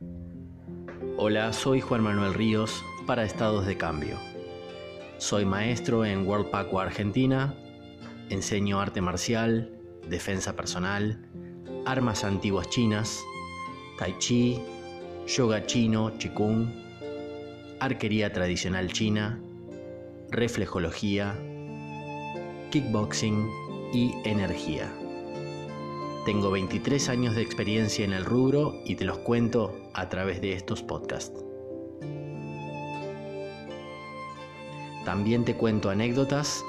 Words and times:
Hola, 0.00 1.52
soy 1.52 1.80
Juan 1.80 2.02
Manuel 2.02 2.32
Ríos 2.32 2.84
para 3.06 3.24
Estados 3.24 3.66
de 3.66 3.76
Cambio. 3.76 4.16
Soy 5.18 5.44
maestro 5.44 6.04
en 6.04 6.26
World 6.26 6.50
Paco 6.50 6.78
Argentina, 6.78 7.54
enseño 8.30 8.80
arte 8.80 9.00
marcial, 9.00 9.72
defensa 10.08 10.54
personal, 10.54 11.26
armas 11.86 12.22
antiguas 12.22 12.68
chinas, 12.70 13.20
tai 13.98 14.14
chi, 14.18 14.60
yoga 15.26 15.66
chino, 15.66 16.12
qigong, 16.18 16.72
arquería 17.80 18.32
tradicional 18.32 18.92
china, 18.92 19.40
reflejología, 20.30 21.36
kickboxing 22.70 23.50
y 23.92 24.14
energía. 24.24 24.92
Tengo 26.24 26.50
23 26.50 27.08
años 27.08 27.34
de 27.34 27.42
experiencia 27.42 28.04
en 28.04 28.12
el 28.12 28.24
rubro 28.24 28.74
y 28.84 28.96
te 28.96 29.04
los 29.04 29.18
cuento 29.18 29.74
a 29.94 30.08
través 30.08 30.40
de 30.40 30.52
estos 30.52 30.82
podcasts. 30.82 31.44
También 35.04 35.44
te 35.44 35.54
cuento 35.54 35.88
anécdotas, 35.88 36.62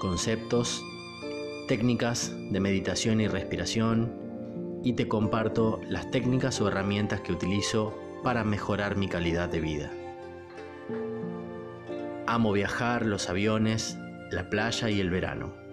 conceptos, 0.00 0.84
técnicas 1.66 2.32
de 2.50 2.60
meditación 2.60 3.20
y 3.20 3.28
respiración 3.28 4.12
y 4.84 4.92
te 4.92 5.08
comparto 5.08 5.80
las 5.88 6.10
técnicas 6.10 6.60
o 6.60 6.68
herramientas 6.68 7.22
que 7.22 7.32
utilizo 7.32 7.98
para 8.22 8.44
mejorar 8.44 8.96
mi 8.96 9.08
calidad 9.08 9.48
de 9.48 9.60
vida. 9.60 9.90
Amo 12.26 12.52
viajar, 12.52 13.06
los 13.06 13.30
aviones, 13.30 13.96
la 14.30 14.50
playa 14.50 14.90
y 14.90 15.00
el 15.00 15.10
verano. 15.10 15.65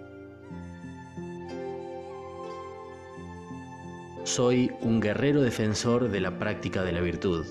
Soy 4.24 4.72
un 4.80 5.00
guerrero 5.00 5.42
defensor 5.42 6.08
de 6.08 6.18
la 6.18 6.38
práctica 6.38 6.82
de 6.82 6.92
la 6.92 7.02
virtud. 7.02 7.44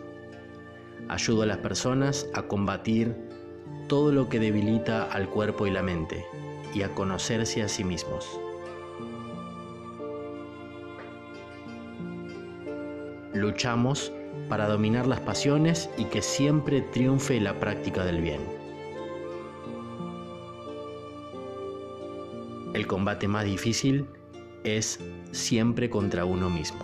Ayudo 1.08 1.44
a 1.44 1.46
las 1.46 1.60
personas 1.60 2.28
a 2.34 2.42
combatir 2.48 3.16
todo 3.88 4.12
lo 4.12 4.28
que 4.28 4.40
debilita 4.40 5.04
al 5.04 5.30
cuerpo 5.30 5.68
y 5.68 5.72
la 5.72 5.84
mente 5.84 6.26
y 6.74 6.82
a 6.82 6.90
conocerse 6.90 7.62
a 7.62 7.68
sí 7.68 7.84
mismos. 7.84 8.40
Luchamos 13.36 14.12
para 14.50 14.68
dominar 14.68 15.06
las 15.06 15.20
pasiones 15.20 15.92
y 15.96 16.06
que 16.06 16.24
siempre 16.24 16.82
triunfe 16.82 17.40
la 17.40 17.60
práctica 17.60 18.04
del 18.04 18.20
bien. 18.20 18.42
El 22.74 22.88
combate 22.88 23.28
más 23.28 23.46
difícil 23.46 24.08
es 24.64 25.00
siempre 25.32 25.90
contra 25.90 26.26
uno 26.26 26.50
mismo. 26.50 26.80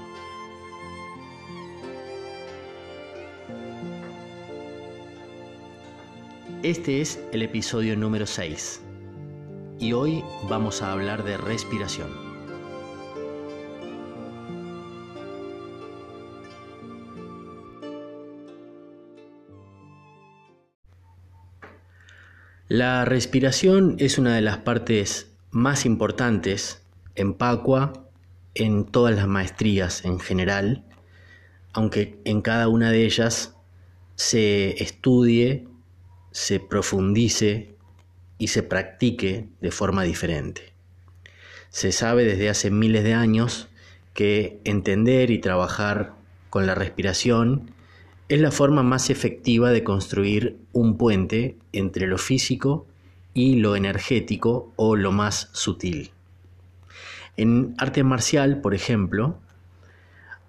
Este 6.61 6.99
es 6.99 7.19
el 7.31 7.41
episodio 7.41 7.95
número 7.95 8.25
6 8.25 8.81
y 9.79 9.93
hoy 9.93 10.23
vamos 10.49 10.81
a 10.81 10.91
hablar 10.91 11.23
de 11.23 11.37
respiración. 11.37 12.09
La 22.67 23.03
respiración 23.03 23.95
es 23.97 24.19
una 24.19 24.35
de 24.35 24.41
las 24.41 24.57
partes 24.57 25.31
más 25.49 25.85
importantes 25.85 26.83
en 27.19 27.33
Pacua 27.33 27.93
en 28.55 28.85
todas 28.85 29.15
las 29.15 29.27
maestrías 29.27 30.05
en 30.05 30.19
general, 30.19 30.83
aunque 31.73 32.19
en 32.25 32.41
cada 32.41 32.67
una 32.67 32.91
de 32.91 33.05
ellas 33.05 33.55
se 34.15 34.81
estudie, 34.81 35.67
se 36.31 36.59
profundice 36.59 37.75
y 38.37 38.47
se 38.47 38.63
practique 38.63 39.47
de 39.61 39.71
forma 39.71 40.03
diferente. 40.03 40.73
Se 41.69 41.91
sabe 41.91 42.25
desde 42.25 42.49
hace 42.49 42.71
miles 42.71 43.03
de 43.03 43.13
años 43.13 43.67
que 44.13 44.59
entender 44.63 45.29
y 45.29 45.39
trabajar 45.39 46.13
con 46.49 46.65
la 46.65 46.75
respiración 46.75 47.71
es 48.27 48.41
la 48.41 48.51
forma 48.51 48.83
más 48.83 49.09
efectiva 49.09 49.71
de 49.71 49.83
construir 49.83 50.57
un 50.71 50.97
puente 50.97 51.57
entre 51.73 52.07
lo 52.07 52.17
físico 52.17 52.85
y 53.33 53.55
lo 53.55 53.75
energético 53.75 54.71
o 54.75 54.95
lo 54.95 55.11
más 55.11 55.49
sutil. 55.53 56.11
En 57.37 57.75
arte 57.77 58.03
marcial, 58.03 58.61
por 58.61 58.73
ejemplo, 58.73 59.39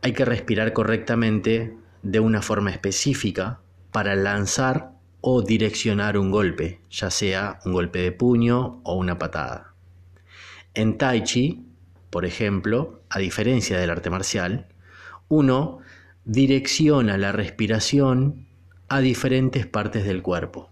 hay 0.02 0.12
que 0.12 0.24
respirar 0.24 0.72
correctamente 0.72 1.76
de 2.02 2.20
una 2.20 2.42
forma 2.42 2.70
específica 2.70 3.60
para 3.92 4.14
lanzar 4.14 4.92
o 5.20 5.42
direccionar 5.42 6.16
un 6.16 6.30
golpe, 6.30 6.80
ya 6.90 7.10
sea 7.10 7.58
un 7.64 7.72
golpe 7.72 8.00
de 8.00 8.12
puño 8.12 8.80
o 8.84 8.94
una 8.94 9.18
patada. 9.18 9.74
En 10.74 10.96
Tai 10.96 11.22
Chi, 11.24 11.66
por 12.10 12.24
ejemplo, 12.24 13.02
a 13.10 13.18
diferencia 13.18 13.78
del 13.78 13.90
arte 13.90 14.10
marcial, 14.10 14.66
uno 15.28 15.78
direcciona 16.24 17.18
la 17.18 17.32
respiración 17.32 18.46
a 18.88 19.00
diferentes 19.00 19.66
partes 19.66 20.04
del 20.04 20.22
cuerpo 20.22 20.70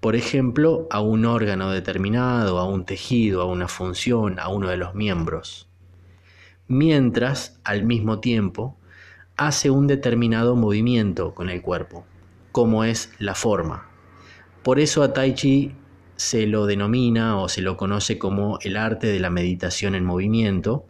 por 0.00 0.16
ejemplo, 0.16 0.86
a 0.90 1.00
un 1.00 1.26
órgano 1.26 1.70
determinado, 1.70 2.58
a 2.58 2.64
un 2.64 2.86
tejido, 2.86 3.42
a 3.42 3.44
una 3.44 3.68
función, 3.68 4.38
a 4.38 4.48
uno 4.48 4.68
de 4.68 4.78
los 4.78 4.94
miembros, 4.94 5.68
mientras 6.68 7.60
al 7.64 7.84
mismo 7.84 8.20
tiempo 8.20 8.76
hace 9.36 9.70
un 9.70 9.86
determinado 9.86 10.56
movimiento 10.56 11.34
con 11.34 11.50
el 11.50 11.60
cuerpo, 11.62 12.04
como 12.52 12.84
es 12.84 13.12
la 13.18 13.34
forma. 13.34 13.88
Por 14.62 14.78
eso 14.78 15.02
a 15.02 15.12
Tai 15.12 15.34
Chi 15.34 15.72
se 16.16 16.46
lo 16.46 16.66
denomina 16.66 17.38
o 17.38 17.48
se 17.48 17.62
lo 17.62 17.76
conoce 17.76 18.18
como 18.18 18.58
el 18.62 18.76
arte 18.76 19.06
de 19.06 19.20
la 19.20 19.30
meditación 19.30 19.94
en 19.94 20.04
movimiento, 20.04 20.86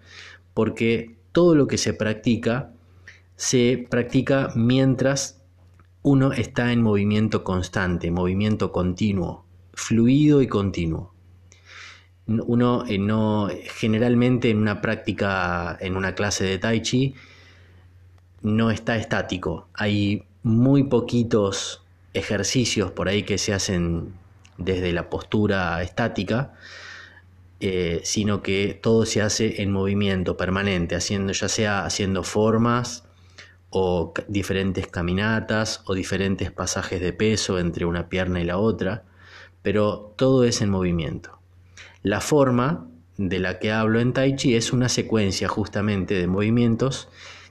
porque 0.55 1.17
todo 1.33 1.55
lo 1.55 1.67
que 1.67 1.79
se 1.79 1.95
practica 1.95 2.73
se 3.37 3.87
practica 3.89 4.51
mientras 4.55 5.40
uno 6.03 6.33
está 6.33 6.73
en 6.73 6.83
movimiento 6.83 7.45
constante, 7.45 8.11
movimiento 8.11 8.73
continuo, 8.73 9.45
fluido 9.75 10.41
y 10.43 10.47
continuo. 10.47 11.13
Uno 12.27 12.85
eh, 12.87 12.99
no, 12.99 13.49
generalmente 13.77 14.51
en 14.51 14.59
una 14.59 14.81
práctica, 14.81 15.77
en 15.81 15.97
una 15.97 16.15
clase 16.15 16.45
de 16.45 16.59
tai 16.59 16.81
chi, 16.81 17.15
no 18.43 18.71
está 18.71 18.97
estático. 18.97 19.69
Hay 19.75 20.25
muy 20.43 20.85
poquitos 20.85 21.83
ejercicios 22.15 22.91
por 22.93 23.09
ahí 23.09 23.25
que 23.25 23.37
se 23.37 23.53
hacen 23.53 24.15
desde 24.57 24.93
la 24.93 25.11
postura 25.11 25.83
estática, 25.83 26.55
eh, 27.61 28.01
sino 28.05 28.43
que 28.43 28.79
todo 28.81 29.05
se 29.05 29.21
hace 29.23 29.63
en 29.63 29.71
movimiento 29.73 30.37
permanente, 30.37 30.95
haciendo, 30.95 31.33
ya 31.33 31.49
sea 31.49 31.85
haciendo 31.85 32.23
formas, 32.23 33.05
o 33.71 34.13
diferentes 34.29 34.89
caminatas 34.89 35.83
o 35.87 35.95
diferentes 35.95 36.51
pasajes 36.51 37.01
de 37.01 37.13
peso 37.13 37.59
entre 37.59 37.85
una 37.85 38.09
pierna 38.09 38.41
y 38.41 38.45
la 38.45 38.59
otra, 38.59 39.05
pero 39.63 40.13
todo 40.17 40.45
es 40.45 40.61
en 40.61 40.71
movimiento. 40.71 41.39
La 42.03 42.21
forma 42.21 42.89
de 43.17 43.39
la 43.39 43.59
que 43.59 43.71
hablo 43.71 44.01
en 44.01 44.13
Tai 44.13 44.35
Chi 44.35 44.55
es 44.55 44.73
una 44.73 44.89
secuencia 44.89 45.49
justamente 45.49 46.15
de 46.15 46.27
movimientos 46.27 47.09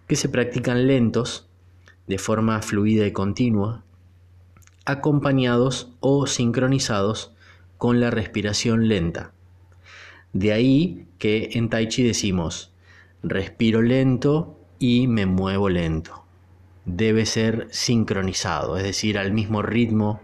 que 0.08 0.16
se 0.16 0.28
practican 0.28 0.88
lentos, 0.88 1.48
de 2.08 2.18
forma 2.18 2.62
fluida 2.62 3.06
y 3.06 3.12
continua, 3.12 3.84
acompañados 4.86 5.92
o 6.00 6.26
sincronizados 6.26 7.32
con 7.78 8.00
la 8.02 8.10
respiración 8.10 8.88
lenta. 8.88 9.32
De 10.34 10.52
ahí 10.52 11.06
que 11.20 11.52
en 11.54 11.70
Tai 11.70 11.88
Chi 11.88 12.04
decimos, 12.04 12.74
respiro 13.22 13.84
lento, 13.84 14.59
y 14.80 15.08
me 15.08 15.26
muevo 15.26 15.70
lento. 15.70 16.24
Debe 16.86 17.26
ser 17.26 17.68
sincronizado, 17.70 18.78
es 18.78 18.84
decir, 18.84 19.18
al 19.18 19.34
mismo 19.34 19.62
ritmo 19.62 20.22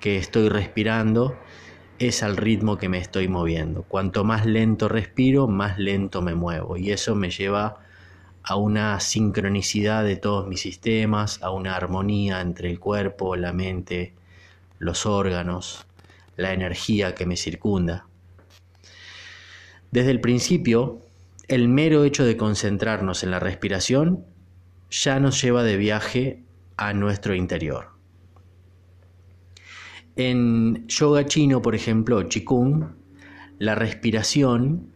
que 0.00 0.18
estoy 0.18 0.48
respirando, 0.48 1.38
es 1.98 2.22
al 2.24 2.36
ritmo 2.36 2.76
que 2.76 2.88
me 2.88 2.98
estoy 2.98 3.28
moviendo. 3.28 3.84
Cuanto 3.84 4.24
más 4.24 4.44
lento 4.44 4.88
respiro, 4.88 5.46
más 5.46 5.78
lento 5.78 6.20
me 6.20 6.34
muevo 6.34 6.76
y 6.76 6.90
eso 6.90 7.14
me 7.14 7.30
lleva 7.30 7.78
a 8.42 8.56
una 8.56 9.00
sincronicidad 9.00 10.04
de 10.04 10.16
todos 10.16 10.46
mis 10.46 10.60
sistemas, 10.60 11.42
a 11.42 11.50
una 11.50 11.76
armonía 11.76 12.40
entre 12.40 12.70
el 12.70 12.78
cuerpo, 12.78 13.36
la 13.36 13.52
mente, 13.52 14.12
los 14.78 15.06
órganos, 15.06 15.86
la 16.36 16.52
energía 16.52 17.14
que 17.14 17.24
me 17.24 17.36
circunda. 17.36 18.06
Desde 19.92 20.10
el 20.10 20.20
principio, 20.20 21.03
el 21.48 21.68
mero 21.68 22.04
hecho 22.04 22.24
de 22.24 22.36
concentrarnos 22.36 23.22
en 23.22 23.30
la 23.30 23.40
respiración 23.40 24.24
ya 24.90 25.20
nos 25.20 25.40
lleva 25.42 25.62
de 25.62 25.76
viaje 25.76 26.44
a 26.76 26.92
nuestro 26.92 27.34
interior. 27.34 27.90
En 30.16 30.86
yoga 30.86 31.26
chino, 31.26 31.60
por 31.60 31.74
ejemplo, 31.74 32.28
Qigong, 32.28 32.94
la 33.58 33.74
respiración 33.74 34.92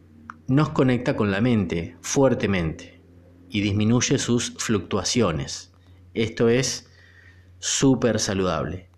nos 0.47 0.71
conecta 0.71 1.17
con 1.17 1.31
la 1.31 1.41
mente 1.41 1.97
fuertemente 2.01 3.03
y 3.51 3.61
disminuye 3.61 4.19
sus 4.19 4.55
fluctuaciones 4.59 5.73
Esto 6.15 6.49
es 6.49 6.89
súper 7.59 8.21
saludable. 8.21 8.89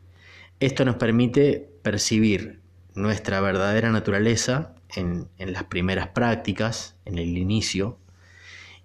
Esto 0.61 0.85
nos 0.85 0.97
permite 0.97 1.71
percibir 1.83 2.61
nuestra 2.95 3.41
verdadera 3.41 3.91
naturaleza 3.91 4.75
en, 4.97 5.29
las 5.39 5.65
primeras 5.65 6.09
prácticas, 6.09 6.97
en 7.05 7.19
el 7.19 7.37
inicio, 7.37 7.99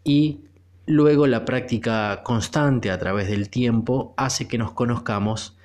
y 0.03 0.41
luego 0.85 1.27
la 1.27 1.45
práctica 1.45 2.21
constante 2.23 2.91
a 2.91 2.99
través 2.99 3.27
del 3.27 3.49
tiempo 3.49 4.13
hace 4.17 4.47
que 4.47 4.57
nos 4.57 4.71
conozcamos 4.71 5.57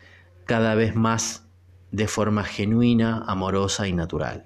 cada 0.46 0.74
vez 0.74 0.94
más 0.94 1.44
de 1.92 2.06
forma 2.08 2.44
genuina, 2.44 3.24
amorosa 3.26 3.86
y 3.88 3.92
natural. 3.92 4.44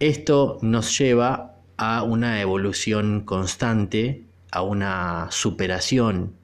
Esto 0.00 0.58
nos 0.62 0.96
lleva 0.98 1.56
a 1.76 2.02
una 2.02 2.40
evolución 2.40 3.22
constante, 3.22 4.24
a 4.50 4.62
una 4.62 5.28
superación 5.30 6.34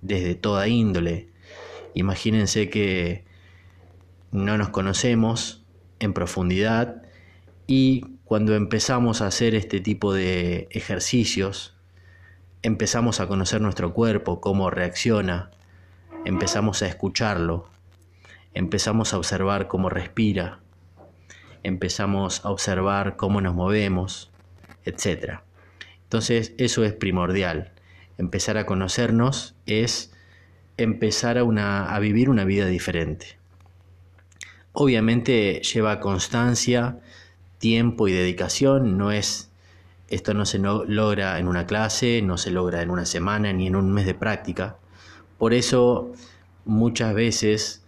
desde 0.00 0.34
toda 0.34 0.68
índole. 0.68 1.28
Imagínense 1.94 2.68
que 2.68 3.24
no 4.32 4.58
nos 4.58 4.70
conocemos 4.70 5.64
en 6.00 6.12
profundidad 6.12 7.02
y 7.66 8.04
cuando 8.24 8.54
empezamos 8.54 9.20
a 9.20 9.26
hacer 9.26 9.54
este 9.54 9.80
tipo 9.80 10.14
de 10.14 10.68
ejercicios, 10.70 11.74
empezamos 12.62 13.20
a 13.20 13.26
conocer 13.26 13.60
nuestro 13.60 13.92
cuerpo, 13.92 14.40
cómo 14.40 14.70
reacciona, 14.70 15.50
empezamos 16.24 16.82
a 16.82 16.86
escucharlo, 16.86 17.68
empezamos 18.54 19.12
a 19.12 19.18
observar 19.18 19.68
cómo 19.68 19.88
respira, 19.88 20.60
empezamos 21.62 22.44
a 22.44 22.50
observar 22.50 23.16
cómo 23.16 23.40
nos 23.40 23.54
movemos, 23.54 24.30
etc. 24.84 25.40
Entonces 26.04 26.54
eso 26.58 26.84
es 26.84 26.92
primordial. 26.92 27.72
Empezar 28.18 28.58
a 28.58 28.66
conocernos 28.66 29.54
es 29.66 30.12
empezar 30.76 31.38
a, 31.38 31.94
a 31.94 31.98
vivir 31.98 32.28
una 32.28 32.44
vida 32.44 32.66
diferente. 32.66 33.38
Obviamente 34.72 35.60
lleva 35.60 36.00
constancia, 36.00 36.98
tiempo 37.62 38.08
y 38.08 38.12
dedicación, 38.12 38.98
no 38.98 39.12
es 39.12 39.52
esto 40.08 40.34
no 40.34 40.44
se 40.44 40.58
logra 40.58 41.38
en 41.38 41.46
una 41.46 41.64
clase, 41.64 42.20
no 42.22 42.36
se 42.36 42.50
logra 42.50 42.82
en 42.82 42.90
una 42.90 43.06
semana 43.06 43.52
ni 43.52 43.68
en 43.68 43.76
un 43.76 43.92
mes 43.92 44.04
de 44.04 44.14
práctica. 44.14 44.76
Por 45.38 45.54
eso 45.54 46.12
muchas 46.64 47.14
veces 47.14 47.84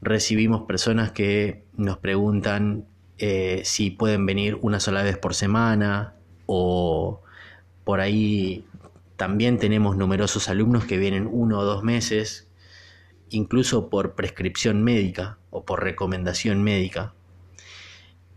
recibimos 0.00 0.62
personas 0.62 1.12
que 1.12 1.62
nos 1.76 1.98
preguntan 1.98 2.86
eh, 3.18 3.60
si 3.64 3.90
pueden 3.90 4.24
venir 4.24 4.58
una 4.62 4.80
sola 4.80 5.02
vez 5.02 5.18
por 5.18 5.34
semana 5.34 6.14
o 6.46 7.20
por 7.84 8.00
ahí 8.00 8.64
también 9.16 9.58
tenemos 9.58 9.96
numerosos 9.98 10.48
alumnos 10.48 10.86
que 10.86 10.96
vienen 10.96 11.28
uno 11.30 11.58
o 11.58 11.64
dos 11.64 11.84
meses, 11.84 12.48
incluso 13.28 13.90
por 13.90 14.14
prescripción 14.14 14.82
médica 14.82 15.38
o 15.50 15.64
por 15.64 15.84
recomendación 15.84 16.64
médica, 16.64 17.12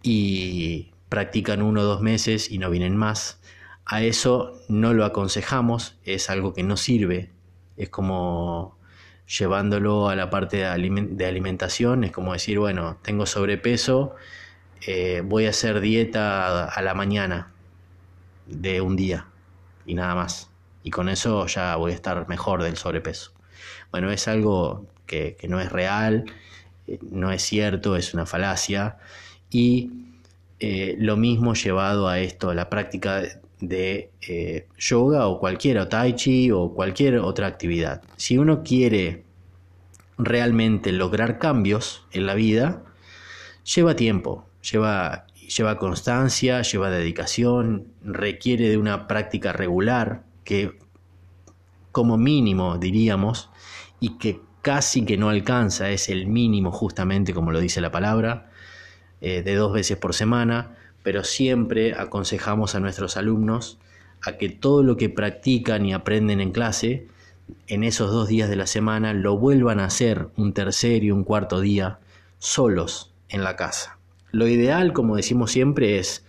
y 0.06 0.92
practican 1.10 1.62
uno 1.62 1.82
o 1.82 1.84
dos 1.84 2.02
meses 2.02 2.52
y 2.52 2.58
no 2.58 2.70
vienen 2.70 2.96
más. 2.96 3.40
A 3.86 4.02
eso 4.04 4.62
no 4.68 4.94
lo 4.94 5.06
aconsejamos, 5.06 5.98
es 6.04 6.30
algo 6.30 6.54
que 6.54 6.64
no 6.64 6.78
sirve, 6.78 7.32
es 7.78 7.90
como 7.90 8.78
llevándolo 9.28 10.10
a 10.10 10.16
la 10.16 10.30
parte 10.30 10.58
de, 10.58 11.26
alimentación, 11.26 12.04
es 12.04 12.12
como 12.12 12.34
decir, 12.34 12.60
bueno, 12.60 12.98
tengo 13.02 13.26
sobrepeso, 13.26 14.16
eh, 14.88 15.22
voy 15.26 15.48
a 15.48 15.50
hacer 15.50 15.82
dieta 15.82 16.66
a 16.66 16.82
la 16.82 16.94
mañana 16.94 17.52
de 18.46 18.82
un 18.82 18.96
día 18.96 19.28
y 19.86 19.96
nada 19.96 20.16
más. 20.16 20.50
Y 20.84 20.92
con 20.92 21.10
eso 21.10 21.48
ya 21.48 21.76
voy 21.76 21.92
a 21.92 21.96
estar 21.96 22.28
mejor 22.28 22.62
del 22.62 22.78
sobrepeso. 22.78 23.32
Bueno, 23.92 24.12
es 24.12 24.28
algo 24.28 24.86
que, 25.08 25.38
no 25.48 25.60
es 25.60 25.72
real, 25.72 26.26
eh, 26.88 27.00
no 27.10 27.32
es 27.32 27.42
cierto, 27.42 27.96
es 27.96 28.14
una 28.14 28.26
falacia. 28.26 28.98
Y 29.56 29.90
eh, 30.60 30.98
lo 31.00 31.16
mismo 31.16 31.54
llevado 31.54 32.10
a 32.10 32.20
esto, 32.20 32.50
a 32.50 32.56
la 32.56 32.70
práctica 32.70 33.24
de 33.62 34.10
yoga 34.78 35.28
o 35.28 35.40
cualquier 35.40 35.78
o 35.78 35.88
tai 35.88 36.14
chi 36.14 36.52
o 36.52 36.74
cualquier 36.74 37.20
otra 37.20 37.48
actividad. 37.48 38.02
Si 38.18 38.38
uno 38.38 38.64
quiere 38.64 39.24
realmente 40.18 40.92
lograr 40.92 41.40
cambios 41.40 42.06
en 42.12 42.26
la 42.26 42.34
vida, 42.34 42.84
lleva 43.64 43.96
tiempo, 43.96 44.46
lleva, 44.62 45.26
lleva 45.58 45.78
constancia, 45.78 46.62
lleva 46.62 46.90
dedicación, 46.90 47.88
requiere 48.04 48.68
de 48.68 48.78
una 48.78 49.08
práctica 49.08 49.54
regular 49.54 50.24
que 50.44 50.78
como 51.94 52.18
mínimo 52.18 52.78
diríamos 52.78 53.50
y 54.02 54.18
que 54.18 54.42
casi 54.62 55.06
que 55.06 55.16
no 55.16 55.30
alcanza, 55.30 55.92
es 55.92 56.10
el 56.10 56.28
mínimo 56.28 56.74
justamente 56.74 57.34
como 57.34 57.54
lo 57.54 57.62
dice 57.62 57.80
la 57.80 57.92
palabra, 57.92 58.52
eh, 59.22 59.42
de 59.42 59.56
dos 59.56 59.74
veces 59.74 59.98
por 59.98 60.14
semana, 60.14 60.76
pero 61.04 61.24
siempre 61.24 61.94
aconsejamos 61.94 62.76
a 62.76 62.80
nuestros 62.80 63.18
alumnos 63.18 63.78
a 64.22 64.38
que 64.38 64.50
todo 64.50 64.82
lo 64.84 64.98
que 64.98 65.10
practican 65.10 65.86
y 65.86 65.94
aprenden 65.94 66.42
en 66.42 66.52
clase, 66.52 67.08
en 67.68 67.84
esos 67.84 68.12
dos 68.12 68.28
días 68.28 68.50
de 68.50 68.56
la 68.56 68.68
semana, 68.68 69.14
lo 69.14 69.38
vuelvan 69.38 69.80
a 69.80 69.86
hacer 69.86 70.28
un 70.36 70.54
tercer 70.54 71.04
y 71.04 71.12
un 71.12 71.24
cuarto 71.24 71.62
día 71.62 72.00
solos 72.40 73.12
en 73.30 73.44
la 73.44 73.56
casa. 73.56 73.98
Lo 74.32 74.48
ideal, 74.48 74.94
como 74.94 75.16
decimos 75.16 75.52
siempre, 75.52 76.00
es 76.00 76.26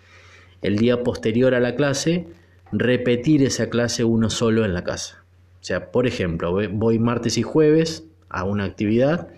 el 0.63 0.77
día 0.77 1.03
posterior 1.03 1.55
a 1.55 1.61
la 1.61 1.75
clase 1.75 2.27
repetir 2.73 3.43
esa 3.43 3.71
clase 3.71 4.05
uno 4.05 4.31
solo 4.31 4.65
en 4.65 4.75
la 4.75 4.85
casa. 4.85 5.25
O 5.61 5.65
sea, 5.65 5.91
por 5.91 6.07
ejemplo, 6.07 6.53
voy 6.71 6.99
martes 6.99 7.39
y 7.39 7.43
jueves 7.43 8.05
a 8.29 8.45
una 8.45 8.65
actividad, 8.65 9.29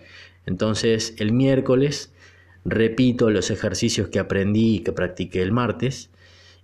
entonces 0.45 1.15
el 1.17 1.31
miércoles 1.31 2.11
repito 2.65 3.29
los 3.29 3.51
ejercicios 3.51 4.09
que 4.09 4.19
aprendí 4.19 4.75
y 4.75 4.79
que 4.79 4.91
practiqué 4.91 5.41
el 5.41 5.51
martes 5.51 6.09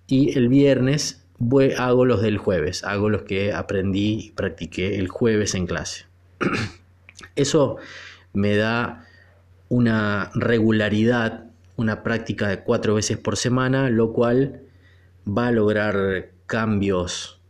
y 0.06 0.36
el 0.38 0.48
viernes 0.48 1.24
hago 1.76 2.04
los 2.04 2.22
del 2.22 2.38
jueves, 2.38 2.84
hago 2.84 3.10
los 3.10 3.22
que 3.22 3.52
aprendí 3.52 4.26
y 4.26 4.30
practiqué 4.32 4.98
el 4.98 5.08
jueves 5.08 5.54
en 5.54 5.66
clase. 5.66 6.06
Eso 7.36 7.76
me 8.32 8.56
da 8.56 9.06
una 9.68 10.30
regularidad 10.34 11.46
una 11.76 12.02
práctica 12.02 12.48
de 12.48 12.60
cuatro 12.60 12.94
veces 12.94 13.18
por 13.18 13.36
semana, 13.36 13.90
lo 13.90 14.12
cual 14.12 14.62
va 15.26 15.48
a 15.48 15.52
lograr 15.52 16.30
cambios 16.46 17.40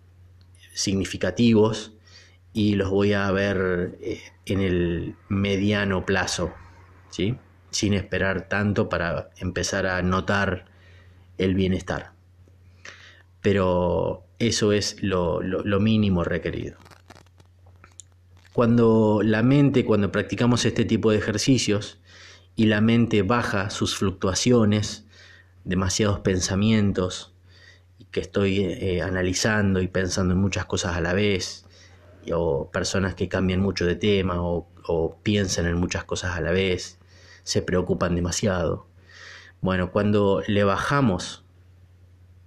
significativos 0.74 1.92
y 2.52 2.74
los 2.74 2.90
voy 2.90 3.12
a 3.12 3.30
ver 3.30 3.98
eh, 4.00 4.20
en 4.46 4.60
el 4.60 5.14
mediano 5.28 6.04
plazo, 6.04 6.52
¿sí? 7.10 7.36
Sin 7.76 7.92
esperar 7.92 8.48
tanto 8.48 8.88
para 8.88 9.28
empezar 9.36 9.86
a 9.86 10.00
notar 10.00 10.64
el 11.36 11.54
bienestar. 11.54 12.12
Pero 13.42 14.24
eso 14.38 14.72
es 14.72 15.02
lo, 15.02 15.42
mínimo 15.78 16.24
requerido. 16.24 16.78
Cuando 18.54 19.20
la 19.22 19.42
mente, 19.42 19.84
cuando 19.84 20.10
practicamos 20.10 20.64
este 20.64 20.86
tipo 20.86 21.10
de 21.10 21.18
ejercicios, 21.18 22.00
y 22.54 22.64
la 22.64 22.80
mente 22.80 23.20
baja 23.20 23.68
sus 23.68 23.94
fluctuaciones, 23.94 25.04
demasiados 25.64 26.20
pensamientos 26.20 27.34
que 28.10 28.20
estoy 28.20 28.60
eh, 28.60 29.02
analizando 29.02 29.82
y 29.82 29.88
pensando 29.88 30.32
en 30.32 30.40
muchas 30.40 30.64
cosas 30.64 30.96
a 30.96 31.02
la 31.02 31.12
vez, 31.12 31.66
o 32.32 32.70
personas 32.70 33.14
que 33.14 33.28
cambian 33.28 33.60
mucho 33.60 33.84
de 33.84 33.96
tema 33.96 34.40
o, 34.40 34.66
o 34.86 35.18
piensan 35.22 35.66
en 35.66 35.76
muchas 35.76 36.04
cosas 36.04 36.34
a 36.36 36.40
la 36.40 36.52
vez, 36.52 36.98
se 37.46 37.62
preocupan 37.62 38.16
demasiado. 38.16 38.88
Bueno, 39.60 39.92
cuando 39.92 40.42
le 40.48 40.64
bajamos 40.64 41.44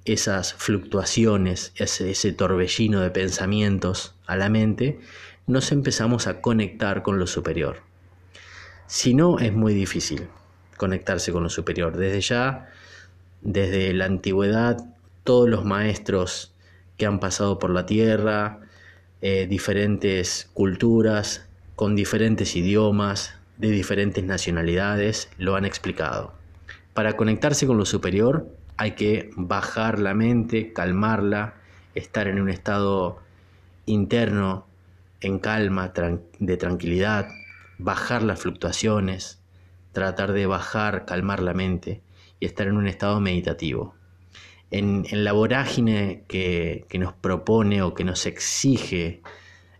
esas 0.03 0.53
fluctuaciones, 0.53 1.71
ese, 1.75 2.33
torbellino 2.33 2.99
de 2.99 3.09
pensamientos 3.09 4.13
a 4.27 4.35
la 4.35 4.49
mente, 4.49 4.99
nos 5.47 5.71
empezamos 5.71 6.27
a 6.27 6.41
conectar 6.41 7.01
con 7.01 7.17
lo 7.17 7.27
superior. 7.27 7.77
Si 8.87 9.13
no, 9.13 9.39
es 9.39 9.53
muy 9.53 9.73
difícil 9.73 10.27
conectarse 10.75 11.31
con 11.31 11.43
lo 11.43 11.49
superior. 11.49 11.95
Desde 11.95 12.19
ya, 12.19 12.67
desde 13.41 13.93
la 13.93 14.03
antigüedad, 14.03 14.83
todos 15.23 15.47
los 15.47 15.63
maestros 15.63 16.53
que 16.97 17.05
han 17.05 17.21
pasado 17.21 17.57
por 17.57 17.69
la 17.69 17.85
tierra, 17.85 18.59
eh, 19.21 19.47
diferentes 19.47 20.49
culturas, 20.53 21.47
con 21.77 21.95
diferentes 21.95 22.57
idiomas, 22.57 23.38
de 23.59 23.69
diferentes 23.69 24.23
nacionalidades, 24.23 25.29
lo 25.37 25.55
han 25.55 25.65
explicado. 25.65 26.33
Para 26.95 27.13
conectarse 27.13 27.67
con 27.67 27.77
lo 27.77 27.85
superior 27.85 28.47
hay 28.77 28.91
que 28.91 29.29
bajar 29.35 29.99
la 29.99 30.13
mente, 30.13 30.73
calmarla, 30.73 31.53
estar 31.93 32.27
en 32.27 32.41
un 32.41 32.49
estado 32.49 33.19
interno 33.85 34.65
en 35.21 35.39
calma, 35.39 35.93
de 36.39 36.57
tranquilidad, 36.57 37.27
bajar 37.77 38.23
las 38.23 38.39
fluctuaciones, 38.39 39.39
tratar 39.91 40.31
de 40.31 40.45
bajar, 40.45 41.05
calmar 41.05 41.41
la 41.41 41.53
mente 41.53 42.01
y 42.39 42.45
estar 42.45 42.67
en 42.67 42.77
un 42.77 42.87
estado 42.87 43.19
meditativo. 43.19 43.95
En, 44.71 45.05
la 45.11 45.33
vorágine 45.33 46.23
que, 46.27 46.85
nos 46.97 47.13
propone 47.13 47.81
o 47.81 47.93
que 47.93 48.03
nos 48.03 48.25
exige 48.25 49.21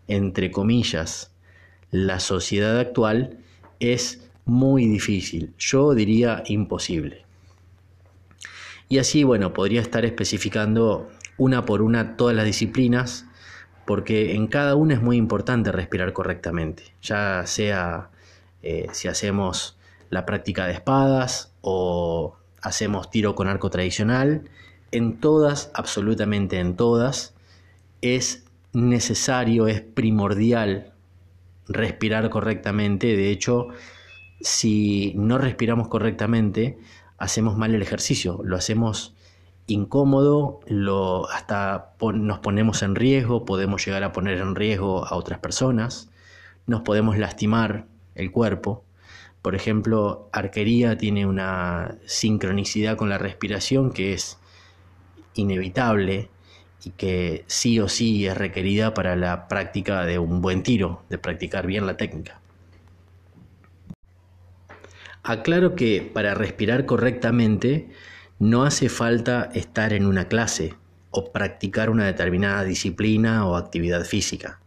entre 0.08 0.50
comillas, 0.50 1.32
la 1.90 2.18
sociedad 2.18 2.78
actual 2.78 3.38
es 3.80 4.30
muy 4.44 4.86
difícil, 4.86 5.54
yo 5.58 5.94
diría 5.94 6.42
imposible. 6.46 7.24
Y 8.88 8.98
así, 8.98 9.24
bueno, 9.24 9.52
podría 9.52 9.80
estar 9.80 10.04
especificando 10.04 11.08
una 11.38 11.64
por 11.64 11.82
una 11.82 12.16
todas 12.16 12.36
las 12.36 12.44
disciplinas, 12.44 13.26
porque 13.86 14.34
en 14.34 14.46
cada 14.46 14.74
una 14.74 14.94
es 14.94 15.02
muy 15.02 15.16
importante 15.16 15.72
respirar 15.72 16.12
correctamente, 16.12 16.94
ya 17.02 17.46
sea 17.46 18.10
eh, 18.62 18.86
si 18.92 19.08
hacemos 19.08 19.78
la 20.10 20.26
práctica 20.26 20.66
de 20.66 20.74
espadas 20.74 21.52
o 21.60 22.36
hacemos 22.62 23.10
tiro 23.10 23.34
con 23.34 23.48
arco 23.48 23.70
tradicional, 23.70 24.42
en 24.92 25.18
todas, 25.18 25.70
absolutamente 25.72 26.58
en 26.58 26.76
todas, 26.76 27.34
es 28.02 28.44
necesario, 28.72 29.66
es 29.68 29.80
primordial 29.80 30.89
respirar 31.70 32.28
correctamente. 32.30 33.16
De 33.16 33.30
hecho, 33.30 33.68
si 34.40 35.12
no 35.16 35.38
respiramos 35.38 35.88
correctamente, 35.88 36.78
hacemos 37.16 37.56
mal 37.56 37.74
el 37.74 37.82
ejercicio, 37.82 38.40
lo 38.44 38.56
hacemos 38.56 39.14
incómodo, 39.66 40.60
lo, 40.66 41.30
hasta 41.30 41.92
nos 42.14 42.40
ponemos 42.40 42.82
en 42.82 42.96
riesgo, 42.96 43.44
podemos 43.44 43.84
llegar 43.86 44.02
a 44.02 44.12
poner 44.12 44.38
en 44.38 44.54
riesgo 44.54 45.06
a 45.06 45.14
otras 45.14 45.38
personas, 45.38 46.10
nos 46.66 46.82
podemos 46.82 47.16
lastimar 47.18 47.86
el 48.14 48.32
cuerpo. 48.32 48.84
Por 49.42 49.54
ejemplo, 49.54 50.28
arquería 50.32 50.98
tiene 50.98 51.24
una 51.24 51.96
sincronicidad 52.04 52.96
con 52.96 53.08
la 53.08 53.18
respiración 53.18 53.92
que 53.92 54.12
es 54.12 54.38
inevitable 55.34 56.28
y 56.84 56.90
que 56.90 57.44
sí 57.46 57.78
o 57.80 57.88
sí 57.88 58.26
es 58.26 58.36
requerida 58.36 58.94
para 58.94 59.16
la 59.16 59.48
práctica 59.48 60.04
de 60.04 60.18
un 60.18 60.40
buen 60.40 60.62
tiro, 60.62 61.02
de 61.10 61.18
practicar 61.18 61.66
bien 61.66 61.86
la 61.86 61.96
técnica. 61.96 62.40
Aclaro 65.22 65.74
que 65.74 66.00
para 66.00 66.34
respirar 66.34 66.86
correctamente 66.86 67.90
no 68.38 68.64
hace 68.64 68.88
falta 68.88 69.50
estar 69.54 69.92
en 69.92 70.06
una 70.06 70.28
clase 70.28 70.74
o 71.10 71.30
practicar 71.30 71.90
una 71.90 72.06
determinada 72.06 72.64
disciplina 72.64 73.46
o 73.46 73.56
actividad 73.56 74.04
física, 74.04 74.60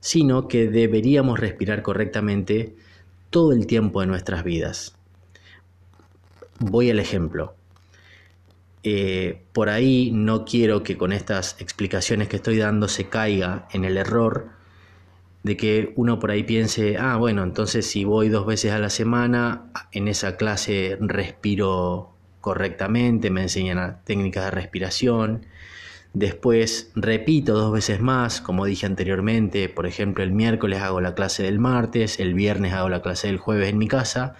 sino 0.00 0.48
que 0.48 0.68
deberíamos 0.68 1.38
respirar 1.38 1.82
correctamente 1.82 2.74
todo 3.30 3.52
el 3.52 3.66
tiempo 3.66 4.00
de 4.00 4.08
nuestras 4.08 4.42
vidas. 4.42 4.96
Voy 6.58 6.90
al 6.90 6.98
ejemplo. 6.98 7.54
Eh, 8.82 9.42
por 9.52 9.68
ahí 9.68 10.10
no 10.12 10.44
quiero 10.44 10.82
que 10.82 10.96
con 10.96 11.12
estas 11.12 11.56
explicaciones 11.60 12.28
que 12.28 12.36
estoy 12.36 12.56
dando 12.56 12.88
se 12.88 13.08
caiga 13.08 13.68
en 13.72 13.84
el 13.84 13.98
error 13.98 14.50
de 15.42 15.56
que 15.56 15.92
uno 15.96 16.18
por 16.18 16.30
ahí 16.30 16.42
piense, 16.42 16.96
ah, 16.98 17.16
bueno, 17.16 17.42
entonces 17.42 17.86
si 17.86 18.04
voy 18.04 18.28
dos 18.28 18.46
veces 18.46 18.72
a 18.72 18.78
la 18.78 18.90
semana, 18.90 19.70
en 19.92 20.08
esa 20.08 20.36
clase 20.36 20.98
respiro 21.00 22.12
correctamente, 22.40 23.30
me 23.30 23.42
enseñan 23.42 24.00
técnicas 24.04 24.46
de 24.46 24.50
respiración, 24.50 25.46
después 26.12 26.90
repito 26.94 27.54
dos 27.54 27.72
veces 27.72 28.00
más, 28.00 28.40
como 28.40 28.66
dije 28.66 28.86
anteriormente, 28.86 29.68
por 29.68 29.86
ejemplo, 29.86 30.24
el 30.24 30.32
miércoles 30.32 30.80
hago 30.80 31.00
la 31.00 31.14
clase 31.14 31.42
del 31.42 31.58
martes, 31.58 32.20
el 32.20 32.34
viernes 32.34 32.72
hago 32.74 32.88
la 32.88 33.02
clase 33.02 33.28
del 33.28 33.38
jueves 33.38 33.70
en 33.70 33.78
mi 33.78 33.88
casa, 33.88 34.34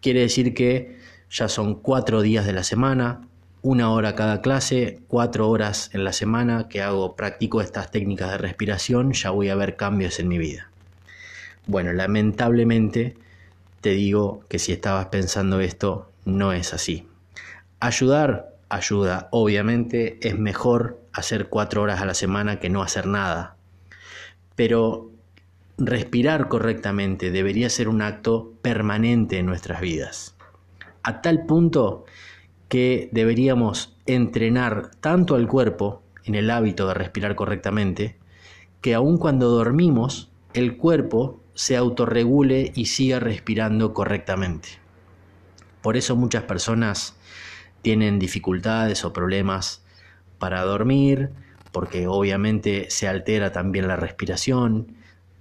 quiere 0.00 0.20
decir 0.20 0.54
que 0.54 0.98
ya 1.30 1.48
son 1.48 1.76
cuatro 1.76 2.22
días 2.22 2.46
de 2.46 2.52
la 2.52 2.64
semana, 2.64 3.28
una 3.62 3.90
hora 3.90 4.14
cada 4.14 4.40
clase, 4.40 5.00
cuatro 5.08 5.48
horas 5.48 5.90
en 5.92 6.04
la 6.04 6.12
semana 6.12 6.68
que 6.68 6.82
hago, 6.82 7.16
practico 7.16 7.60
estas 7.60 7.90
técnicas 7.90 8.30
de 8.30 8.38
respiración, 8.38 9.12
ya 9.12 9.30
voy 9.30 9.50
a 9.50 9.54
ver 9.54 9.76
cambios 9.76 10.18
en 10.18 10.28
mi 10.28 10.38
vida. 10.38 10.70
Bueno, 11.66 11.92
lamentablemente 11.92 13.16
te 13.80 13.90
digo 13.90 14.44
que 14.48 14.58
si 14.58 14.72
estabas 14.72 15.06
pensando 15.06 15.60
esto, 15.60 16.10
no 16.24 16.52
es 16.52 16.72
así. 16.74 17.06
Ayudar, 17.80 18.54
ayuda. 18.68 19.28
Obviamente 19.30 20.18
es 20.26 20.38
mejor 20.38 21.00
hacer 21.12 21.48
cuatro 21.48 21.82
horas 21.82 22.00
a 22.00 22.06
la 22.06 22.14
semana 22.14 22.60
que 22.60 22.70
no 22.70 22.82
hacer 22.82 23.06
nada. 23.06 23.56
Pero 24.54 25.10
respirar 25.78 26.48
correctamente 26.48 27.30
debería 27.30 27.70
ser 27.70 27.88
un 27.88 28.02
acto 28.02 28.52
permanente 28.62 29.38
en 29.38 29.46
nuestras 29.46 29.80
vidas. 29.80 30.36
A 31.02 31.22
tal 31.22 31.46
punto 31.46 32.04
que 32.70 33.10
deberíamos 33.10 33.96
entrenar 34.06 34.92
tanto 35.00 35.34
al 35.34 35.48
cuerpo 35.48 36.04
en 36.24 36.36
el 36.36 36.50
hábito 36.50 36.86
de 36.86 36.94
respirar 36.94 37.34
correctamente, 37.34 38.16
que 38.80 38.94
aun 38.94 39.18
cuando 39.18 39.50
dormimos, 39.50 40.30
el 40.54 40.76
cuerpo 40.76 41.42
se 41.54 41.76
autorregule 41.76 42.70
y 42.76 42.86
siga 42.86 43.18
respirando 43.18 43.92
correctamente. 43.92 44.68
Por 45.82 45.96
eso 45.96 46.14
muchas 46.14 46.44
personas 46.44 47.16
tienen 47.82 48.20
dificultades 48.20 49.04
o 49.04 49.12
problemas 49.12 49.82
para 50.38 50.62
dormir, 50.62 51.30
porque 51.72 52.06
obviamente 52.06 52.86
se 52.88 53.08
altera 53.08 53.50
también 53.50 53.88
la 53.88 53.96
respiración, 53.96 54.94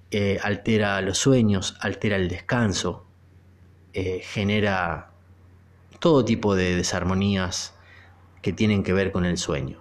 eh, 0.09 0.39
altera 0.41 0.99
los 1.01 1.19
sueños, 1.19 1.77
altera 1.79 2.15
el 2.15 2.27
descanso, 2.27 3.05
eh, 3.93 4.21
genera 4.23 5.08
todo 5.99 6.25
tipo 6.25 6.55
de 6.55 6.75
desarmonías 6.75 7.73
que 8.41 8.53
tienen 8.53 8.83
que 8.83 8.93
ver 8.93 9.11
con 9.11 9.25
el 9.25 9.37
sueño. 9.37 9.79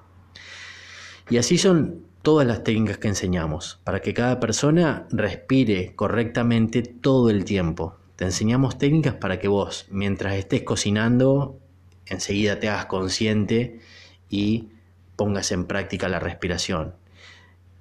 Y 1.30 1.38
así 1.38 1.58
son 1.58 2.04
todas 2.22 2.46
las 2.46 2.64
técnicas 2.64 2.98
que 2.98 3.08
enseñamos, 3.08 3.80
para 3.84 4.00
que 4.00 4.14
cada 4.14 4.40
persona 4.40 5.06
respire 5.10 5.94
correctamente 5.94 6.82
todo 6.82 7.30
el 7.30 7.44
tiempo. 7.44 7.96
Te 8.16 8.24
enseñamos 8.24 8.78
técnicas 8.78 9.14
para 9.14 9.38
que 9.38 9.48
vos, 9.48 9.86
mientras 9.90 10.34
estés 10.34 10.62
cocinando, 10.62 11.58
enseguida 12.06 12.58
te 12.58 12.68
hagas 12.68 12.86
consciente 12.86 13.80
y 14.28 14.68
pongas 15.16 15.52
en 15.52 15.66
práctica 15.66 16.08
la 16.08 16.18
respiración. 16.18 16.94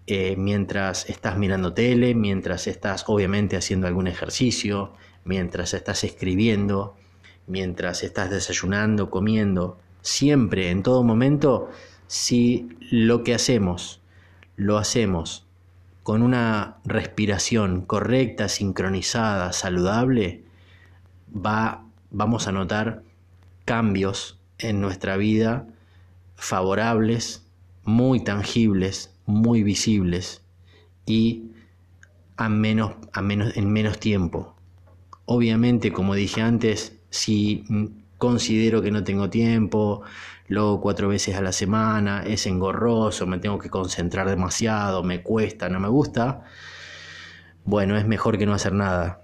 Eh, 0.05 0.35
mientras 0.37 1.09
estás 1.09 1.37
mirando 1.37 1.73
tele, 1.73 2.15
mientras 2.15 2.67
estás 2.67 3.03
obviamente 3.07 3.57
haciendo 3.57 3.87
algún 3.87 4.07
ejercicio, 4.07 4.93
mientras 5.25 5.73
estás 5.73 6.03
escribiendo, 6.03 6.95
mientras 7.47 8.03
estás 8.03 8.29
desayunando, 8.29 9.09
comiendo, 9.09 9.79
siempre, 10.01 10.69
en 10.69 10.83
todo 10.83 11.03
momento, 11.03 11.69
si 12.07 12.69
lo 12.91 13.23
que 13.23 13.33
hacemos 13.33 14.01
lo 14.55 14.77
hacemos 14.77 15.45
con 16.03 16.21
una 16.21 16.77
respiración 16.85 17.81
correcta, 17.81 18.47
sincronizada, 18.47 19.51
saludable, 19.51 20.43
va, 21.35 21.83
vamos 22.11 22.47
a 22.47 22.51
notar 22.53 23.03
cambios 23.65 24.39
en 24.57 24.79
nuestra 24.79 25.17
vida 25.17 25.67
favorables, 26.35 27.45
muy 27.83 28.23
tangibles, 28.23 29.13
muy 29.25 29.63
visibles 29.63 30.41
y 31.05 31.51
a 32.37 32.47
menos, 32.47 32.93
a 33.11 33.21
menos, 33.21 33.57
en 33.57 33.71
menos 33.71 33.99
tiempo. 33.99 34.55
Obviamente, 35.25 35.91
como 35.91 36.15
dije 36.15 36.41
antes, 36.41 36.96
si 37.09 37.63
considero 38.17 38.81
que 38.81 38.91
no 38.91 39.03
tengo 39.03 39.29
tiempo, 39.29 40.01
luego 40.47 40.81
cuatro 40.81 41.07
veces 41.07 41.35
a 41.35 41.41
la 41.41 41.51
semana, 41.51 42.23
es 42.25 42.47
engorroso, 42.47 43.27
me 43.27 43.39
tengo 43.39 43.59
que 43.59 43.69
concentrar 43.69 44.29
demasiado, 44.29 45.03
me 45.03 45.21
cuesta, 45.21 45.69
no 45.69 45.79
me 45.79 45.87
gusta, 45.87 46.43
bueno, 47.65 47.97
es 47.97 48.07
mejor 48.07 48.37
que 48.37 48.45
no 48.45 48.53
hacer 48.53 48.73
nada. 48.73 49.21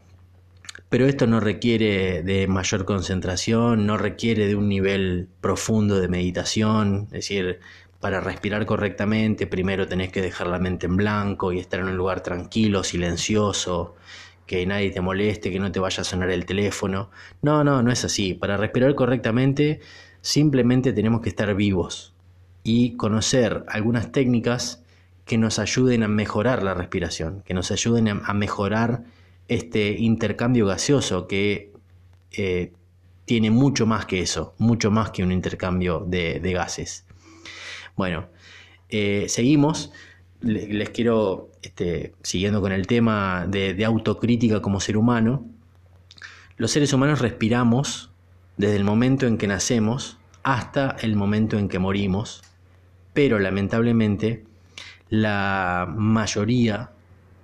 Pero 0.90 1.08
esto 1.08 1.26
no 1.26 1.40
requiere 1.40 2.22
de 2.22 2.48
mayor 2.48 2.86
concentración, 2.86 3.88
no 3.88 3.98
requiere 3.98 4.48
de 4.48 4.56
un 4.56 4.70
nivel 4.70 5.28
profundo 5.42 6.00
de 6.00 6.08
meditación, 6.08 7.06
es 7.06 7.12
decir, 7.12 7.60
para 8.00 8.20
respirar 8.20 8.66
correctamente 8.66 9.48
primero 9.48 9.88
tenés 9.88 10.12
que 10.12 10.22
dejar 10.22 10.48
la 10.48 10.60
mente 10.60 10.88
en 10.88 10.98
blanco 10.98 11.54
y 11.54 11.60
estar 11.60 11.80
en 11.80 11.88
un 11.88 11.98
lugar 11.98 12.22
tranquilo, 12.22 12.84
silencioso, 12.84 13.96
que 14.46 14.66
nadie 14.66 14.92
te 14.92 15.02
moleste, 15.02 15.52
que 15.52 15.60
no 15.60 15.72
te 15.72 15.80
vaya 15.80 16.02
a 16.02 16.04
sonar 16.04 16.30
el 16.30 16.46
teléfono. 16.46 17.10
No, 17.42 17.64
no, 17.64 17.82
no 17.82 17.92
es 17.92 18.04
así. 18.06 18.34
Para 18.34 18.58
respirar 18.58 18.96
correctamente 18.96 19.80
simplemente 20.22 20.94
tenemos 20.94 21.22
que 21.22 21.30
estar 21.30 21.54
vivos 21.54 22.14
y 22.64 22.96
conocer 22.96 23.66
algunas 23.68 24.12
técnicas 24.12 24.84
que 25.26 25.38
nos 25.38 25.60
ayuden 25.60 26.04
a 26.04 26.08
mejorar 26.08 26.64
la 26.64 26.74
respiración, 26.74 27.42
que 27.46 27.54
nos 27.54 27.72
ayuden 27.72 28.08
a 28.08 28.34
mejorar 28.34 29.04
este 29.48 29.92
intercambio 30.00 30.66
gaseoso 30.66 31.28
que 31.28 31.72
eh, 32.32 32.72
tiene 33.26 33.52
mucho 33.52 33.86
más 33.86 34.06
que 34.06 34.22
eso, 34.22 34.54
mucho 34.58 34.92
más 34.92 35.12
que 35.12 35.24
un 35.24 35.32
intercambio 35.32 36.06
de, 36.06 36.40
gases. 36.54 37.06
Bueno, 37.96 38.28
eh, 38.90 39.26
seguimos 39.30 39.92
les 40.44 40.90
quiero, 40.90 41.50
este, 41.62 42.14
siguiendo 42.22 42.62
con 42.62 42.72
el 42.72 42.86
tema 42.86 43.46
de, 43.48 43.84
autocrítica 43.86 44.62
como 44.62 44.80
ser 44.80 44.98
humano, 44.98 45.46
los 46.58 46.72
seres 46.72 46.94
humanos 46.94 47.20
respiramos 47.20 48.12
desde 48.58 48.76
el 48.76 48.84
momento 48.84 49.26
en 49.26 49.38
que 49.38 49.48
nacemos 49.48 50.18
hasta 50.44 50.98
el 51.02 51.16
momento 51.16 51.58
en 51.58 51.70
que 51.70 51.80
morimos, 51.80 52.44
pero 53.14 53.40
lamentablemente 53.40 54.44
la 55.10 55.88
mayoría 55.90 56.92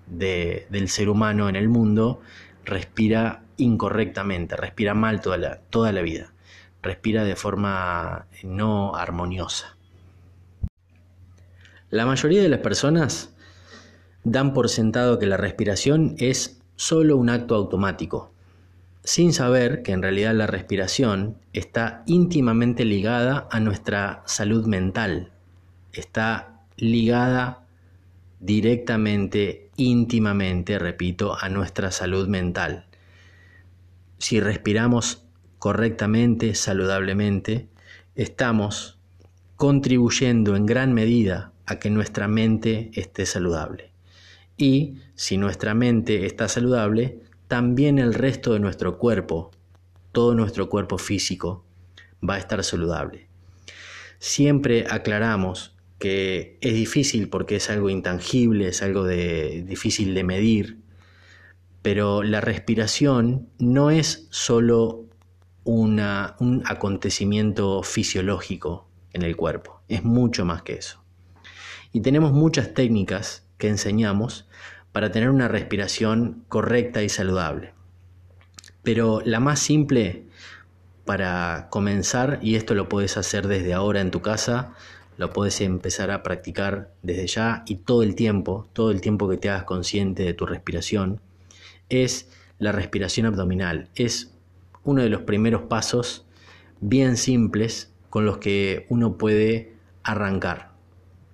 del 0.07 0.89
ser 0.89 1.09
humano 1.09 1.49
en 1.49 1.55
el 1.55 1.69
mundo 1.69 2.21
respira 2.65 3.43
incorrectamente, 3.57 4.55
respira 4.55 4.93
mal 4.93 5.21
toda 5.21 5.37
la, 5.37 5.59
toda 5.69 5.91
la 5.91 6.01
vida, 6.01 6.33
respira 6.81 7.23
de 7.23 7.35
forma 7.35 8.25
no 8.43 8.95
armoniosa. 8.95 9.78
La 11.91 12.05
mayoría 12.05 12.43
de 12.43 12.49
las 12.49 12.59
personas 12.59 13.33
dan 14.23 14.53
por 14.53 14.69
sentado 14.69 15.17
que 15.17 15.25
la 15.25 15.37
respiración 15.37 16.13
es 16.19 16.61
solo 16.75 17.17
un 17.17 17.29
acto 17.29 17.55
automático, 17.55 18.31
sin 19.03 19.33
saber 19.33 19.81
que 19.81 19.93
en 19.93 20.03
realidad 20.03 20.35
la 20.35 20.45
respiración 20.45 21.37
está 21.51 22.03
íntimamente 22.05 22.85
ligada 22.85 23.47
a 23.49 23.59
nuestra 23.59 24.21
salud 24.27 24.67
mental, 24.67 25.31
está 25.91 26.61
ligada 26.77 27.65
directamente, 28.39 29.71
íntimamente, 29.75 30.77
repito, 30.77 31.35
a 31.41 31.49
nuestra 31.49 31.89
salud 31.89 32.27
mental. 32.27 32.85
Si 34.19 34.39
respiramos 34.39 35.23
correctamente, 35.57 36.53
saludablemente, 36.53 37.67
estamos 38.13 38.99
contribuyendo 39.55 40.55
en 40.55 40.67
gran 40.67 40.93
medida 40.93 41.51
a 41.69 41.77
que 41.77 41.91
nuestra 41.91 42.27
mente 42.27 42.89
esté 42.95 43.27
saludable. 43.27 43.91
Y 44.57 44.95
si 45.13 45.37
nuestra 45.37 45.75
mente 45.75 46.25
está 46.25 46.47
saludable, 46.47 47.19
también 47.47 47.99
el 47.99 48.15
resto 48.15 48.53
de 48.53 48.59
nuestro 48.59 48.97
cuerpo, 48.97 49.51
todo 50.11 50.33
nuestro 50.33 50.67
cuerpo 50.67 50.97
físico, 50.97 51.63
va 52.27 52.35
a 52.35 52.39
estar 52.39 52.63
saludable. 52.63 53.27
Siempre 54.17 54.87
aclaramos 54.89 55.77
que 55.99 56.57
es 56.61 56.73
difícil 56.73 57.29
porque 57.29 57.57
es 57.57 57.69
algo 57.69 57.91
intangible, 57.91 58.67
es 58.67 58.81
algo 58.81 59.03
de, 59.03 59.63
difícil 59.67 60.15
de 60.15 60.23
medir, 60.23 60.79
pero 61.83 62.23
la 62.23 62.41
respiración 62.41 63.47
no 63.59 63.91
es 63.91 64.27
solo 64.31 65.05
un 65.65 65.99
acontecimiento 66.65 67.83
fisiológico 67.83 68.89
en 69.13 69.21
el 69.21 69.35
cuerpo, 69.35 69.83
es 69.87 70.03
mucho 70.03 70.45
más 70.45 70.63
que 70.63 70.73
eso. 70.73 70.98
Y 71.91 72.01
tenemos 72.01 72.31
muchas 72.31 72.73
técnicas 72.73 73.43
que 73.57 73.67
enseñamos 73.67 74.47
para 74.91 75.11
tener 75.11 75.29
una 75.29 75.47
respiración 75.47 76.43
correcta 76.47 77.03
y 77.03 77.09
saludable. 77.09 77.73
Pero 78.83 79.21
la 79.25 79.39
más 79.39 79.59
simple 79.59 80.25
para 81.05 81.67
comenzar, 81.69 82.39
y 82.41 82.55
esto 82.55 82.75
lo 82.75 82.89
puedes 82.89 83.17
hacer 83.17 83.47
desde 83.47 83.73
ahora 83.73 84.01
en 84.01 84.11
tu 84.11 84.21
casa, 84.21 84.73
lo 85.17 85.33
puedes 85.33 85.59
empezar 85.61 86.11
a 86.11 86.23
practicar 86.23 86.93
desde 87.01 87.27
ya 87.27 87.63
y 87.65 87.77
todo 87.77 88.03
el 88.03 88.15
tiempo, 88.15 88.69
todo 88.73 88.91
el 88.91 89.01
tiempo 89.01 89.27
que 89.27 89.37
te 89.37 89.49
hagas 89.49 89.63
consciente 89.63 90.23
de 90.23 90.33
tu 90.33 90.45
respiración, 90.45 91.19
es 91.89 92.29
la 92.59 92.71
respiración 92.71 93.25
abdominal. 93.25 93.89
Es 93.95 94.31
uno 94.83 95.01
de 95.01 95.09
los 95.09 95.23
primeros 95.23 95.63
pasos 95.63 96.25
bien 96.79 97.17
simples 97.17 97.91
con 98.09 98.25
los 98.25 98.37
que 98.37 98.85
uno 98.89 99.17
puede 99.17 99.73
arrancar 100.03 100.68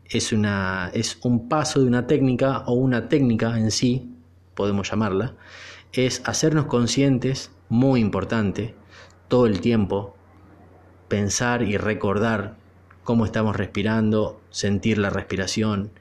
es, 0.10 0.32
una, 0.32 0.92
es 0.94 1.18
un 1.24 1.50
paso 1.50 1.82
de 1.82 1.88
una 1.88 2.08
técnica 2.08 2.60
o 2.68 2.74
una 2.74 3.10
técnica 3.10 3.58
en 3.58 3.72
sí, 3.72 4.12
podemos 4.54 4.90
llamarla, 4.90 5.36
es 5.94 6.22
hacernos 6.26 6.66
conscientes, 6.66 7.52
muy 7.70 8.00
importante, 8.00 8.76
todo 9.28 9.46
el 9.48 9.60
tiempo, 9.60 10.16
pensar 11.08 11.64
y 11.64 11.78
recordar 11.78 12.58
cómo 13.04 13.26
estamos 13.26 13.56
respirando, 13.56 14.42
sentir 14.50 14.98
la 14.98 15.10
respiración, 15.10 15.92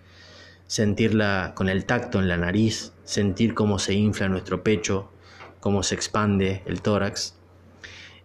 sentirla 0.67 1.53
con 1.55 1.69
el 1.69 1.85
tacto 1.85 2.19
en 2.19 2.29
la 2.29 2.37
nariz, 2.37 2.93
sentir 3.05 3.55
cómo 3.55 3.79
se 3.79 3.95
infla 3.95 4.29
nuestro 4.29 4.63
pecho, 4.63 5.11
cómo 5.61 5.83
se 5.83 5.95
expande 5.95 6.63
el 6.67 6.83
tórax. 6.83 7.37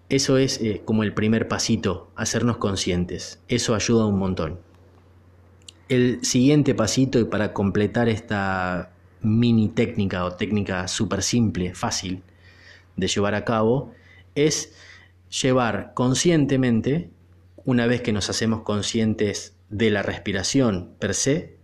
Eso 0.09 0.37
es 0.37 0.59
eh, 0.61 0.81
como 0.83 1.03
el 1.03 1.13
primer 1.13 1.47
pasito, 1.47 2.09
hacernos 2.15 2.57
conscientes. 2.57 3.39
Eso 3.47 3.75
ayuda 3.75 4.05
un 4.05 4.17
montón. 4.17 4.59
El 5.89 6.23
siguiente 6.23 6.75
pasito 6.75 7.19
y 7.19 7.25
para 7.25 7.51
completar 7.51 8.09
esta 8.09 8.91
mini 9.21 9.69
técnica 9.69 10.23
o 10.23 10.33
técnica 10.33 10.87
súper 10.87 11.23
simple, 11.23 11.73
fácil 11.73 12.21
de 12.95 13.07
llevar 13.07 13.33
a 13.33 13.43
cabo, 13.43 13.91
es 14.35 14.71
llevar 15.41 15.93
conscientemente, 15.95 17.09
una 17.65 17.87
vez 17.87 18.01
que 18.01 18.13
nos 18.13 18.29
hacemos 18.29 18.61
conscientes 18.61 19.55
de 19.69 19.89
la 19.89 20.03
respiración 20.03 20.93
per 20.99 21.15
se, 21.15 21.57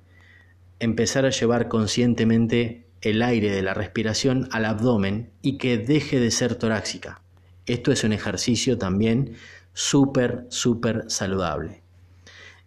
empezar 0.79 1.25
a 1.27 1.29
llevar 1.29 1.67
conscientemente 1.67 2.87
el 3.01 3.21
aire 3.21 3.51
de 3.51 3.61
la 3.61 3.75
respiración 3.75 4.49
al 4.51 4.65
abdomen 4.65 5.29
y 5.43 5.59
que 5.59 5.77
deje 5.77 6.19
de 6.19 6.31
ser 6.31 6.55
torácica. 6.55 7.21
Esto 7.67 7.91
es 7.91 8.03
un 8.03 8.11
ejercicio 8.11 8.79
también 8.79 9.35
súper, 9.73 10.45
súper 10.49 11.05
saludable. 11.09 11.83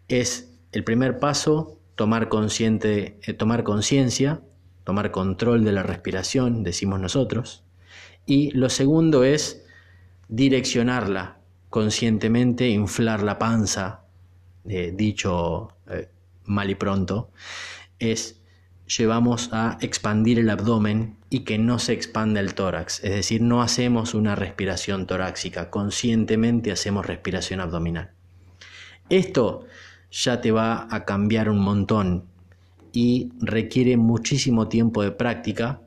Es 0.07 0.48
el 0.73 0.85
primer 0.85 1.19
paso, 1.19 1.79
tomar 1.95 2.29
eh, 2.31 3.33
tomar 3.37 3.65
conciencia, 3.65 4.41
tomar 4.85 5.11
control 5.11 5.65
de 5.65 5.73
la 5.73 5.83
respiración, 5.83 6.63
decimos 6.63 7.01
nosotros. 7.01 7.65
Y 8.27 8.51
lo 8.53 8.69
segundo 8.69 9.25
es 9.25 9.65
direccionarla 10.29 11.39
conscientemente, 11.71 12.69
inflar 12.69 13.23
la 13.23 13.39
panza, 13.39 14.03
eh, 14.67 14.93
dicho 14.95 15.77
eh, 15.91 16.09
mal 16.45 16.71
y 16.71 16.75
pronto, 16.75 17.31
es 17.99 18.41
llevamos 18.87 19.51
a 19.53 19.77
expandir 19.81 20.39
el 20.39 20.49
abdomen 20.49 21.17
y 21.31 21.41
que 21.41 21.59
no 21.59 21.79
se 21.79 21.93
expanda 21.93 22.41
el 22.41 22.55
tórax, 22.55 23.05
es 23.05 23.11
decir, 23.11 23.43
no 23.43 23.61
hacemos 23.61 24.15
una 24.15 24.35
respiración 24.35 25.07
torácica, 25.07 25.69
conscientemente 25.69 26.73
hacemos 26.73 27.07
respiración 27.07 27.61
abdominal. 27.61 28.13
Esto 29.11 29.67
ya 30.11 30.41
te 30.41 30.53
va 30.53 30.87
a 30.91 31.05
cambiar 31.05 31.49
un 31.51 31.61
montón 31.61 32.25
y 32.93 33.31
requiere 33.41 33.97
muchísimo 33.97 34.69
tiempo 34.69 35.03
de 35.03 35.13
práctica 35.13 35.81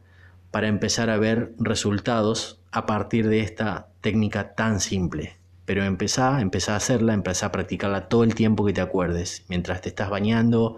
para 0.51 0.67
empezar 0.67 1.09
a 1.09 1.17
ver 1.17 1.53
resultados 1.57 2.61
a 2.71 2.85
partir 2.85 3.27
de 3.27 3.39
esta 3.39 3.89
técnica 4.01 4.53
tan 4.53 4.79
simple. 4.79 5.37
Pero 5.65 5.83
empezá, 5.83 6.41
empezá 6.41 6.73
a 6.73 6.77
hacerla, 6.77 7.13
empezá 7.13 7.47
a 7.47 7.51
practicarla 7.51 8.09
todo 8.09 8.23
el 8.23 8.35
tiempo 8.35 8.65
que 8.65 8.73
te 8.73 8.81
acuerdes, 8.81 9.45
mientras 9.47 9.81
te 9.81 9.89
estás 9.89 10.09
bañando, 10.09 10.77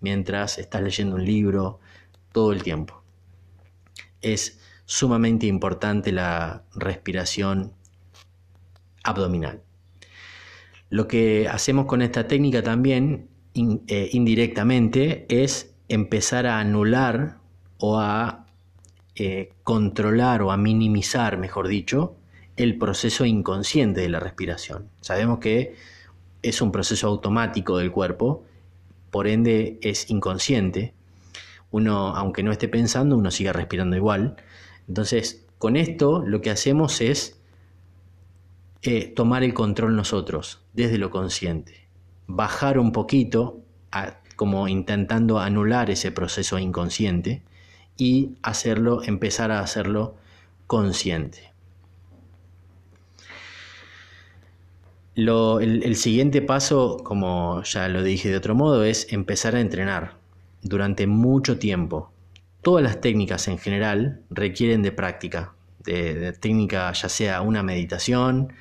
mientras 0.00 0.58
estás 0.58 0.82
leyendo 0.82 1.16
un 1.16 1.24
libro, 1.24 1.80
todo 2.32 2.52
el 2.52 2.62
tiempo. 2.62 3.02
Es 4.22 4.60
sumamente 4.86 5.46
importante 5.46 6.12
la 6.12 6.62
respiración 6.74 7.72
abdominal. 9.02 9.62
Lo 10.90 11.06
que 11.06 11.48
hacemos 11.48 11.86
con 11.86 12.02
esta 12.02 12.26
técnica 12.26 12.62
también 12.62 13.28
eh, 13.54 14.10
indirectamente 14.12 15.24
es 15.28 15.72
empezar 15.88 16.46
a 16.46 16.58
anular 16.58 17.38
o 17.78 17.98
a 17.98 18.46
eh, 19.14 19.52
controlar 19.62 20.42
o 20.42 20.50
a 20.50 20.56
minimizar, 20.56 21.38
mejor 21.38 21.68
dicho, 21.68 22.16
el 22.56 22.76
proceso 22.76 23.24
inconsciente 23.24 24.00
de 24.00 24.08
la 24.08 24.20
respiración. 24.20 24.88
Sabemos 25.00 25.38
que 25.38 25.74
es 26.42 26.60
un 26.60 26.72
proceso 26.72 27.06
automático 27.06 27.78
del 27.78 27.92
cuerpo, 27.92 28.44
por 29.10 29.28
ende 29.28 29.78
es 29.82 30.10
inconsciente. 30.10 30.94
Uno, 31.70 32.16
aunque 32.16 32.42
no 32.42 32.52
esté 32.52 32.68
pensando, 32.68 33.16
uno 33.16 33.30
sigue 33.30 33.52
respirando 33.52 33.96
igual. 33.96 34.36
Entonces, 34.88 35.46
con 35.58 35.76
esto 35.76 36.22
lo 36.26 36.40
que 36.40 36.50
hacemos 36.50 37.00
es 37.00 37.39
eh, 38.82 39.12
tomar 39.14 39.42
el 39.42 39.52
control 39.52 39.94
nosotros, 39.94 40.62
desde 40.72 40.98
lo 40.98 41.10
consciente. 41.10 41.86
Bajar 42.26 42.78
un 42.78 42.92
poquito, 42.92 43.60
como 44.36 44.68
intentando 44.68 45.38
anular 45.38 45.90
ese 45.90 46.12
proceso 46.12 46.58
inconsciente 46.58 47.42
y 47.98 48.36
hacerlo, 48.42 49.02
empezar 49.02 49.50
a 49.50 49.60
hacerlo 49.60 50.16
consciente. 50.66 51.50
el, 55.14 55.96
siguiente 55.96 56.40
paso, 56.40 56.98
como 57.04 57.62
ya 57.64 57.88
lo 57.88 58.02
dije 58.02 58.30
de 58.30 58.36
otro 58.36 58.54
modo, 58.54 58.84
es 58.84 59.12
empezar 59.12 59.54
a 59.54 59.60
entrenar 59.60 60.14
durante 60.62 61.06
mucho 61.06 61.58
tiempo. 61.58 62.10
Todas 62.62 62.82
las 62.82 63.00
técnicas 63.00 63.48
en 63.48 63.58
general 63.58 64.22
requieren 64.30 64.82
de 64.82 64.92
práctica, 64.92 65.52
de 65.84 66.32
técnica 66.32 66.90
ya 66.92 67.08
sea 67.08 67.42
una 67.42 67.62
meditación, 67.62 68.52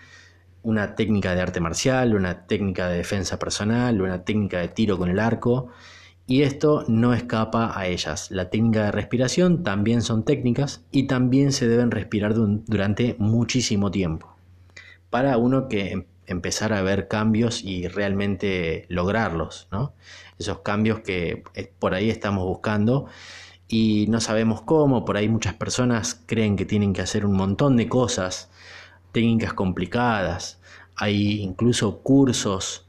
una 0.64 0.96
técnica 0.96 1.36
de 1.36 1.42
arte 1.42 1.60
marcial, 1.60 2.16
una 2.16 2.46
técnica 2.46 2.88
de 2.90 2.98
defensa 2.98 3.40
personal, 3.40 4.02
una 4.02 4.24
técnica 4.24 4.60
de 4.60 4.68
tiro 4.68 4.98
con 4.98 5.10
el 5.10 5.20
arco, 5.20 5.70
y 6.28 6.44
esto 6.44 6.86
no 6.88 7.14
escapa 7.14 7.78
a 7.78 7.88
ellas. 7.88 8.30
La 8.30 8.50
técnica 8.50 8.86
de 8.86 8.92
respiración 8.92 9.64
también 9.64 10.02
son 10.02 10.26
técnicas 10.26 10.86
y 10.92 11.08
también 11.08 11.52
se 11.52 11.68
deben 11.68 11.92
respirar 11.92 12.34
durante 12.36 13.16
muchísimo 13.18 13.90
tiempo 13.90 14.40
para 15.10 15.38
uno 15.38 15.68
que 15.68 15.92
em-, 15.92 16.06
empezar 16.28 16.74
a 16.74 16.82
ver 16.82 17.08
cambios 17.08 17.64
y 17.64 17.88
realmente 17.88 18.86
lograrlos, 18.90 19.68
¿no? 19.72 19.94
Esos 20.38 20.60
cambios 20.60 21.00
que 21.00 21.44
eh, 21.56 21.74
por 21.80 21.94
ahí 21.94 22.10
estamos 22.10 22.46
buscando 22.46 23.08
y 23.68 24.06
no 24.10 24.20
sabemos 24.20 24.62
cómo, 24.62 25.06
por 25.06 25.18
ahí 25.18 25.28
muchas 25.28 25.56
personas 25.56 26.22
creen 26.26 26.56
que 26.56 26.66
tienen 26.66 26.94
que 26.94 27.02
hacer 27.02 27.26
un 27.26 27.36
montón 27.36 27.78
de 27.78 27.88
cosas, 27.88 28.50
técnicas 29.12 29.54
complicadas, 29.54 30.60
hay 30.96 31.42
incluso 31.42 32.00
cursos 32.00 32.88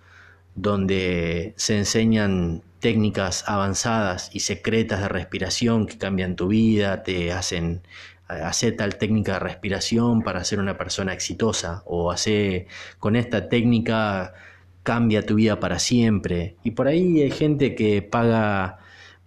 donde 0.55 1.55
se 1.57 1.79
enseñan 1.79 2.63
técnicas 2.81 3.45
avanzadas 3.47 4.31
y 4.33 4.41
secretas 4.41 5.01
de 5.01 5.09
respiración 5.09 5.87
que 5.87 5.99
cambian 5.99 6.35
tu 6.35 6.49
vida, 6.49 7.03
te 7.03 7.33
hacen 7.33 7.83
hacer 8.27 8.77
tal 8.77 8.97
técnica 8.97 9.35
de 9.35 9.39
respiración 9.41 10.23
para 10.23 10.45
ser 10.45 10.61
una 10.61 10.79
persona 10.79 11.13
exitosa 11.13 11.83
o 11.85 12.11
hacer 12.11 12.67
con 12.99 13.17
esta 13.17 13.49
técnica 13.49 14.35
cambia 14.83 15.27
tu 15.27 15.35
vida 15.35 15.61
para 15.61 15.79
siempre. 15.79 16.57
Y 16.63 16.73
por 16.73 16.89
ahí 16.89 17.23
hay 17.23 17.31
gente 17.31 17.75
que 17.75 18.03
paga 18.03 18.79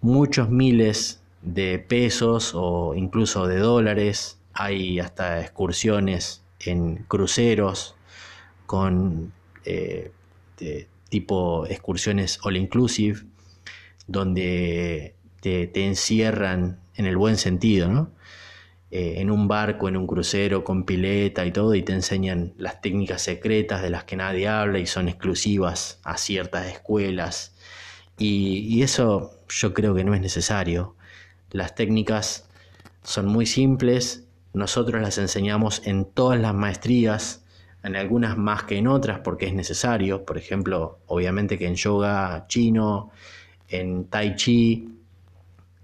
muchos 0.01 0.49
miles 0.49 1.21
de 1.41 1.79
pesos 1.79 2.53
o 2.55 2.95
incluso 2.95 3.47
de 3.47 3.59
dólares. 3.59 4.39
Hay 4.53 4.99
hasta 4.99 5.41
excursiones 5.41 6.42
en 6.65 7.05
cruceros 7.07 7.95
con 8.65 9.33
eh, 9.65 10.11
tipo 11.09 11.65
excursiones 11.67 12.39
all 12.43 12.57
inclusive, 12.57 13.21
donde 14.07 15.15
te, 15.41 15.85
encierran 15.85 16.79
en 16.95 17.05
el 17.05 17.17
buen 17.17 17.37
sentido, 17.37 17.87
¿no? 17.87 18.11
Eh, 18.89 19.21
en 19.21 19.31
un 19.31 19.47
barco, 19.47 19.87
en 19.89 19.97
un 19.97 20.05
crucero 20.07 20.63
con 20.63 20.85
pileta 20.85 21.45
y 21.45 21.51
todo, 21.51 21.73
y 21.75 21.81
te 21.81 21.93
enseñan 21.93 22.53
las 22.57 22.81
técnicas 22.81 23.21
secretas 23.23 23.81
de 23.81 23.89
las 23.89 24.03
que 24.03 24.15
nadie 24.15 24.47
habla 24.47 24.79
y 24.79 24.85
son 24.85 25.09
exclusivas 25.09 25.99
a 26.03 26.17
ciertas 26.17 26.67
escuelas. 26.67 27.55
Y, 28.17 28.81
eso 28.83 29.39
yo 29.49 29.73
creo 29.73 29.95
que 29.95 30.03
no 30.03 30.13
es 30.13 30.21
necesario. 30.21 30.95
Las 31.51 31.75
técnicas 31.75 32.47
son 33.03 33.27
muy 33.27 33.45
simples, 33.45 34.22
nosotros 34.53 35.01
las 35.01 35.17
enseñamos 35.17 35.81
en 35.85 36.05
todas 36.05 36.39
las 36.39 36.53
maestrías, 36.53 37.43
en 37.83 37.95
algunas 37.95 38.37
más 38.37 38.63
que 38.63 38.77
en 38.77 38.87
otras 38.87 39.19
porque 39.19 39.47
es 39.47 39.53
necesario. 39.53 40.25
Por 40.25 40.37
ejemplo, 40.37 40.99
obviamente 41.07 41.57
que 41.57 41.67
en 41.67 41.75
yoga 41.75 42.45
chino, 42.47 43.11
en 43.67 44.05
tai 44.05 44.35
chi, 44.35 44.89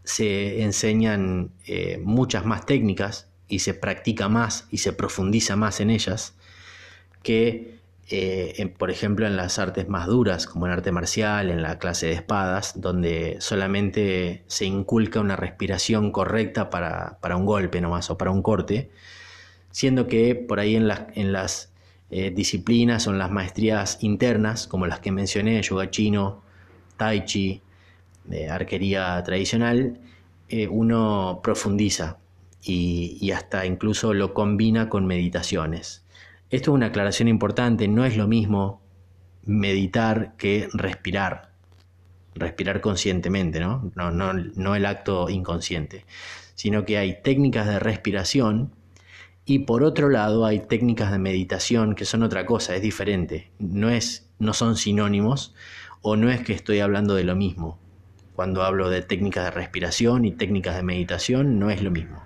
se 0.03 0.63
enseñan 0.63 1.51
eh, 1.65 1.99
muchas 2.03 2.45
más 2.45 2.65
técnicas 2.65 3.29
y 3.47 3.59
se 3.59 3.73
practica 3.73 4.29
más 4.29 4.67
y 4.71 4.77
se 4.77 4.93
profundiza 4.93 5.55
más 5.55 5.79
en 5.81 5.89
ellas 5.89 6.35
que, 7.23 7.78
eh, 8.11 8.73
por 8.77 8.89
ejemplo, 8.89 9.27
en 9.27 9.37
las 9.37 9.59
artes 9.59 9.87
más 9.87 10.07
duras, 10.07 10.47
como 10.47 10.65
en 10.65 10.73
arte 10.73 10.91
marcial, 10.91 11.51
en 11.51 11.61
la 11.61 11.77
clase 11.77 12.07
de 12.07 12.13
espadas, 12.13 12.81
donde 12.81 13.37
solamente 13.39 14.43
se 14.47 14.65
inculca 14.65 15.19
una 15.19 15.35
respiración 15.35 16.11
correcta 16.11 16.69
para, 16.71 17.19
un 17.35 17.45
golpe 17.45 17.81
nomás 17.81 18.09
o 18.09 18.17
para 18.17 18.31
un 18.31 18.41
corte, 18.41 18.89
siendo 19.71 20.07
que 20.07 20.33
por 20.35 20.59
ahí 20.59 20.75
en 20.75 20.87
las, 20.87 21.71
eh, 22.11 22.31
disciplinas 22.31 23.05
o 23.07 23.11
en 23.11 23.19
las 23.19 23.29
maestrías 23.29 23.99
internas, 24.01 24.65
como 24.67 24.87
las 24.87 24.99
que 24.99 25.11
mencioné, 25.11 25.61
yoga 25.61 25.91
chino, 25.91 26.41
tai 26.97 27.25
chi, 27.25 27.61
de 28.25 28.49
arquería 28.49 29.21
tradicional, 29.23 29.99
eh, 30.49 30.67
uno 30.67 31.41
profundiza 31.43 32.17
y, 32.63 33.31
hasta 33.31 33.65
incluso 33.65 34.13
lo 34.13 34.33
combina 34.33 34.89
con 34.89 35.05
meditaciones. 35.05 36.03
Esto 36.49 36.71
es 36.71 36.75
una 36.75 36.87
aclaración 36.87 37.27
importante, 37.27 37.87
no 37.87 38.05
es 38.05 38.17
lo 38.17 38.27
mismo 38.27 38.81
meditar 39.45 40.35
que 40.37 40.67
respirar, 40.73 41.51
respirar 42.35 42.81
conscientemente, 42.81 43.59
¿no? 43.59 43.91
No, 43.95 44.11
no, 44.11 44.33
no 44.33 44.75
el 44.75 44.85
acto 44.85 45.29
inconsciente, 45.29 46.05
sino 46.55 46.85
que 46.85 46.97
hay 46.97 47.21
técnicas 47.21 47.67
de 47.67 47.79
respiración 47.79 48.73
y 49.45 49.59
por 49.59 49.83
otro 49.83 50.09
lado 50.09 50.45
hay 50.45 50.59
técnicas 50.59 51.11
de 51.11 51.19
meditación 51.19 51.95
que 51.95 52.05
son 52.05 52.23
otra 52.23 52.45
cosa, 52.45 52.75
es 52.75 52.81
diferente, 52.81 53.51
no, 53.59 53.89
es, 53.89 54.29
no 54.39 54.53
son 54.53 54.75
sinónimos 54.75 55.53
o 56.01 56.15
no 56.15 56.29
es 56.31 56.41
que 56.41 56.53
estoy 56.53 56.79
hablando 56.79 57.15
de 57.15 57.23
lo 57.23 57.35
mismo 57.35 57.79
cuando 58.39 58.63
hablo 58.63 58.89
de 58.89 59.01
técnicas 59.01 59.43
de 59.43 59.51
respiración 59.51 60.23
y 60.23 60.31
técnicas 60.31 60.77
de 60.77 60.81
meditación, 60.81 61.59
no 61.59 61.69
es 61.69 61.83
lo 61.83 61.91
mismo. 61.91 62.23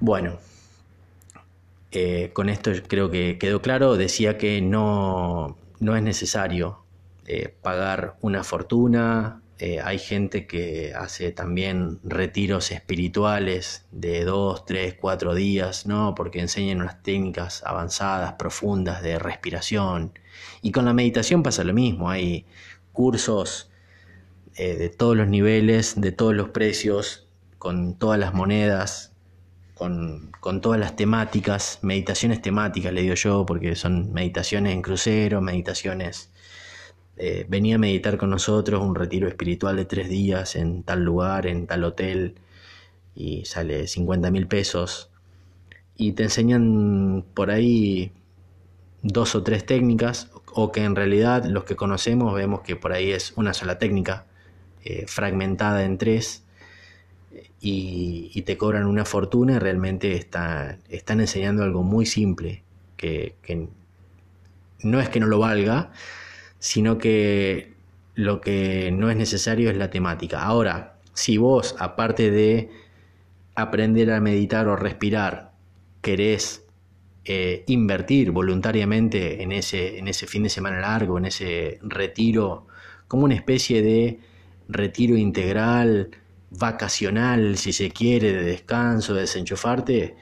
Bueno, 0.00 0.40
eh, 1.92 2.30
con 2.32 2.48
esto 2.48 2.72
creo 2.88 3.10
que 3.10 3.38
quedó 3.38 3.60
claro. 3.62 3.96
Decía 3.96 4.38
que 4.38 4.60
no, 4.62 5.58
no 5.80 5.96
es 5.96 6.02
necesario 6.02 6.84
eh, 7.26 7.54
pagar 7.62 8.16
una 8.22 8.44
fortuna. 8.44 9.42
Eh, 9.58 9.80
hay 9.80 9.98
gente 9.98 10.46
que 10.46 10.92
hace 10.94 11.30
también 11.32 12.00
retiros 12.02 12.72
espirituales 12.72 13.86
de 13.92 14.24
dos, 14.24 14.64
tres, 14.64 14.96
cuatro 14.98 15.34
días, 15.34 15.86
¿no? 15.86 16.14
Porque 16.14 16.40
enseñan 16.40 16.80
unas 16.80 17.02
técnicas 17.02 17.62
avanzadas, 17.64 18.34
profundas 18.34 19.02
de 19.02 19.18
respiración. 19.18 20.18
Y 20.62 20.72
con 20.72 20.86
la 20.86 20.94
meditación 20.94 21.42
pasa 21.42 21.62
lo 21.62 21.74
mismo. 21.74 22.10
Hay 22.10 22.46
cursos 22.92 23.68
de 24.56 24.90
todos 24.90 25.16
los 25.16 25.28
niveles, 25.28 25.98
de 25.98 26.12
todos 26.12 26.34
los 26.34 26.50
precios, 26.50 27.26
con 27.58 27.94
todas 27.94 28.18
las 28.18 28.34
monedas, 28.34 29.11
con, 30.40 30.60
todas 30.60 30.78
las 30.78 30.94
temáticas, 30.94 31.80
meditaciones 31.82 32.40
temáticas, 32.40 32.92
le 32.92 33.02
digo 33.02 33.14
yo, 33.14 33.44
porque 33.44 33.74
son 33.74 34.12
meditaciones 34.12 34.74
en 34.74 34.82
crucero, 34.82 35.40
meditaciones... 35.40 36.30
Eh, 37.18 37.44
venía 37.48 37.76
a 37.76 37.78
meditar 37.78 38.16
con 38.16 38.30
nosotros 38.30 38.80
un 38.80 38.94
retiro 38.94 39.28
espiritual 39.28 39.76
de 39.76 39.84
tres 39.84 40.08
días 40.08 40.56
en 40.56 40.82
tal 40.82 41.04
lugar, 41.04 41.46
en 41.46 41.66
tal 41.66 41.84
hotel, 41.84 42.36
y 43.14 43.44
sale 43.44 43.86
50 43.86 44.30
mil 44.30 44.46
pesos. 44.48 45.10
Y 45.96 46.12
te 46.12 46.24
enseñan 46.24 47.24
por 47.34 47.50
ahí 47.50 48.12
dos 49.02 49.34
o 49.34 49.42
tres 49.42 49.66
técnicas, 49.66 50.30
o 50.54 50.72
que 50.72 50.84
en 50.84 50.96
realidad 50.96 51.44
los 51.44 51.64
que 51.64 51.76
conocemos 51.76 52.34
vemos 52.34 52.62
que 52.62 52.76
por 52.76 52.92
ahí 52.92 53.12
es 53.12 53.32
una 53.36 53.52
sola 53.52 53.78
técnica, 53.78 54.26
eh, 54.84 55.04
fragmentada 55.06 55.84
en 55.84 55.98
tres 55.98 56.44
y, 57.64 58.42
te 58.42 58.56
cobran 58.58 58.86
una 58.86 59.04
fortuna 59.04 59.60
realmente 59.60 60.16
están 60.16 61.20
enseñando 61.20 61.62
algo 61.62 61.84
muy 61.84 62.06
simple 62.06 62.64
que, 62.96 63.68
no 64.82 65.00
es 65.00 65.08
que 65.08 65.20
no 65.20 65.26
lo 65.26 65.38
valga, 65.38 65.92
sino 66.58 66.98
que 66.98 67.72
lo 68.14 68.40
que 68.40 68.90
no 68.92 69.10
es 69.10 69.16
necesario 69.16 69.70
es 69.70 69.76
la 69.76 69.90
temática. 69.90 70.42
Ahora, 70.42 70.96
si 71.14 71.36
vos, 71.36 71.76
aparte 71.78 72.32
de 72.32 72.70
aprender 73.54 74.10
a 74.10 74.20
meditar 74.20 74.66
o 74.66 74.74
respirar, 74.74 75.52
querés 76.00 76.64
eh, 77.24 77.62
invertir 77.68 78.32
voluntariamente 78.32 79.42
en 79.42 79.52
ese, 79.52 79.98
en 79.98 80.08
ese 80.08 80.26
fin 80.26 80.42
de 80.42 80.48
semana 80.48 80.80
largo, 80.80 81.16
en 81.18 81.26
ese 81.26 81.78
retiro, 81.82 82.66
como 83.06 83.24
una 83.24 83.34
especie 83.34 83.82
de 83.82 84.18
retiro 84.68 85.16
integral, 85.16 86.10
vacacional, 86.58 87.56
si 87.56 87.72
se 87.72 87.90
quiere, 87.90 88.32
de 88.32 88.44
descanso, 88.44 89.14
de 89.14 89.22
desenchufarte, 89.22 90.16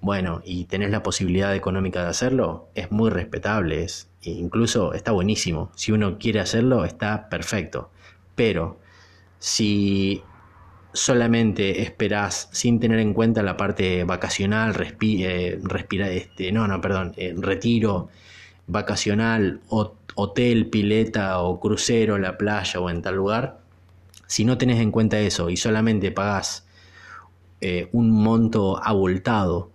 bueno, 0.00 0.42
y 0.44 0.64
tenés 0.66 0.90
la 0.90 1.02
posibilidad 1.02 1.54
económica 1.54 2.02
de 2.02 2.10
hacerlo, 2.10 2.68
es 2.74 2.90
muy 2.90 3.10
respetable, 3.10 3.84
es, 3.84 4.10
e 4.22 4.30
incluso 4.30 4.92
está 4.94 5.12
buenísimo. 5.12 5.70
Si 5.74 5.92
uno 5.92 6.18
quiere 6.18 6.40
hacerlo, 6.40 6.84
está 6.84 7.28
perfecto. 7.28 7.90
Pero 8.34 8.78
si 9.38 10.22
solamente 10.92 11.82
esperás 11.82 12.48
sin 12.52 12.80
tener 12.80 12.98
en 13.00 13.14
cuenta 13.14 13.42
la 13.42 13.56
parte 13.56 14.04
vacacional, 14.04 14.74
eh, 15.00 15.58
respira, 15.62 16.10
este, 16.10 16.52
no, 16.52 16.66
no, 16.68 16.80
perdón, 16.80 17.12
eh, 17.16 17.34
retiro 17.36 18.08
vacacional, 18.66 19.60
hotel, 20.14 20.66
pileta 20.68 21.40
o 21.40 21.60
crucero, 21.60 22.18
la 22.18 22.36
playa 22.38 22.80
o 22.80 22.90
en 22.90 23.02
tal 23.02 23.16
lugar, 23.16 23.60
si 24.26 24.44
no 24.44 24.58
tenés 24.58 24.80
en 24.80 24.90
cuenta 24.90 25.18
eso 25.20 25.50
y 25.50 25.56
solamente 25.56 26.10
pagás 26.12 26.66
eh, 27.60 27.88
un 27.92 28.10
monto 28.10 28.82
abultado 28.82 29.70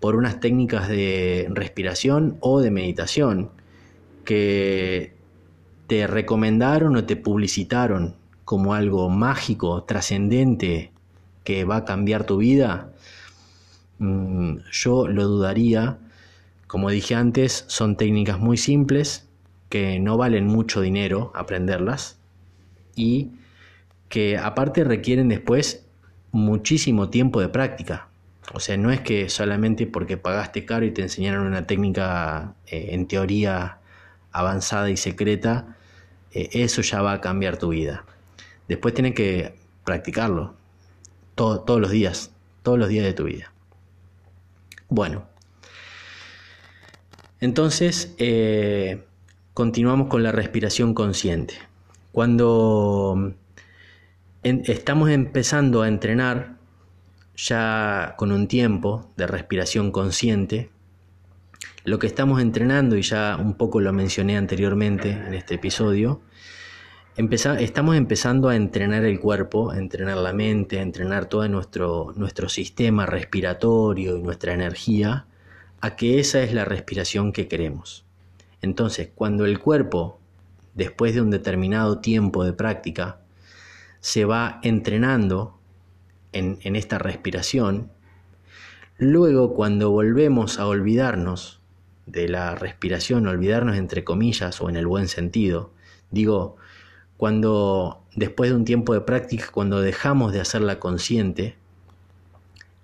por 0.00 0.16
unas 0.16 0.40
técnicas 0.40 0.88
de 0.88 1.46
respiración 1.50 2.38
o 2.40 2.60
de 2.60 2.70
meditación 2.70 3.50
que 4.24 5.14
te 5.86 6.06
recomendaron 6.06 6.96
o 6.96 7.04
te 7.04 7.16
publicitaron 7.16 8.16
como 8.44 8.74
algo 8.74 9.08
mágico, 9.10 9.84
trascendente, 9.84 10.92
que 11.44 11.64
va 11.64 11.76
a 11.76 11.84
cambiar 11.84 12.24
tu 12.24 12.38
vida, 12.38 12.92
mm, 13.98 14.56
yo 14.72 15.08
lo 15.08 15.26
dudaría. 15.26 15.98
Como 16.66 16.90
dije 16.90 17.14
antes, 17.14 17.64
son 17.68 17.96
técnicas 17.96 18.38
muy 18.38 18.56
simples 18.56 19.28
que 19.68 20.00
no 20.00 20.16
valen 20.16 20.46
mucho 20.46 20.80
dinero 20.80 21.32
aprenderlas 21.34 22.18
y 22.96 23.30
que 24.10 24.36
aparte 24.36 24.84
requieren 24.84 25.28
después 25.28 25.86
muchísimo 26.32 27.08
tiempo 27.08 27.40
de 27.40 27.48
práctica. 27.48 28.08
O 28.52 28.60
sea, 28.60 28.76
no 28.76 28.90
es 28.90 29.00
que 29.00 29.30
solamente 29.30 29.86
porque 29.86 30.16
pagaste 30.16 30.66
caro 30.66 30.84
y 30.84 30.90
te 30.90 31.02
enseñaron 31.02 31.46
una 31.46 31.66
técnica 31.66 32.54
eh, 32.66 32.88
en 32.90 33.06
teoría 33.06 33.78
avanzada 34.32 34.90
y 34.90 34.96
secreta, 34.96 35.76
eh, 36.32 36.50
eso 36.52 36.82
ya 36.82 37.00
va 37.00 37.12
a 37.12 37.20
cambiar 37.20 37.56
tu 37.56 37.68
vida. 37.68 38.04
Después 38.68 38.94
tienes 38.94 39.14
que 39.14 39.54
practicarlo 39.84 40.54
todos 41.36 41.80
los 41.80 41.90
días, 41.90 42.32
todos 42.62 42.78
los 42.78 42.88
días 42.88 43.04
de 43.04 43.12
tu 43.12 43.24
vida. 43.24 43.52
Bueno, 44.88 45.24
entonces 47.40 48.12
eh, 48.18 49.04
continuamos 49.54 50.08
con 50.08 50.24
la 50.24 50.32
respiración 50.32 50.94
consciente. 50.94 51.54
Cuando 52.12 53.34
estamos 54.42 55.10
empezando 55.10 55.82
a 55.82 55.88
entrenar 55.88 56.56
ya 57.36 58.14
con 58.16 58.32
un 58.32 58.48
tiempo 58.48 59.12
de 59.16 59.26
respiración 59.26 59.92
consciente, 59.92 60.70
lo 61.84 61.98
que 61.98 62.06
estamos 62.06 62.40
entrenando, 62.40 62.96
y 62.96 63.02
ya 63.02 63.36
un 63.36 63.54
poco 63.54 63.80
lo 63.80 63.92
mencioné 63.92 64.36
anteriormente 64.36 65.10
en 65.10 65.34
este 65.34 65.54
episodio, 65.54 66.20
estamos 67.16 67.96
empezando 67.96 68.48
a 68.48 68.56
entrenar 68.56 69.04
el 69.04 69.20
cuerpo, 69.20 69.70
a 69.70 69.78
entrenar 69.78 70.16
la 70.18 70.32
mente, 70.32 70.78
a 70.78 70.82
entrenar 70.82 71.26
todo 71.26 71.46
nuestro, 71.48 72.12
nuestro 72.16 72.48
sistema 72.48 73.06
respiratorio 73.06 74.16
y 74.16 74.22
nuestra 74.22 74.54
energía, 74.54 75.26
a 75.80 75.96
que 75.96 76.18
esa 76.18 76.42
es 76.42 76.52
la 76.52 76.64
respiración 76.64 77.32
que 77.32 77.48
queremos. 77.48 78.04
Entonces, 78.62 79.10
cuando 79.14 79.46
el 79.46 79.58
cuerpo, 79.58 80.18
después 80.74 81.14
de 81.14 81.22
un 81.22 81.30
determinado 81.30 81.98
tiempo 81.98 82.44
de 82.44 82.52
práctica, 82.52 83.19
se 84.00 84.24
va 84.24 84.60
entrenando 84.62 85.58
en, 86.32 86.76
esta 86.76 86.98
respiración, 86.98 87.90
luego 88.98 89.54
cuando 89.54 89.90
volvemos 89.90 90.58
a 90.58 90.66
olvidarnos 90.66 91.60
de 92.06 92.28
la 92.28 92.54
respiración, 92.54 93.26
olvidarnos 93.26 93.76
entre 93.76 94.04
comillas 94.04 94.60
o 94.60 94.68
en 94.68 94.76
el 94.76 94.86
buen 94.86 95.08
sentido, 95.08 95.72
digo, 96.10 96.56
cuando 97.16 98.02
después 98.14 98.50
de 98.50 98.56
un 98.56 98.64
tiempo 98.64 98.94
de 98.94 99.02
práctica, 99.02 99.48
cuando 99.52 99.80
dejamos 99.80 100.32
de 100.32 100.40
hacerla 100.40 100.78
consciente 100.78 101.56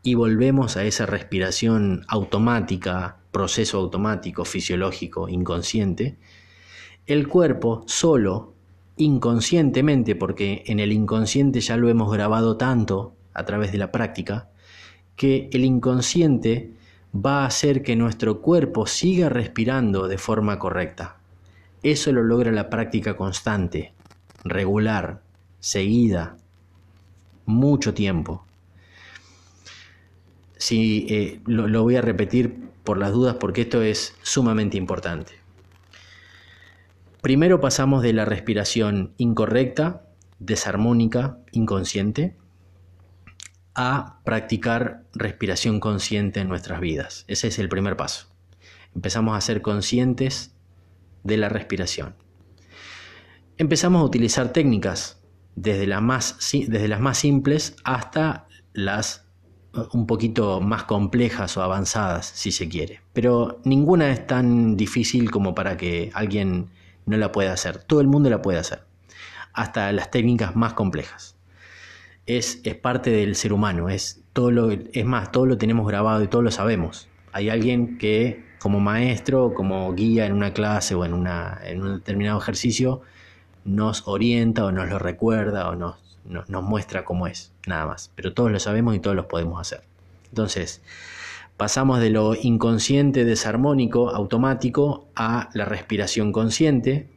y 0.03 0.15
volvemos 0.15 0.77
a 0.77 0.85
esa 0.85 1.07
respiración 1.07 2.05
automática, 2.09 3.17
proceso 3.33 3.79
automático, 3.79 4.45
fisiológico, 4.45 5.29
inconsciente, 5.29 6.17
el 7.07 7.29
cuerpo 7.29 7.85
solo, 7.87 8.55
inconscientemente, 8.97 10.15
porque 10.15 10.65
en 10.67 10.81
el 10.81 10.93
inconsciente 10.93 11.61
ya 11.61 11.77
lo 11.77 11.89
hemos 11.89 12.13
grabado 12.13 12.57
tanto 12.57 13.15
a 13.35 13.45
través 13.45 13.73
de 13.73 13.79
la 13.79 13.93
práctica, 13.93 14.49
que 15.17 15.49
el 15.53 15.65
inconsciente 15.65 16.73
va 17.15 17.43
a 17.43 17.47
hacer 17.47 17.83
que 17.83 17.97
nuestro 17.97 18.41
cuerpo 18.41 18.87
siga 18.87 19.29
respirando 19.29 20.09
de 20.09 20.19
forma 20.19 20.59
correcta. 20.59 21.17
Eso 21.83 22.13
lo 22.13 22.23
logra 22.23 22.53
la 22.53 22.71
práctica 22.71 23.17
constante, 23.17 23.93
regular, 24.45 25.23
seguida, 25.61 26.37
mucho 27.45 27.95
tiempo. 27.95 28.45
Si, 30.57 31.07
eh, 31.09 31.41
lo, 31.47 31.69
lo 31.69 31.83
voy 31.83 31.97
a 31.97 32.03
repetir 32.03 32.67
por 32.83 32.99
las 32.99 33.13
dudas 33.13 33.37
porque 33.39 33.63
esto 33.63 33.83
es 33.83 34.15
sumamente 34.23 34.77
importante. 34.77 35.46
Primero 37.27 37.61
pasamos 37.61 38.05
de 38.05 38.13
la 38.13 38.25
respiración 38.25 39.13
incorrecta, 39.17 40.07
desarmónica, 40.39 41.41
inconsciente, 41.51 42.37
a 43.75 44.21
practicar 44.23 45.03
respiración 45.13 45.81
consciente 45.81 46.39
en 46.39 46.49
nuestras 46.49 46.79
vidas. 46.79 47.25
Ese 47.27 47.49
es 47.49 47.59
el 47.59 47.69
primer 47.69 47.97
paso. 47.97 48.29
Empezamos 48.95 49.37
a 49.37 49.41
ser 49.41 49.61
conscientes 49.61 50.55
de 51.25 51.37
la 51.37 51.49
respiración 51.49 52.15
empezamos 53.59 54.03
a 54.03 54.05
utilizar 54.05 54.53
técnicas 54.53 55.21
desde 55.57 55.89
las 55.89 56.03
más, 56.03 56.39
desde 56.53 56.87
las 56.87 57.01
más 57.01 57.19
simples 57.19 57.75
hasta 57.83 58.47
las 58.73 59.27
un 59.93 60.07
poquito 60.07 60.61
más 60.61 60.85
complejas 60.85 61.57
o 61.57 61.63
avanzadas, 61.63 62.27
si 62.27 62.53
se 62.53 62.69
quiere. 62.69 63.01
Pero 63.13 63.61
ninguna 63.65 64.13
es 64.13 64.25
tan 64.29 64.77
difícil 64.77 65.33
como 65.33 65.57
para 65.57 65.77
que 65.77 66.13
alguien 66.15 66.71
no 67.07 67.17
la 67.17 67.33
pueda 67.33 67.53
hacer. 67.53 67.83
Todo 67.83 68.01
el 68.01 68.07
mundo 68.07 68.29
la 68.29 68.43
puede 68.43 68.59
hacer, 68.59 68.83
hasta 69.53 69.91
las 69.93 70.11
técnicas 70.11 70.55
más 70.57 70.75
complejas. 70.75 71.37
Es, 72.27 72.61
es 72.65 72.75
parte 72.75 73.11
del 73.11 73.37
ser 73.37 73.53
humano, 73.53 73.89
es, 73.89 74.23
todo 74.33 74.51
lo, 74.51 74.71
es 74.71 75.05
más, 75.05 75.33
todo 75.33 75.47
lo 75.47 75.59
tenemos 75.59 75.87
grabado 75.87 76.23
y 76.23 76.29
todo 76.29 76.43
lo 76.43 76.51
sabemos. 76.51 77.09
Hay 77.33 77.49
alguien 77.49 77.99
que 77.99 78.45
como 78.59 78.81
maestro, 78.81 79.55
como 79.55 79.93
guía 79.95 80.27
en 80.27 80.33
una 80.33 80.53
clase 80.53 80.95
o 80.95 81.05
en, 81.05 81.15
una, 81.15 81.61
en 81.65 81.83
un 81.83 81.95
determinado 81.99 82.39
ejercicio, 82.39 83.03
nos 83.65 84.07
orienta 84.07 84.65
o 84.65 84.73
nos 84.73 84.89
lo 84.89 84.99
recuerda 84.99 85.69
o 85.69 85.77
nos, 85.77 85.97
nos, 86.25 86.63
muestra 86.63 87.05
cómo 87.05 87.27
es, 87.27 87.53
nada 87.67 87.87
más. 87.87 88.11
Pero 88.15 88.33
todos 88.33 88.51
lo 88.51 88.59
sabemos 88.59 88.97
y 88.97 89.01
todos 89.01 89.15
lo 89.15 89.29
podemos 89.29 89.61
hacer. 89.61 89.83
Entonces, 90.31 90.83
pasamos 91.57 92.01
de 92.01 92.11
lo 92.11 92.35
inconsciente 92.35 93.25
desarmónico 93.25 94.11
automático 94.11 95.09
a 95.17 95.49
la 95.55 95.65
respiración 95.65 96.33
consciente. 96.33 97.09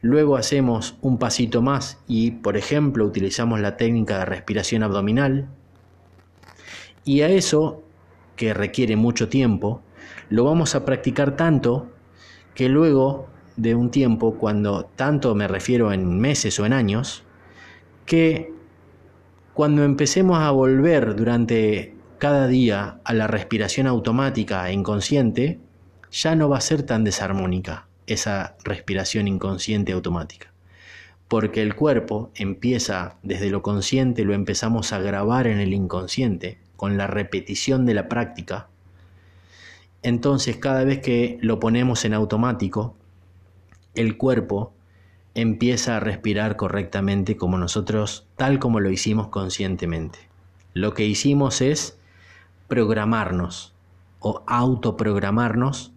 Luego 0.00 0.36
hacemos 0.36 0.96
un 1.00 1.18
pasito 1.18 1.62
más 1.62 1.98
y, 2.08 2.32
por 2.32 2.56
ejemplo, 2.56 3.04
utilizamos 3.04 3.60
la 3.60 3.76
técnica 3.76 4.18
de 4.18 4.24
respiración 4.24 4.82
abdominal. 4.82 5.48
Y 7.04 7.20
a 7.20 7.28
eso, 7.28 7.82
que 8.36 8.54
requiere 8.54 8.96
mucho 8.96 9.28
tiempo, 9.28 9.82
lo 10.28 10.44
vamos 10.44 10.74
a 10.74 10.84
practicar 10.84 11.36
tanto 11.36 11.88
que 12.54 12.68
luego 12.68 13.28
de 13.56 13.74
un 13.74 13.90
tiempo, 13.90 14.34
cuando 14.38 14.86
tanto 14.96 15.34
me 15.34 15.46
refiero 15.46 15.92
en 15.92 16.18
meses 16.18 16.58
o 16.58 16.66
en 16.66 16.72
años, 16.72 17.22
que 18.06 18.52
cuando 19.54 19.84
empecemos 19.84 20.38
a 20.38 20.50
volver 20.50 21.14
durante 21.14 21.94
cada 22.22 22.46
día 22.46 23.00
a 23.02 23.14
la 23.14 23.26
respiración 23.26 23.88
automática 23.88 24.70
e 24.70 24.72
inconsciente, 24.72 25.58
ya 26.12 26.36
no 26.36 26.48
va 26.48 26.58
a 26.58 26.60
ser 26.60 26.84
tan 26.84 27.02
desarmónica 27.02 27.88
esa 28.06 28.54
respiración 28.62 29.26
inconsciente 29.26 29.90
automática. 29.90 30.52
Porque 31.26 31.62
el 31.62 31.74
cuerpo 31.74 32.30
empieza 32.36 33.16
desde 33.24 33.50
lo 33.50 33.62
consciente, 33.62 34.22
lo 34.22 34.34
empezamos 34.34 34.92
a 34.92 35.00
grabar 35.00 35.48
en 35.48 35.58
el 35.58 35.74
inconsciente 35.74 36.60
con 36.76 36.96
la 36.96 37.08
repetición 37.08 37.86
de 37.86 37.94
la 37.94 38.08
práctica. 38.08 38.68
Entonces 40.04 40.58
cada 40.58 40.84
vez 40.84 41.00
que 41.00 41.38
lo 41.40 41.58
ponemos 41.58 42.04
en 42.04 42.14
automático, 42.14 42.94
el 43.96 44.16
cuerpo 44.16 44.72
empieza 45.34 45.96
a 45.96 46.00
respirar 46.00 46.54
correctamente 46.54 47.36
como 47.36 47.58
nosotros, 47.58 48.28
tal 48.36 48.60
como 48.60 48.78
lo 48.78 48.92
hicimos 48.92 49.26
conscientemente. 49.26 50.20
Lo 50.72 50.94
que 50.94 51.04
hicimos 51.04 51.60
es 51.60 51.98
programarnos 52.72 53.74
o 54.18 54.42
autoprogramarnos 54.46 55.92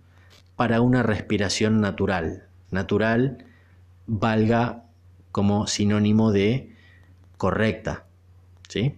para 0.57 0.81
una 0.81 1.03
respiración 1.03 1.79
natural. 1.79 2.49
Natural 2.69 3.45
valga 4.07 4.83
como 5.31 5.67
sinónimo 5.67 6.33
de 6.33 6.75
correcta. 7.37 8.07
¿sí? 8.67 8.97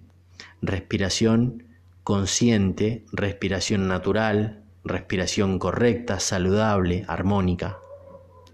Respiración 0.63 1.65
consciente, 2.03 3.05
respiración 3.11 3.87
natural, 3.87 4.63
respiración 4.83 5.59
correcta, 5.59 6.19
saludable, 6.19 7.05
armónica 7.07 7.77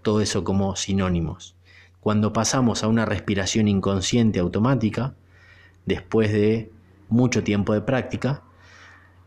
todo 0.02 0.20
eso 0.20 0.44
como 0.44 0.76
sinónimos. 0.76 1.56
Cuando 2.00 2.34
pasamos 2.34 2.84
a 2.84 2.88
una 2.88 3.06
respiración 3.06 3.68
inconsciente 3.68 4.38
automática, 4.38 5.14
después 5.86 6.30
de 6.30 6.70
mucho 7.08 7.42
tiempo 7.42 7.72
de 7.72 7.80
práctica, 7.80 8.42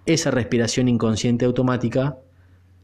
esa 0.08 0.32
respiración 0.32 0.88
inconsciente 0.88 1.46
automática 1.46 2.18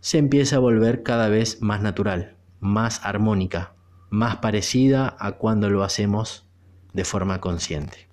se 0.01 0.17
empieza 0.17 0.57
a 0.57 0.59
volver 0.59 1.03
cada 1.03 1.29
vez 1.29 1.61
más 1.61 1.81
natural, 1.81 2.35
más 2.59 3.03
armónica, 3.03 3.73
más 4.09 4.37
parecida 4.37 5.15
a 5.19 5.31
cuando 5.33 5.69
lo 5.69 5.83
hacemos 5.83 6.45
de 6.91 7.05
forma 7.05 7.39
consciente. 7.39 8.07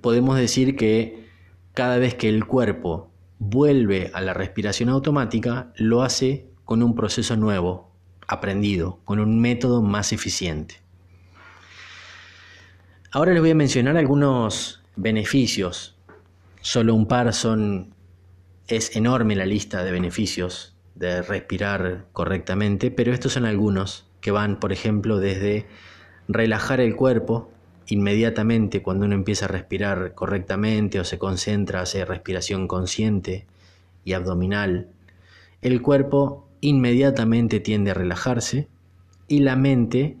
Podemos 0.00 0.38
decir 0.38 0.76
que 0.76 1.28
cada 1.74 1.98
vez 1.98 2.14
que 2.14 2.30
el 2.30 2.46
cuerpo 2.46 3.10
vuelve 3.38 4.10
a 4.14 4.22
la 4.22 4.32
respiración 4.32 4.88
automática, 4.88 5.72
lo 5.76 6.02
hace 6.02 6.48
con 6.64 6.82
un 6.82 6.94
proceso 6.94 7.36
nuevo, 7.36 7.92
aprendido, 8.26 9.00
con 9.04 9.18
un 9.20 9.40
método 9.40 9.82
más 9.82 10.12
eficiente. 10.14 10.76
Ahora 13.12 13.32
les 13.32 13.40
voy 13.40 13.50
a 13.50 13.54
mencionar 13.54 13.96
algunos 13.96 14.82
beneficios. 14.96 15.96
Solo 16.60 16.94
un 16.94 17.06
par 17.06 17.32
son... 17.32 17.94
Es 18.68 18.96
enorme 18.96 19.36
la 19.36 19.46
lista 19.46 19.84
de 19.84 19.92
beneficios 19.92 20.74
de 20.96 21.22
respirar 21.22 22.06
correctamente, 22.12 22.90
pero 22.90 23.12
estos 23.12 23.34
son 23.34 23.44
algunos 23.44 24.06
que 24.20 24.32
van, 24.32 24.58
por 24.58 24.72
ejemplo, 24.72 25.18
desde 25.18 25.66
relajar 26.26 26.80
el 26.80 26.96
cuerpo, 26.96 27.48
inmediatamente 27.86 28.82
cuando 28.82 29.06
uno 29.06 29.14
empieza 29.14 29.44
a 29.44 29.48
respirar 29.48 30.14
correctamente 30.14 30.98
o 30.98 31.04
se 31.04 31.18
concentra, 31.18 31.82
hace 31.82 32.04
respiración 32.04 32.66
consciente 32.66 33.46
y 34.04 34.14
abdominal, 34.14 34.88
el 35.62 35.82
cuerpo 35.82 36.48
inmediatamente 36.60 37.60
tiende 37.60 37.92
a 37.92 37.94
relajarse 37.94 38.68
y 39.28 39.40
la 39.40 39.54
mente 39.54 40.16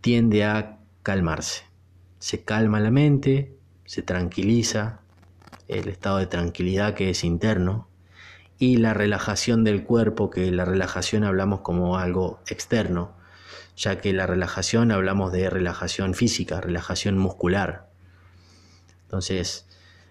tiende 0.00 0.44
a 0.44 0.78
calmarse. 1.02 1.64
Se 2.18 2.42
calma 2.42 2.80
la 2.80 2.90
mente, 2.90 3.55
se 3.86 4.02
tranquiliza, 4.02 5.00
el 5.68 5.88
estado 5.88 6.18
de 6.18 6.26
tranquilidad 6.26 6.94
que 6.94 7.10
es 7.10 7.24
interno, 7.24 7.88
y 8.58 8.76
la 8.76 8.94
relajación 8.94 9.64
del 9.64 9.84
cuerpo, 9.84 10.30
que 10.30 10.50
la 10.50 10.64
relajación 10.64 11.24
hablamos 11.24 11.60
como 11.60 11.98
algo 11.98 12.40
externo, 12.48 13.14
ya 13.76 14.00
que 14.00 14.12
la 14.12 14.26
relajación 14.26 14.92
hablamos 14.92 15.32
de 15.32 15.50
relajación 15.50 16.14
física, 16.14 16.60
relajación 16.60 17.18
muscular. 17.18 17.90
Entonces, 19.02 19.68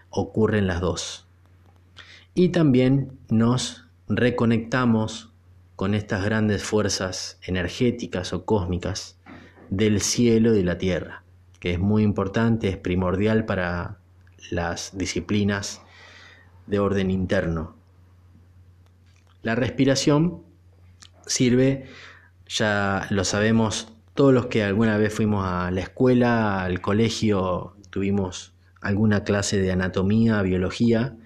ocurren 0.09 0.67
las 0.67 0.81
dos. 0.81 1.27
Y 2.33 2.49
también 2.49 3.17
nos 3.29 3.85
reconectamos 4.07 5.33
con 5.75 5.93
estas 5.93 6.23
grandes 6.23 6.63
fuerzas 6.63 7.39
energéticas 7.41 8.31
o 8.33 8.45
cósmicas 8.45 9.17
del 9.69 9.99
cielo 9.99 10.53
y 10.53 10.57
de 10.57 10.63
la 10.63 10.77
tierra, 10.77 11.23
que 11.59 11.73
es 11.73 11.79
muy 11.79 12.03
importante, 12.03 12.69
es 12.69 12.77
primordial 12.77 13.45
para 13.45 13.97
las 14.51 14.97
disciplinas 14.97 15.81
de 16.67 16.79
orden 16.79 17.11
interno. 17.11 17.75
La 19.41 19.55
respiración 19.55 20.41
sirve, 21.25 21.85
ya 22.47 23.07
lo 23.09 23.23
sabemos, 23.23 23.93
todos 24.13 24.33
los 24.33 24.47
que 24.47 24.63
alguna 24.63 24.97
vez 24.97 25.13
fuimos 25.13 25.45
a 25.45 25.69
la 25.71 25.81
escuela, 25.81 26.63
al 26.63 26.81
colegio, 26.81 27.75
tuvimos 27.89 28.53
alguna 28.81 29.23
clase 29.23 29.59
de 29.59 29.71
anatomía, 29.71 30.41
biología, 30.41 31.17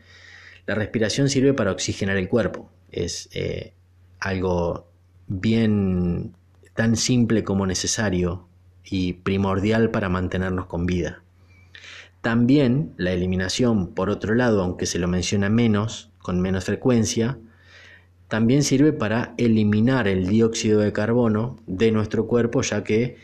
la 0.65 0.75
respiración 0.75 1.29
sirve 1.29 1.53
para 1.53 1.71
oxigenar 1.71 2.17
el 2.17 2.29
cuerpo. 2.29 2.69
Es 2.91 3.29
eh, 3.33 3.73
algo 4.19 4.87
bien 5.27 6.35
tan 6.73 6.95
simple 6.95 7.43
como 7.43 7.65
necesario 7.65 8.48
y 8.89 9.13
primordial 9.13 9.91
para 9.91 10.09
mantenernos 10.09 10.65
con 10.65 10.85
vida. 10.85 11.21
También 12.21 12.93
la 12.97 13.11
eliminación, 13.11 13.93
por 13.93 14.09
otro 14.09 14.35
lado, 14.35 14.61
aunque 14.61 14.85
se 14.85 14.99
lo 14.99 15.07
menciona 15.07 15.49
menos, 15.49 16.11
con 16.19 16.41
menos 16.41 16.65
frecuencia, 16.65 17.37
también 18.27 18.63
sirve 18.63 18.93
para 18.93 19.33
eliminar 19.37 20.07
el 20.07 20.27
dióxido 20.27 20.81
de 20.81 20.93
carbono 20.93 21.57
de 21.65 21.91
nuestro 21.91 22.27
cuerpo, 22.27 22.61
ya 22.61 22.83
que 22.83 23.17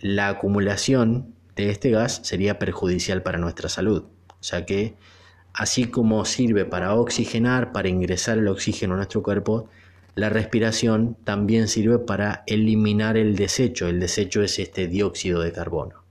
la 0.00 0.28
acumulación 0.28 1.34
de 1.56 1.70
este 1.70 1.90
gas 1.90 2.20
sería 2.24 2.58
perjudicial 2.58 3.22
para 3.22 3.38
nuestra 3.38 3.68
salud. 3.68 4.04
O 4.28 4.42
sea 4.42 4.66
que, 4.66 4.96
así 5.54 5.84
como 5.84 6.24
sirve 6.24 6.64
para 6.64 6.94
oxigenar, 6.94 7.72
para 7.72 7.88
ingresar 7.88 8.38
el 8.38 8.48
oxígeno 8.48 8.94
a 8.94 8.96
nuestro 8.96 9.22
cuerpo, 9.22 9.68
la 10.14 10.28
respiración 10.28 11.16
también 11.24 11.68
sirve 11.68 11.98
para 11.98 12.42
eliminar 12.46 13.16
el 13.16 13.34
desecho. 13.34 13.88
El 13.88 14.00
desecho 14.00 14.42
es 14.42 14.58
este 14.58 14.86
dióxido 14.86 15.40
de 15.40 15.52
carbono. 15.52 16.04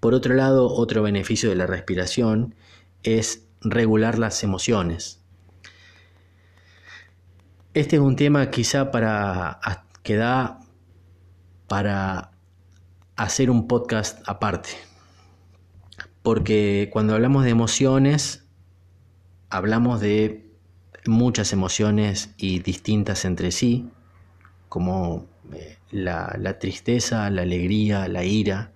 Por 0.00 0.12
otro 0.12 0.34
lado, 0.34 0.70
otro 0.70 1.02
beneficio 1.02 1.48
de 1.48 1.56
la 1.56 1.66
respiración 1.66 2.54
es 3.02 3.46
regular 3.62 4.18
las 4.18 4.42
emociones. 4.44 5.20
Este 7.72 7.96
es 7.96 8.02
un 8.02 8.14
tema 8.14 8.50
quizá 8.50 8.90
para 8.90 9.60
que 10.02 10.16
da 10.16 10.60
para 11.66 12.32
hacer 13.16 13.50
un 13.50 13.66
podcast 13.66 14.22
aparte. 14.28 14.70
Porque 16.22 16.90
cuando 16.92 17.14
hablamos 17.14 17.44
de 17.44 17.50
emociones, 17.50 18.44
hablamos 19.48 20.00
de 20.00 20.43
muchas 21.06 21.52
emociones 21.52 22.30
y 22.36 22.60
distintas 22.60 23.24
entre 23.24 23.50
sí, 23.52 23.88
como 24.68 25.26
eh, 25.52 25.78
la, 25.90 26.58
tristeza, 26.58 27.28
la 27.30 27.42
alegría, 27.42 28.08
la 28.08 28.24
ira, 28.24 28.72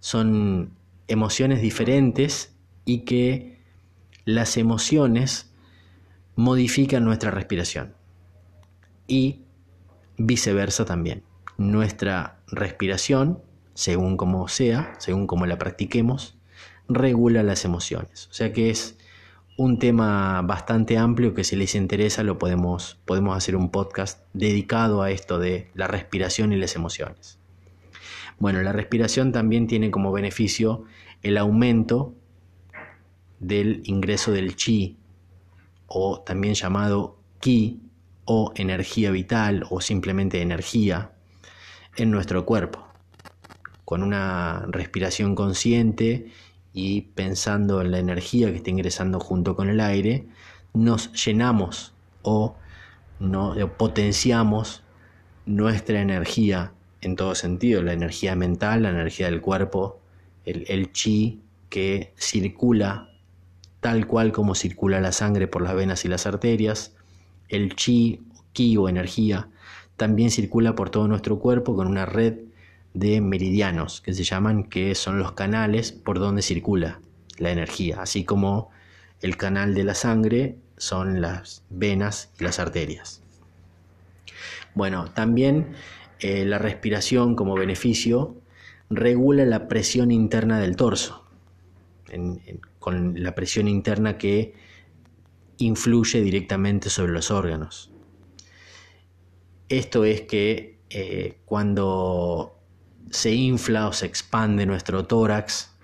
son 0.00 0.72
emociones 1.08 1.62
diferentes 1.62 2.52
y 2.84 3.00
que 3.00 3.60
las 4.24 4.56
emociones 4.56 5.50
modifican 6.34 7.04
nuestra 7.04 7.30
respiración 7.30 7.94
y 9.06 9.42
viceversa 10.18 10.84
también. 10.84 11.22
Nuestra 11.56 12.40
respiración, 12.48 13.40
según 13.74 14.16
como 14.16 14.48
sea, 14.48 14.94
según 14.98 15.26
como 15.26 15.46
la 15.46 15.58
practiquemos, 15.58 16.36
regula 16.88 17.42
las 17.42 17.64
emociones. 17.64 18.28
O 18.30 18.34
sea 18.34 18.52
que 18.52 18.70
es 18.70 18.95
un 19.56 19.78
tema 19.78 20.42
bastante 20.42 20.98
amplio 20.98 21.34
que 21.34 21.44
si 21.44 21.56
les 21.56 21.74
interesa 21.74 22.22
lo 22.22 22.38
podemos, 22.38 22.98
podemos 23.06 23.36
hacer 23.36 23.56
un 23.56 23.70
podcast 23.70 24.22
dedicado 24.34 25.02
a 25.02 25.10
esto 25.10 25.38
de 25.38 25.70
la 25.74 25.86
respiración 25.88 26.52
y 26.52 26.56
las 26.56 26.76
emociones. 26.76 27.38
Bueno, 28.38 28.60
la 28.62 28.72
respiración 28.72 29.32
también 29.32 29.66
tiene 29.66 29.90
como 29.90 30.12
beneficio 30.12 30.84
el 31.22 31.38
aumento 31.38 32.14
del 33.40 33.80
ingreso 33.84 34.30
del 34.30 34.56
chi, 34.56 34.98
o 35.86 36.20
también 36.20 36.54
llamado 36.54 37.18
ki, 37.40 37.80
o 38.26 38.52
energía 38.56 39.10
vital, 39.10 39.64
o 39.70 39.80
simplemente 39.80 40.42
energía, 40.42 41.12
en 41.96 42.10
nuestro 42.10 42.44
cuerpo. 42.44 42.86
Con 43.86 44.02
una 44.02 44.66
respiración 44.68 45.34
consciente 45.34 46.30
y 46.76 47.00
pensando 47.00 47.80
en 47.80 47.90
la 47.90 47.98
energía 47.98 48.50
que 48.50 48.56
está 48.56 48.68
ingresando 48.68 49.18
junto 49.18 49.56
con 49.56 49.70
el 49.70 49.80
aire, 49.80 50.26
nos 50.74 51.10
llenamos 51.24 51.94
o, 52.20 52.54
no, 53.18 53.54
potenciamos 53.78 54.82
nuestra 55.46 56.02
energía 56.02 56.72
en 57.00 57.16
todo 57.16 57.34
sentido, 57.34 57.80
la 57.82 57.94
energía 57.94 58.36
mental, 58.36 58.82
la 58.82 58.90
energía 58.90 59.30
del 59.30 59.40
cuerpo, 59.40 60.00
el, 60.44 60.92
chi 60.92 61.40
que 61.70 62.12
circula 62.18 63.08
tal 63.80 64.06
cual 64.06 64.30
como 64.30 64.54
circula 64.54 65.00
la 65.00 65.12
sangre 65.12 65.48
por 65.48 65.62
las 65.62 65.74
venas 65.74 66.04
y 66.04 66.08
las 66.08 66.26
arterias, 66.26 66.94
el 67.48 67.74
chi, 67.74 68.20
ki 68.52 68.76
o 68.76 68.90
energía, 68.90 69.48
también 69.96 70.30
circula 70.30 70.74
por 70.74 70.90
todo 70.90 71.08
nuestro 71.08 71.38
cuerpo 71.38 71.74
con 71.74 71.86
una 71.86 72.04
red 72.04 72.34
de 72.96 73.20
meridianos 73.20 74.00
que 74.00 74.14
se 74.14 74.24
llaman, 74.24 74.64
que 74.64 74.94
son 74.94 75.18
los 75.18 75.32
canales 75.32 75.92
por 75.92 76.18
donde 76.18 76.40
circula 76.40 77.00
la 77.36 77.50
energía, 77.50 78.00
así 78.00 78.24
como 78.24 78.70
el 79.20 79.36
canal 79.36 79.74
de 79.74 79.84
la 79.84 79.94
sangre 79.94 80.56
son 80.78 81.20
las 81.20 81.62
venas 81.68 82.32
y 82.40 82.44
las 82.44 82.58
arterias. 82.58 83.22
Bueno, 84.74 85.10
también 85.12 85.74
eh, 86.20 86.46
la 86.46 86.56
respiración 86.56 87.36
como 87.36 87.54
beneficio 87.54 88.34
regula 88.88 89.44
la 89.44 89.68
presión 89.68 90.10
interna 90.10 90.58
del 90.58 90.76
torso, 90.76 91.26
con 92.78 93.22
la 93.22 93.34
presión 93.34 93.68
interna 93.68 94.16
que 94.16 94.54
influye 95.58 96.22
directamente 96.22 96.88
sobre 96.88 97.12
los 97.12 97.30
órganos. 97.30 97.90
Esto 99.68 100.04
es 100.04 100.22
que 100.22 100.78
eh, 100.88 101.38
cuando 101.44 102.55
se 103.10 103.32
infla 103.32 103.88
o 103.88 103.92
se 103.92 104.06
expande 104.06 104.66
nuestro 104.66 105.06
tórax 105.06 105.74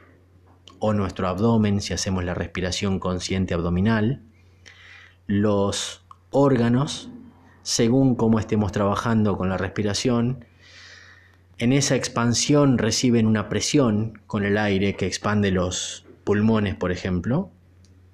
o 0.78 0.92
nuestro 0.92 1.28
abdomen, 1.28 1.80
si 1.80 1.92
hacemos 1.92 2.24
la 2.24 2.34
respiración 2.34 2.98
consciente 2.98 3.54
abdominal, 3.54 4.22
los 5.26 6.04
órganos 6.30 7.10
según 7.62 8.16
cómo 8.16 8.38
estemos 8.38 8.72
trabajando 8.72 9.36
con 9.36 9.48
la 9.48 9.56
respiración, 9.56 10.44
en 11.58 11.72
esa 11.72 11.94
expansión 11.94 12.78
reciben 12.78 13.26
una 13.26 13.48
presión 13.48 14.20
con 14.26 14.44
el 14.44 14.58
aire 14.58 14.96
que 14.96 15.06
expande 15.06 15.52
los 15.52 16.04
pulmones, 16.24 16.74
por 16.74 16.90
ejemplo, 16.90 17.50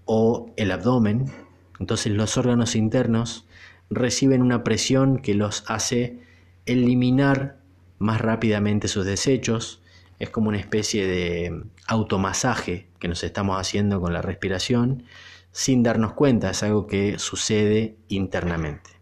o 0.05 0.53
el 0.57 0.71
abdomen. 0.71 1.33
Entonces 1.81 2.13
los 2.13 2.37
órganos 2.37 2.77
internos 2.77 3.47
reciben 3.89 4.43
una 4.43 4.65
presión 4.65 5.19
que 5.19 5.35
los 5.35 5.65
hace 5.67 6.21
eliminar 6.67 7.59
más 7.99 8.21
rápidamente 8.21 8.89
sus 8.89 9.05
desechos. 9.05 9.83
Es 10.19 10.31
como 10.31 10.49
una 10.49 10.59
especie 10.59 11.07
de 11.07 11.63
automasaje 11.87 12.89
que 12.99 13.09
nos 13.09 13.23
estamos 13.25 13.59
haciendo 13.61 14.01
con 14.01 14.13
la 14.13 14.23
respiración 14.23 15.05
sin 15.53 15.83
darnos 15.83 16.13
cuenta, 16.13 16.51
es 16.51 16.63
algo 16.63 16.87
que 16.87 17.19
sucede 17.19 17.97
internamente 18.09 18.99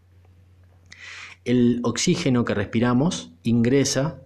el 1.47 1.79
oxígeno 1.83 2.43
que 2.43 2.53
respiramos 2.53 3.31
ingresa 3.41 4.19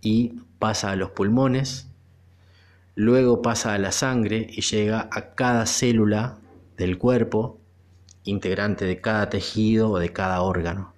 y 0.00 0.34
pasa 0.60 0.92
a 0.92 0.96
los 0.96 1.10
pulmones, 1.10 1.88
luego 2.94 3.42
pasa 3.42 3.74
a 3.74 3.78
la 3.78 3.90
sangre 3.90 4.46
y 4.48 4.60
llega 4.60 5.08
a 5.10 5.34
cada 5.34 5.66
célula 5.66 6.38
del 6.76 6.98
cuerpo, 6.98 7.58
integrante 8.22 8.84
de 8.84 9.00
cada 9.00 9.28
tejido 9.28 9.90
o 9.90 9.98
de 9.98 10.12
cada 10.12 10.40
órgano. 10.42 10.94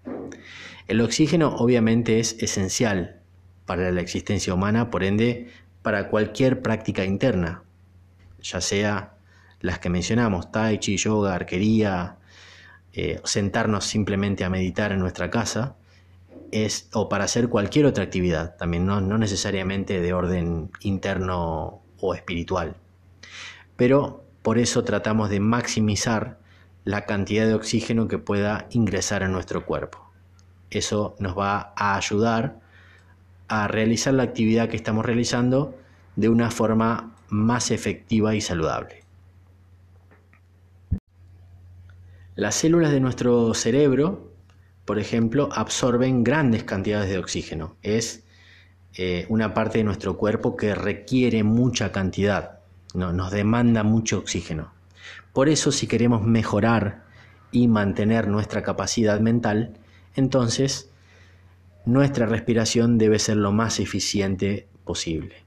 El 0.88 1.02
oxígeno 1.02 1.54
obviamente 1.56 2.18
es 2.18 2.36
esencial 2.40 3.20
para 3.66 3.92
la 3.92 4.00
existencia 4.00 4.54
humana, 4.54 4.90
por 4.90 5.04
ende, 5.04 5.50
para 5.82 6.08
cualquier 6.08 6.62
práctica 6.62 7.04
interna, 7.04 7.62
ya 8.40 8.62
sea 8.62 9.14
las 9.60 9.80
que 9.80 9.90
mencionamos, 9.90 10.50
tai 10.50 10.78
chi, 10.78 10.96
yoga, 10.96 11.34
arquería, 11.34 12.16
eh, 12.94 13.20
sentarnos 13.24 13.84
simplemente 13.84 14.44
a 14.44 14.48
meditar 14.48 14.92
en 14.92 15.00
nuestra 15.00 15.30
casa, 15.30 15.76
es, 16.52 16.88
o 16.94 17.10
para 17.10 17.24
hacer 17.24 17.50
cualquier 17.50 17.84
otra 17.84 18.04
actividad, 18.04 18.56
también 18.56 18.86
no, 18.86 19.02
no 19.02 19.18
necesariamente 19.18 20.00
de 20.00 20.12
orden 20.14 20.70
interno 20.80 21.82
o 22.00 22.14
espiritual. 22.14 22.76
Pero 23.76 24.24
por 24.40 24.56
eso 24.56 24.84
tratamos 24.84 25.28
de 25.28 25.40
maximizar 25.40 26.38
la 26.84 27.04
cantidad 27.04 27.46
de 27.46 27.52
oxígeno 27.52 28.08
que 28.08 28.16
pueda 28.16 28.68
ingresar 28.70 29.22
a 29.22 29.28
nuestro 29.28 29.66
cuerpo. 29.66 30.07
Eso 30.70 31.16
nos 31.18 31.36
va 31.36 31.72
a 31.76 31.96
ayudar 31.96 32.60
a 33.48 33.68
realizar 33.68 34.14
la 34.14 34.24
actividad 34.24 34.68
que 34.68 34.76
estamos 34.76 35.04
realizando 35.04 35.74
de 36.16 36.28
una 36.28 36.50
forma 36.50 37.14
más 37.28 37.70
efectiva 37.70 38.34
y 38.34 38.40
saludable. 38.40 39.04
Las 42.34 42.54
células 42.54 42.92
de 42.92 43.00
nuestro 43.00 43.52
cerebro, 43.54 44.32
por 44.84 44.98
ejemplo, 44.98 45.48
absorben 45.52 46.22
grandes 46.22 46.64
cantidades 46.64 47.10
de 47.10 47.18
oxígeno. 47.18 47.76
Es 47.82 48.24
eh, 48.94 49.26
una 49.28 49.54
parte 49.54 49.78
de 49.78 49.84
nuestro 49.84 50.16
cuerpo 50.16 50.56
que 50.56 50.74
requiere 50.74 51.42
mucha 51.42 51.90
cantidad, 51.90 52.60
no, 52.94 53.12
nos 53.12 53.30
demanda 53.30 53.82
mucho 53.82 54.18
oxígeno. 54.18 54.72
Por 55.32 55.48
eso, 55.48 55.72
si 55.72 55.86
queremos 55.86 56.22
mejorar 56.22 57.04
y 57.50 57.68
mantener 57.68 58.28
nuestra 58.28 58.62
capacidad 58.62 59.20
mental, 59.20 59.74
entonces 60.14 60.90
nuestra 61.84 62.26
respiración 62.26 62.98
debe 62.98 63.18
ser 63.18 63.36
lo 63.36 63.52
más 63.52 63.80
eficiente 63.80 64.68
posible. 64.84 65.44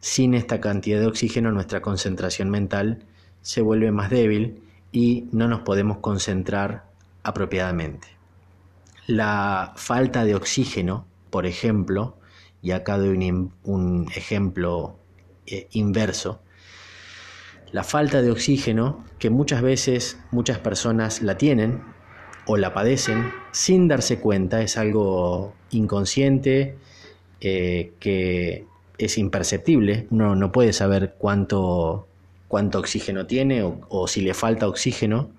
Sin 0.00 0.34
esta 0.34 0.60
cantidad 0.60 1.00
de 1.00 1.06
oxígeno 1.06 1.52
nuestra 1.52 1.82
concentración 1.82 2.50
mental 2.50 3.04
se 3.42 3.60
vuelve 3.60 3.92
más 3.92 4.10
débil 4.10 4.62
y 4.92 5.28
no 5.32 5.48
nos 5.48 5.60
podemos 5.60 5.98
concentrar 5.98 6.84
apropiadamente. 7.22 8.08
La 9.06 9.72
falta 9.76 10.24
de 10.24 10.34
oxígeno, 10.34 11.06
por 11.30 11.46
ejemplo, 11.46 12.16
y 12.62 12.70
acá 12.70 12.98
doy 12.98 13.10
un, 13.64 14.08
ejemplo 14.14 14.98
eh, 15.46 15.68
inverso, 15.72 16.40
la 17.72 17.84
falta 17.84 18.22
de 18.22 18.30
oxígeno, 18.30 19.04
que 19.18 19.30
muchas 19.30 19.60
veces 19.60 20.18
muchas 20.30 20.58
personas 20.58 21.20
la 21.22 21.36
tienen 21.36 21.82
o 22.46 22.56
la 22.56 22.72
padecen 22.72 23.32
sin 23.52 23.88
darse 23.88 24.20
cuenta, 24.20 24.62
es 24.62 24.76
algo 24.76 25.52
inconsciente 25.70 26.76
eh, 27.40 27.92
que 28.00 28.64
es 28.98 29.18
imperceptible, 29.18 30.06
uno 30.10 30.34
no 30.36 30.52
puede 30.52 30.72
saber 30.72 31.16
cuánto, 31.18 32.06
cuánto 32.48 32.78
oxígeno 32.78 33.26
tiene 33.26 33.62
o, 33.62 34.08
si 34.08 34.22
le 34.22 34.32
falta 34.32 34.68
oxígeno, 34.68 35.30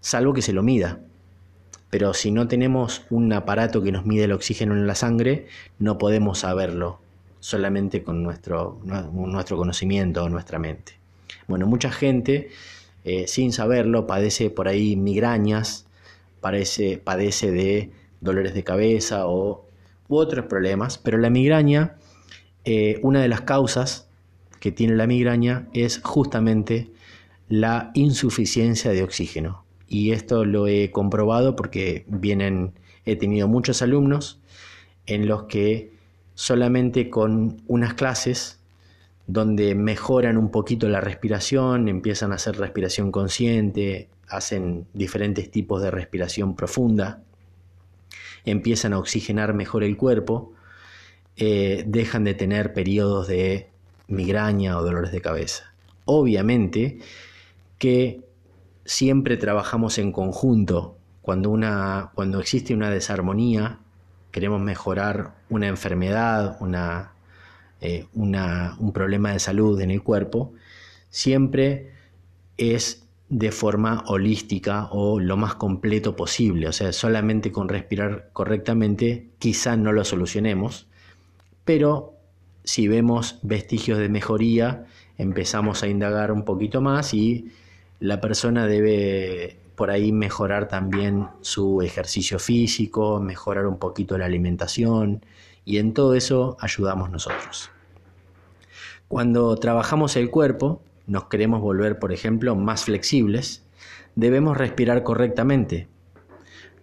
salvo 0.00 0.32
que 0.32 0.42
se 0.42 0.52
lo 0.52 0.62
mida. 0.62 1.00
Pero 1.90 2.14
si 2.14 2.30
no 2.30 2.48
tenemos 2.48 3.02
un 3.10 3.32
aparato 3.32 3.82
que 3.82 3.92
nos 3.92 4.06
mide 4.06 4.24
el 4.24 4.32
oxígeno 4.32 4.74
en 4.74 4.86
la 4.86 4.94
sangre, 4.94 5.46
no 5.78 5.98
podemos 5.98 6.38
saberlo 6.38 6.98
solamente 7.38 8.02
con 8.02 8.22
nuestro, 8.22 8.80
nuestro 8.84 9.56
conocimiento 9.58 10.24
o 10.24 10.28
nuestra 10.28 10.58
mente. 10.58 10.94
Bueno, 11.46 11.66
mucha 11.66 11.90
gente, 11.90 12.50
eh, 13.04 13.26
sin 13.28 13.52
saberlo, 13.52 14.06
padece 14.06 14.48
por 14.48 14.68
ahí 14.68 14.96
migrañas, 14.96 15.86
padece, 16.42 16.98
padece 16.98 17.50
de 17.50 17.90
dolores 18.20 18.52
de 18.52 18.64
cabeza 18.64 19.26
o, 19.26 19.66
u 20.08 20.16
otros 20.16 20.44
problemas, 20.44 20.98
pero 20.98 21.16
la 21.16 21.30
migraña, 21.30 21.96
eh, 22.64 23.00
una 23.02 23.22
de 23.22 23.28
las 23.28 23.40
causas 23.40 24.08
que 24.60 24.70
tiene 24.70 24.94
la 24.94 25.06
migraña 25.06 25.68
es 25.72 26.00
justamente 26.04 26.90
la 27.48 27.90
insuficiencia 27.94 28.90
de 28.90 29.02
oxígeno. 29.02 29.64
Y 29.88 30.12
esto 30.12 30.44
lo 30.44 30.66
he 30.66 30.90
comprobado 30.90 31.56
porque 31.56 32.04
vienen, 32.08 32.74
he 33.04 33.16
tenido 33.16 33.48
muchos 33.48 33.82
alumnos 33.82 34.40
en 35.06 35.26
los 35.26 35.44
que 35.44 35.92
solamente 36.34 37.10
con 37.10 37.62
unas 37.66 37.94
clases 37.94 38.61
donde 39.26 39.74
mejoran 39.74 40.36
un 40.36 40.50
poquito 40.50 40.88
la 40.88 41.00
respiración, 41.00 41.88
empiezan 41.88 42.32
a 42.32 42.36
hacer 42.36 42.56
respiración 42.56 43.12
consciente, 43.12 44.08
hacen 44.28 44.86
diferentes 44.92 45.50
tipos 45.50 45.82
de 45.82 45.90
respiración 45.90 46.56
profunda, 46.56 47.22
empiezan 48.44 48.92
a 48.92 48.98
oxigenar 48.98 49.54
mejor 49.54 49.84
el 49.84 49.96
cuerpo, 49.96 50.52
eh, 51.36 51.84
dejan 51.86 52.24
de 52.24 52.34
tener 52.34 52.72
periodos 52.72 53.28
de 53.28 53.68
migraña 54.08 54.78
o 54.78 54.82
dolores 54.82 55.12
de 55.12 55.20
cabeza. 55.20 55.72
Obviamente 56.04 56.98
que 57.78 58.20
siempre 58.84 59.36
trabajamos 59.36 59.98
en 59.98 60.12
conjunto. 60.12 60.96
Cuando, 61.20 61.50
una, 61.50 62.10
cuando 62.14 62.40
existe 62.40 62.74
una 62.74 62.90
desarmonía, 62.90 63.78
queremos 64.32 64.60
mejorar 64.60 65.34
una 65.50 65.68
enfermedad, 65.68 66.56
una, 66.60 67.11
eh, 67.82 68.06
un 68.14 68.92
problema 68.92 69.32
de 69.32 69.38
salud 69.38 69.80
en 69.80 69.90
el 69.90 70.02
cuerpo, 70.02 70.52
siempre 71.10 71.92
es 72.56 73.02
de 73.28 73.50
forma 73.50 74.04
holística 74.06 74.88
o 74.92 75.18
lo 75.18 75.36
más 75.36 75.54
completo 75.54 76.14
posible. 76.14 76.68
O 76.68 76.72
sea, 76.72 76.92
solamente 76.92 77.50
con 77.50 77.68
respirar 77.68 78.28
correctamente 78.32 79.30
quizá 79.38 79.76
no 79.76 79.92
lo 79.92 80.04
solucionemos, 80.04 80.86
pero 81.64 82.14
si 82.64 82.88
vemos 82.88 83.38
vestigios 83.42 83.98
de 83.98 84.08
mejoría, 84.08 84.86
empezamos 85.18 85.82
a 85.82 85.88
indagar 85.88 86.30
un 86.30 86.44
poquito 86.44 86.80
más 86.80 87.14
y 87.14 87.50
la 88.00 88.20
persona 88.20 88.66
debe 88.66 89.56
por 89.74 89.90
ahí 89.90 90.12
mejorar 90.12 90.68
también 90.68 91.26
su 91.40 91.82
ejercicio 91.82 92.38
físico, 92.38 93.18
mejorar 93.20 93.66
un 93.66 93.78
poquito 93.78 94.18
la 94.18 94.26
alimentación 94.26 95.24
y 95.64 95.78
en 95.78 95.94
todo 95.94 96.14
eso 96.14 96.56
ayudamos 96.60 97.10
nosotros. 97.10 97.70
Cuando 99.08 99.54
trabajamos 99.56 100.16
el 100.16 100.30
cuerpo, 100.30 100.82
nos 101.06 101.24
queremos 101.24 101.60
volver, 101.60 101.98
por 101.98 102.12
ejemplo, 102.12 102.54
más 102.56 102.84
flexibles, 102.84 103.62
debemos 104.14 104.56
respirar 104.56 105.02
correctamente, 105.02 105.88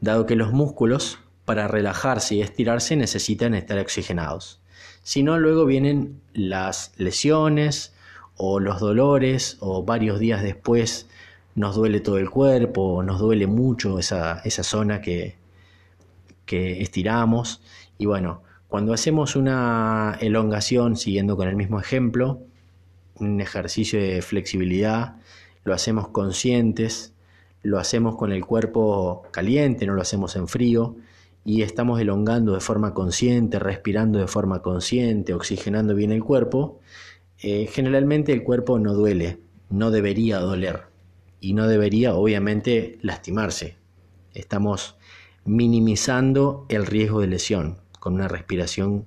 dado 0.02 0.26
que 0.26 0.36
los 0.36 0.52
músculos, 0.52 1.20
para 1.46 1.68
relajarse 1.68 2.36
y 2.36 2.42
estirarse, 2.42 2.96
necesitan 2.96 3.56
estar 3.56 3.80
oxigenados. 3.80 4.62
Si 5.02 5.24
no, 5.24 5.40
luego 5.40 5.66
vienen 5.66 6.22
las 6.34 6.92
lesiones 6.98 7.96
o 8.36 8.60
los 8.60 8.80
dolores 8.80 9.58
o 9.60 9.84
varios 9.84 10.20
días 10.20 10.44
después 10.44 11.10
nos 11.56 11.76
duele 11.76 12.00
todo 12.00 12.20
el 12.20 12.30
cuerpo, 12.30 13.02
nos 13.02 13.20
duele 13.20 13.48
mucho 13.48 13.98
esa, 13.98 14.42
esa 14.46 14.64
zona 14.64 15.02
que, 15.02 15.38
que 16.46 16.82
estiramos. 16.82 17.62
Y 17.98 18.06
bueno, 18.06 18.44
cuando 18.70 18.94
hacemos 18.94 19.36
una 19.36 20.16
elongación, 20.22 20.96
siguiendo 20.96 21.36
con 21.36 21.48
el 21.48 21.56
mismo 21.56 21.80
ejemplo, 21.80 22.44
un 23.16 23.42
ejercicio 23.42 24.00
de 24.00 24.22
flexibilidad, 24.22 25.16
lo 25.64 25.74
hacemos 25.74 26.10
conscientes, 26.10 27.16
lo 27.64 27.80
hacemos 27.80 28.16
con 28.16 28.32
el 28.32 28.46
cuerpo 28.46 29.24
caliente, 29.32 29.88
no 29.88 29.96
lo 29.96 30.04
hacemos 30.04 30.36
en 30.36 30.48
frío, 30.48 30.96
y 31.44 31.64
estamos 31.64 32.00
elongando 32.00 32.54
de 32.54 32.60
forma 32.60 32.94
consciente, 32.94 33.58
respirando 33.58 34.20
de 34.20 34.28
forma 34.28 34.62
consciente, 34.62 35.34
oxigenando 35.34 35.96
bien 35.96 36.12
el 36.12 36.24
cuerpo, 36.24 36.80
eh, 37.40 37.68
generalmente 37.72 38.34
el 38.34 38.44
cuerpo 38.44 38.78
no 38.78 38.94
duele, 38.94 39.40
no 39.72 39.90
debería 39.90 40.38
doler 40.38 40.84
y 41.42 41.54
no 41.54 41.68
debería 41.68 42.14
obviamente 42.14 43.00
lastimarse. 43.02 43.78
Estamos 44.36 44.96
minimizando 45.44 46.68
el 46.70 46.86
riesgo 46.86 47.22
de 47.22 47.28
lesión 47.28 47.89
con 48.00 48.14
una 48.14 48.28
respiración 48.28 49.06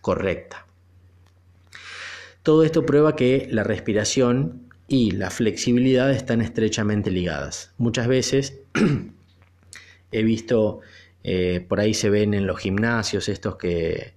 correcta. 0.00 0.66
Todo 2.42 2.64
esto 2.64 2.84
prueba 2.84 3.16
que 3.16 3.48
la 3.50 3.64
respiración 3.64 4.68
y 4.86 5.12
la 5.12 5.30
flexibilidad 5.30 6.10
están 6.10 6.42
estrechamente 6.42 7.10
ligadas. 7.10 7.72
Muchas 7.78 8.06
veces 8.06 8.60
he 10.12 10.22
visto, 10.22 10.80
eh, 11.22 11.64
por 11.66 11.80
ahí 11.80 11.94
se 11.94 12.10
ven 12.10 12.34
en 12.34 12.46
los 12.46 12.58
gimnasios 12.58 13.28
estos 13.28 13.56
que 13.56 14.12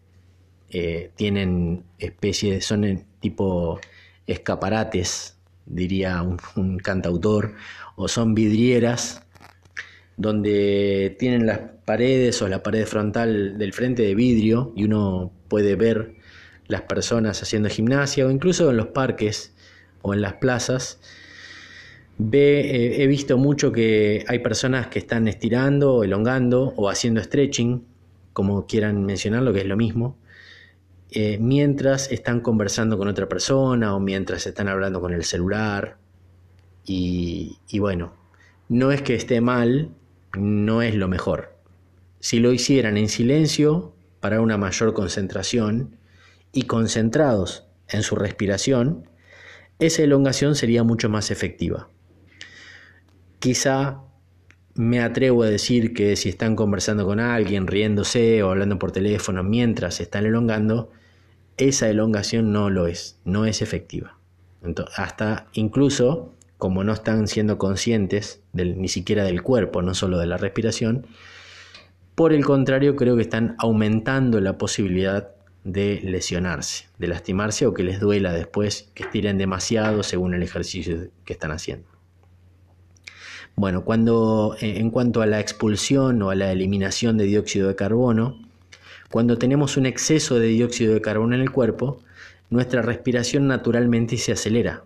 eh, 0.70 1.12
tienen 1.16 1.86
especies, 2.00 2.66
son 2.66 3.06
tipo 3.22 3.80
escaparates, 4.26 5.38
diría 5.66 6.22
un 6.22 6.80
cantautor, 6.80 7.56
o 7.96 8.10
son 8.10 8.36
vidrieras 8.36 9.27
donde 10.18 11.16
tienen 11.20 11.46
las 11.46 11.60
paredes 11.86 12.42
o 12.42 12.50
la 12.50 12.64
pared 12.64 12.86
frontal 12.86 13.58
del 13.58 13.72
frente 13.72 14.02
de 14.02 14.16
vidrio 14.16 14.74
y 14.76 14.84
uno 14.84 15.32
puede 15.48 15.76
ver 15.76 16.16
las 16.68 16.82
personas 16.82 17.42
haciendo 17.42 17.70
gimnasia 17.70 18.26
o 18.26 18.32
incluso 18.32 18.70
en 18.72 18.78
los 18.78 18.88
parques 18.88 19.54
o 20.02 20.14
en 20.14 20.22
las 20.22 20.34
plazas. 20.34 21.00
Ve, 22.18 22.62
eh, 22.62 23.04
he 23.04 23.08
visto 23.08 23.38
mucho 23.38 23.72
que 23.72 24.26
hay 24.28 24.40
personas 24.40 24.88
que 24.88 24.98
están 25.00 25.28
estirando, 25.28 26.04
elongando 26.04 26.74
o 26.76 26.90
haciendo 26.90 27.22
stretching, 27.24 27.86
como 28.34 28.66
quieran 28.66 29.06
mencionarlo, 29.06 29.54
que 29.54 29.60
es 29.60 29.66
lo 29.68 29.78
mismo, 29.78 30.18
eh, 31.12 31.38
mientras 31.40 32.12
están 32.12 32.42
conversando 32.42 32.98
con 32.98 33.08
otra 33.08 33.30
persona 33.30 33.96
o 33.96 34.00
mientras 34.00 34.48
están 34.48 34.68
hablando 34.68 35.00
con 35.00 35.14
el 35.14 35.24
celular. 35.24 35.98
y 36.90 37.80
bueno, 37.80 38.14
no 38.70 38.92
es 38.92 39.02
que 39.02 39.16
esté 39.16 39.42
mal, 39.42 39.92
no 40.38 40.82
es 40.82 40.96
lo 40.96 41.08
mejor. 41.08 41.58
Si 42.20 42.40
lo 42.40 42.52
hicieran 42.52 42.98
en 42.98 43.10
silencio, 43.10 43.96
para 44.20 44.42
una 44.42 44.58
mayor 44.58 44.94
concentración, 44.94 45.98
y 46.52 46.64
concentrados 46.64 47.68
en 47.88 48.04
su 48.04 48.16
respiración, 48.16 49.10
esa 49.80 50.02
elongación 50.02 50.56
sería 50.56 50.84
mucho 50.84 51.10
más 51.10 51.30
efectiva. 51.30 51.90
Quizá 53.40 54.02
me 54.74 55.02
atrevo 55.02 55.44
a 55.44 55.50
decir 55.50 55.94
que 55.94 56.16
si 56.16 56.30
están 56.30 56.56
conversando 56.56 57.06
con 57.06 57.20
alguien, 57.20 57.68
riéndose 57.68 58.42
o 58.44 58.52
hablando 58.52 58.80
por 58.80 58.92
teléfono 58.92 59.44
mientras 59.44 60.00
están 60.00 60.26
elongando, 60.26 60.92
esa 61.58 61.90
elongación 61.90 62.52
no 62.52 62.70
lo 62.70 62.88
es, 62.88 63.20
no 63.26 63.46
es 63.46 63.62
efectiva. 63.62 64.18
hasta 64.96 65.48
incluso, 65.54 66.36
como 66.58 66.84
no 66.84 66.94
están 66.94 67.28
siendo 67.28 67.58
conscientes 67.58 68.42
ni 68.54 68.88
siquiera 68.88 69.24
del 69.24 69.44
cuerpo, 69.44 69.82
no 69.82 69.94
solo 69.94 70.18
de 70.18 70.28
la 70.28 70.38
respiración, 70.38 71.06
por 72.16 72.34
el 72.34 72.44
contrario 72.44 72.96
creo 72.96 73.16
que 73.16 73.22
están 73.22 73.56
aumentando 73.60 74.42
la 74.42 74.58
posibilidad 74.58 75.30
de 75.64 76.00
lesionarse, 76.04 76.88
de 76.98 77.08
lastimarse 77.08 77.68
o 77.68 77.74
que 77.74 77.84
les 77.84 78.00
duela 78.00 78.34
después, 78.34 78.90
que 78.96 79.04
estiren 79.04 79.38
demasiado 79.38 80.02
según 80.02 80.34
el 80.34 80.42
ejercicio 80.42 81.10
que 81.26 81.34
están 81.34 81.52
haciendo. 81.52 81.88
Bueno, 83.56 83.84
cuando 83.84 84.56
eh, 84.62 84.80
en 84.80 84.92
cuanto 84.92 85.22
a 85.22 85.26
la 85.26 85.40
expulsión 85.40 86.22
o 86.22 86.30
a 86.30 86.36
la 86.36 86.52
eliminación 86.52 87.18
de 87.18 87.26
dióxido 87.26 87.68
de 87.68 87.76
carbono, 87.76 88.40
cuando 89.12 89.38
tenemos 89.38 89.78
un 89.78 89.86
exceso 89.86 90.40
de 90.40 90.48
dióxido 90.48 90.94
de 90.94 91.02
carbono 91.02 91.36
en 91.36 91.42
el 91.42 91.52
cuerpo, 91.52 92.02
nuestra 92.50 92.82
respiración 92.82 93.48
naturalmente 93.48 94.18
se 94.18 94.32
acelera. 94.32 94.84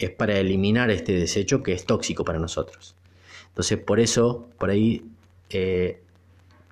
Es 0.00 0.10
para 0.10 0.38
eliminar 0.38 0.90
este 0.90 1.12
desecho 1.12 1.62
que 1.62 1.72
es 1.72 1.84
tóxico 1.84 2.24
para 2.24 2.38
nosotros. 2.38 2.96
Entonces, 3.48 3.78
por 3.78 4.00
eso, 4.00 4.48
por 4.58 4.70
ahí, 4.70 5.04
eh, 5.50 6.00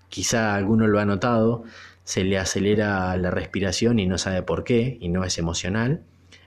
quizá 0.09 0.55
alguno 0.55 0.87
lo 0.87 0.99
ha 0.99 1.05
notado, 1.05 1.64
se 2.05 2.24
le 2.24 2.39
acelera 2.39 3.16
la 3.16 3.31
respiración 3.31 3.99
y 3.99 4.07
no 4.07 4.16
sabe 4.16 4.43
por 4.43 4.64
qué, 4.64 4.97
y 5.01 5.09
no 5.09 5.24
es 5.24 5.39
emocional. 5.39 6.03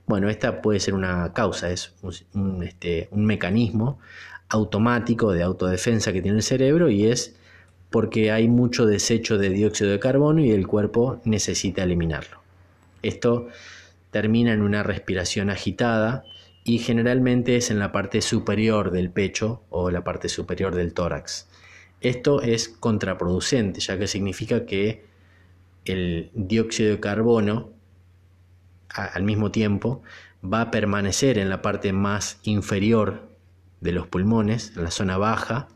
Bueno, 0.08 0.30
esta 0.30 0.62
puede 0.62 0.80
ser 0.80 0.96
una 0.96 1.34
causa, 1.34 1.70
es 1.70 1.94
este, 2.64 3.08
un 3.12 3.26
mecanismo 3.26 4.00
automático 4.50 5.32
de 5.32 5.44
autodefensa 5.44 6.12
que 6.12 6.22
tiene 6.22 6.38
el 6.38 6.44
cerebro 6.44 6.90
y 6.90 7.06
es 7.06 7.36
porque 7.90 8.32
hay 8.32 8.48
mucho 8.48 8.86
desecho 8.86 9.38
de 9.38 9.50
dióxido 9.50 9.92
de 9.92 10.00
carbono 10.00 10.42
y 10.42 10.52
el 10.52 10.68
cuerpo 10.68 11.22
necesita 11.26 11.84
eliminarlo. 11.84 12.42
Esto 13.02 13.48
termina 14.12 14.54
en 14.54 14.62
una 14.62 14.84
respiración 14.84 15.50
agitada 15.50 16.24
y 16.72 16.80
generalmente 16.80 17.57
es 17.57 17.69
en 17.69 17.80
la 17.80 17.91
parte 17.91 18.22
superior 18.22 18.91
del 18.91 19.11
pecho 19.11 19.61
o 19.69 19.91
la 19.91 20.05
parte 20.05 20.30
superior 20.30 20.74
del 20.74 20.93
tórax. 20.93 21.49
Esto 21.99 22.41
es 22.41 22.69
contraproducente 22.69 23.82
ya 23.82 23.99
que 23.99 24.07
significa 24.07 24.65
que 24.65 25.03
el 25.84 26.32
dióxido 26.34 26.91
de 26.91 27.01
carbono 27.01 27.72
al 28.88 29.24
mismo 29.24 29.51
tiempo 29.51 30.01
va 30.41 30.61
a 30.61 30.72
permanecer 30.72 31.39
en 31.39 31.49
la 31.49 31.61
parte 31.61 31.91
más 31.91 32.39
inferior 32.43 33.28
de 33.82 33.91
los 33.91 34.07
pulmones, 34.07 34.72
en 34.78 34.86
la 34.86 34.91
zona 34.91 35.17
baja, 35.17 35.67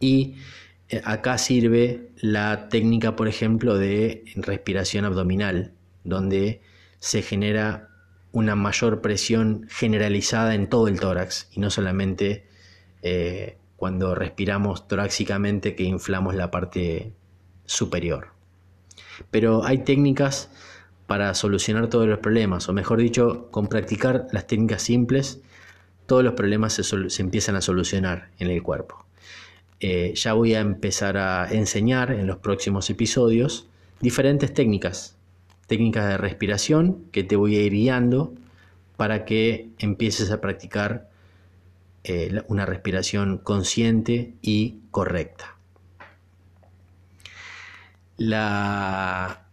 y 0.00 0.36
eh, 0.88 1.02
acá 1.04 1.36
sirve 1.36 2.08
la 2.16 2.70
técnica, 2.70 3.16
por 3.16 3.28
ejemplo, 3.28 3.76
de 3.76 4.24
respiración 4.36 5.04
abdominal, 5.04 5.74
donde 6.04 6.62
se 7.00 7.20
genera 7.20 7.93
una 8.34 8.56
mayor 8.56 9.00
presión 9.00 9.66
generalizada 9.70 10.56
en 10.56 10.68
todo 10.68 10.88
el 10.88 10.98
tórax 10.98 11.48
y 11.52 11.60
no 11.60 11.70
solamente 11.70 12.44
eh, 13.02 13.56
cuando 13.76 14.16
respiramos 14.16 14.88
torácicamente 14.88 15.76
que 15.76 15.84
inflamos 15.84 16.34
la 16.34 16.50
parte 16.50 17.12
superior. 17.64 18.32
Pero 19.30 19.64
hay 19.64 19.78
técnicas 19.78 20.50
para 21.06 21.32
solucionar 21.34 21.88
todos 21.88 22.08
los 22.08 22.18
problemas, 22.18 22.68
o 22.68 22.72
mejor 22.72 22.98
dicho, 22.98 23.48
con 23.52 23.68
practicar 23.68 24.26
las 24.32 24.48
técnicas 24.48 24.82
simples, 24.82 25.40
todos 26.06 26.24
los 26.24 26.34
problemas 26.34 26.72
se, 26.72 27.22
empiezan 27.22 27.54
a 27.54 27.60
solucionar 27.60 28.30
en 28.40 28.50
el 28.50 28.62
cuerpo. 28.64 29.06
Eh, 29.78 30.12
ya 30.16 30.32
voy 30.32 30.54
a 30.54 30.60
empezar 30.60 31.16
a 31.18 31.46
enseñar 31.52 32.10
en 32.10 32.26
los 32.26 32.38
próximos 32.38 32.90
episodios 32.90 33.68
diferentes 34.00 34.52
técnicas, 34.52 35.13
técnicas 35.66 36.08
de 36.08 36.16
respiración 36.16 37.04
que 37.12 37.24
te 37.24 37.36
voy 37.36 37.56
a 37.56 37.62
ir 37.62 37.72
guiando 37.72 38.34
para 38.96 39.24
que 39.24 39.70
empieces 39.78 40.30
a 40.30 40.40
practicar 40.40 41.10
eh, 42.04 42.42
una 42.48 42.66
respiración 42.66 43.38
consciente 43.38 44.34
y 44.42 44.80
correcta. 44.90 45.56
La 48.16 49.46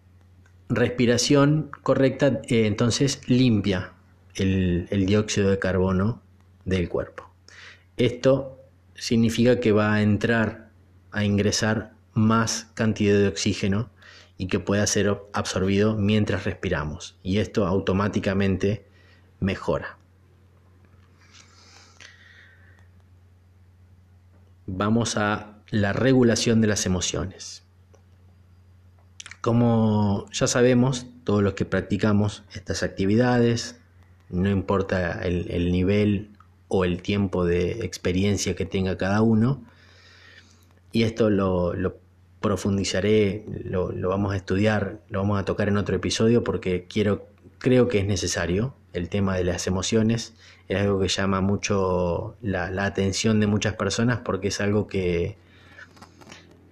respiración 0.69 1.71
correcta 1.81 2.41
eh, 2.47 2.67
entonces 2.67 3.21
limpia 3.27 3.93
el, 4.35 4.87
el 4.91 5.05
dióxido 5.05 5.49
de 5.49 5.59
carbono 5.59 6.21
del 6.65 6.89
cuerpo. 6.89 7.29
Esto 7.97 8.59
significa 8.95 9.59
que 9.59 9.71
va 9.71 9.93
a 9.95 10.01
entrar 10.01 10.69
a 11.11 11.23
ingresar 11.23 11.93
más 12.13 12.69
cantidad 12.73 13.17
de 13.17 13.27
oxígeno 13.27 13.89
y 14.41 14.47
que 14.47 14.59
pueda 14.59 14.87
ser 14.87 15.21
absorbido 15.33 15.95
mientras 15.95 16.45
respiramos. 16.45 17.15
Y 17.21 17.37
esto 17.37 17.67
automáticamente 17.67 18.87
mejora. 19.39 19.99
Vamos 24.65 25.15
a 25.15 25.59
la 25.69 25.93
regulación 25.93 26.59
de 26.59 26.65
las 26.65 26.87
emociones. 26.87 27.61
Como 29.41 30.25
ya 30.31 30.47
sabemos, 30.47 31.05
todos 31.23 31.43
los 31.43 31.53
que 31.53 31.65
practicamos 31.65 32.41
estas 32.51 32.81
actividades, 32.81 33.79
no 34.31 34.49
importa 34.49 35.21
el, 35.21 35.51
el 35.51 35.71
nivel 35.71 36.31
o 36.67 36.83
el 36.83 37.03
tiempo 37.03 37.45
de 37.45 37.85
experiencia 37.85 38.55
que 38.55 38.65
tenga 38.65 38.97
cada 38.97 39.21
uno. 39.21 39.63
Y 40.91 41.03
esto 41.03 41.29
lo, 41.29 41.75
profundizaré, 42.41 43.45
lo, 43.63 43.93
vamos 44.09 44.33
a 44.33 44.35
estudiar, 44.35 44.99
lo 45.09 45.19
vamos 45.19 45.39
a 45.39 45.45
tocar 45.45 45.67
en 45.69 45.77
otro 45.77 45.95
episodio 45.95 46.43
porque 46.43 46.85
quiero, 46.89 47.27
creo 47.59 47.87
que 47.87 47.99
es 47.99 48.05
necesario 48.05 48.73
el 48.93 49.09
tema 49.09 49.37
de 49.37 49.43
las 49.43 49.67
emociones. 49.67 50.33
Es 50.67 50.79
algo 50.81 50.99
que 50.99 51.07
llama 51.07 51.39
mucho 51.41 52.35
la, 52.41 52.65
atención 52.83 53.39
de 53.39 53.47
muchas 53.47 53.75
personas 53.75 54.19
porque 54.19 54.49
es 54.49 54.59
algo 54.59 54.87
que 54.87 55.37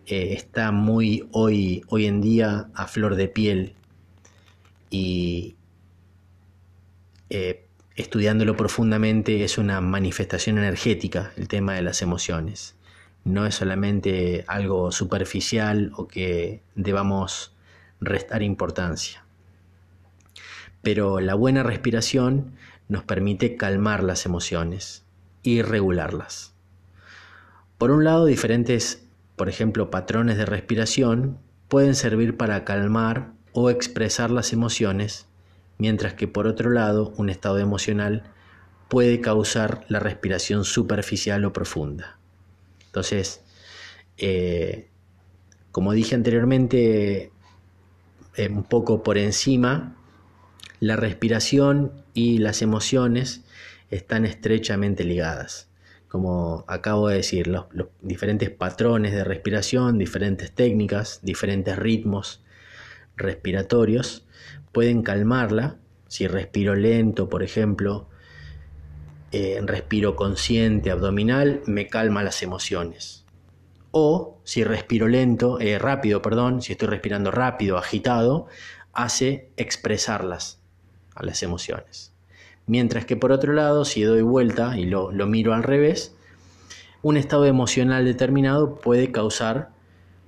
eh, 0.08 0.34
está 0.34 0.72
muy 0.72 1.28
hoy, 1.32 1.84
hoy 1.88 2.08
en 2.08 2.22
día 2.22 2.70
a 2.74 2.88
flor 2.88 3.16
de 3.16 3.28
piel 3.28 3.74
y 4.90 5.56
eh, 7.30 7.68
estudiándolo 7.96 8.56
profundamente, 8.56 9.44
es 9.44 9.60
una 9.60 9.82
manifestación 9.82 10.58
energética 10.58 11.32
el 11.38 11.48
tema 11.48 11.74
de 11.76 11.84
las 11.84 12.02
emociones. 12.02 12.76
No 13.24 13.46
es 13.46 13.56
solamente 13.56 14.44
algo 14.48 14.92
superficial 14.92 15.92
o 15.96 16.08
que 16.08 16.62
debamos 16.76 17.54
restar 18.00 18.44
importancia. 18.44 19.24
Pero 20.82 21.20
la 21.20 21.36
buena 21.36 21.64
respiración 21.64 22.54
nos 22.88 23.04
permite 23.04 23.56
calmar 23.58 24.04
las 24.04 24.26
emociones 24.26 25.04
y 25.44 25.62
regularlas. 25.62 26.54
Por 27.78 27.92
un 27.92 28.04
lado, 28.04 28.26
diferentes, 28.26 29.06
por 29.36 29.50
ejemplo, 29.50 29.92
patrones 29.92 30.38
de 30.38 30.46
respiración 30.46 31.38
pueden 31.68 31.96
servir 31.96 32.38
para 32.38 32.66
calmar 32.66 33.32
o 33.54 33.70
expresar 33.70 34.32
las 34.32 34.54
emociones 34.54 35.30
mientras 35.80 36.14
que 36.14 36.28
por 36.28 36.46
otro 36.46 36.70
lado 36.70 37.14
un 37.18 37.32
estado 37.32 37.58
emocional 37.58 38.24
puede 38.90 39.22
causar 39.22 39.86
la 39.88 40.00
respiración 40.00 40.66
superficial 40.66 41.44
o 41.46 41.54
profunda. 41.54 42.19
Entonces, 42.90 43.42
eh, 44.18 44.90
como 45.72 45.94
dije 45.94 46.16
anteriormente, 46.16 47.32
eh, 48.36 48.50
un 48.50 48.64
poco 48.64 49.04
por 49.04 49.20
encima, 49.20 49.96
la 50.80 50.96
respiración 50.96 52.04
y 52.16 52.40
las 52.40 52.64
emociones 52.64 53.44
están 53.92 54.26
estrechamente 54.26 55.04
ligadas. 55.04 55.70
Como 56.08 56.66
acabo 56.68 57.10
de 57.10 57.18
decir, 57.18 57.46
los 57.48 57.68
diferentes 58.02 58.50
patrones 58.50 59.14
de 59.14 59.24
respiración, 59.24 60.00
diferentes 60.00 60.52
técnicas, 60.52 61.20
diferentes 61.22 61.78
ritmos 61.78 62.42
respiratorios 63.16 64.26
pueden 64.72 65.04
calmarla. 65.04 65.78
Si 66.08 66.26
respiro 66.26 66.74
lento, 66.74 67.30
por 67.30 67.44
ejemplo, 67.44 68.09
eh, 69.32 69.60
respiro 69.64 70.16
consciente 70.16 70.92
abdominal, 70.92 71.62
me 71.66 71.88
calma 71.88 72.24
las 72.24 72.42
emociones. 72.42 73.26
O 73.92 74.40
si 74.44 74.64
respiro 74.64 75.08
lento, 75.08 75.60
eh, 75.60 75.78
rápido, 75.80 76.22
perdón, 76.22 76.62
si 76.62 76.72
estoy 76.72 76.88
respirando 76.88 77.32
rápido, 77.32 77.78
agitado, 77.78 78.48
hace 78.94 79.52
expresarlas 79.58 80.60
a 81.16 81.24
las 81.24 81.44
emociones. 81.44 82.14
Mientras 82.66 83.06
que 83.06 83.16
por 83.16 83.32
otro 83.32 83.54
lado, 83.54 83.86
si 83.86 84.04
doy 84.04 84.22
vuelta 84.22 84.78
y 84.78 84.86
lo, 84.86 85.12
miro 85.26 85.54
al 85.54 85.64
revés, 85.64 86.16
un 87.02 87.18
estado 87.18 87.46
emocional 87.46 88.06
determinado 88.06 88.76
puede 88.76 89.12
causar 89.12 89.72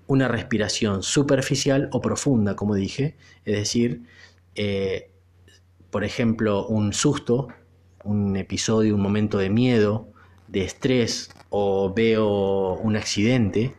una 0.07 0.27
respiración 0.27 1.03
superficial 1.03 1.89
o 1.91 2.01
profunda, 2.01 2.55
como 2.55 2.75
dije, 2.75 3.15
es 3.45 3.55
decir, 3.57 4.03
eh, 4.55 5.11
por 5.89 6.03
ejemplo, 6.03 6.65
un 6.65 6.93
susto, 6.93 7.49
un 8.03 8.35
episodio, 8.35 8.95
un 8.95 9.01
momento 9.01 9.37
de 9.37 9.49
miedo, 9.49 10.07
de 10.47 10.63
estrés 10.63 11.31
o 11.49 11.93
veo 11.93 12.73
un 12.75 12.95
accidente, 12.95 13.75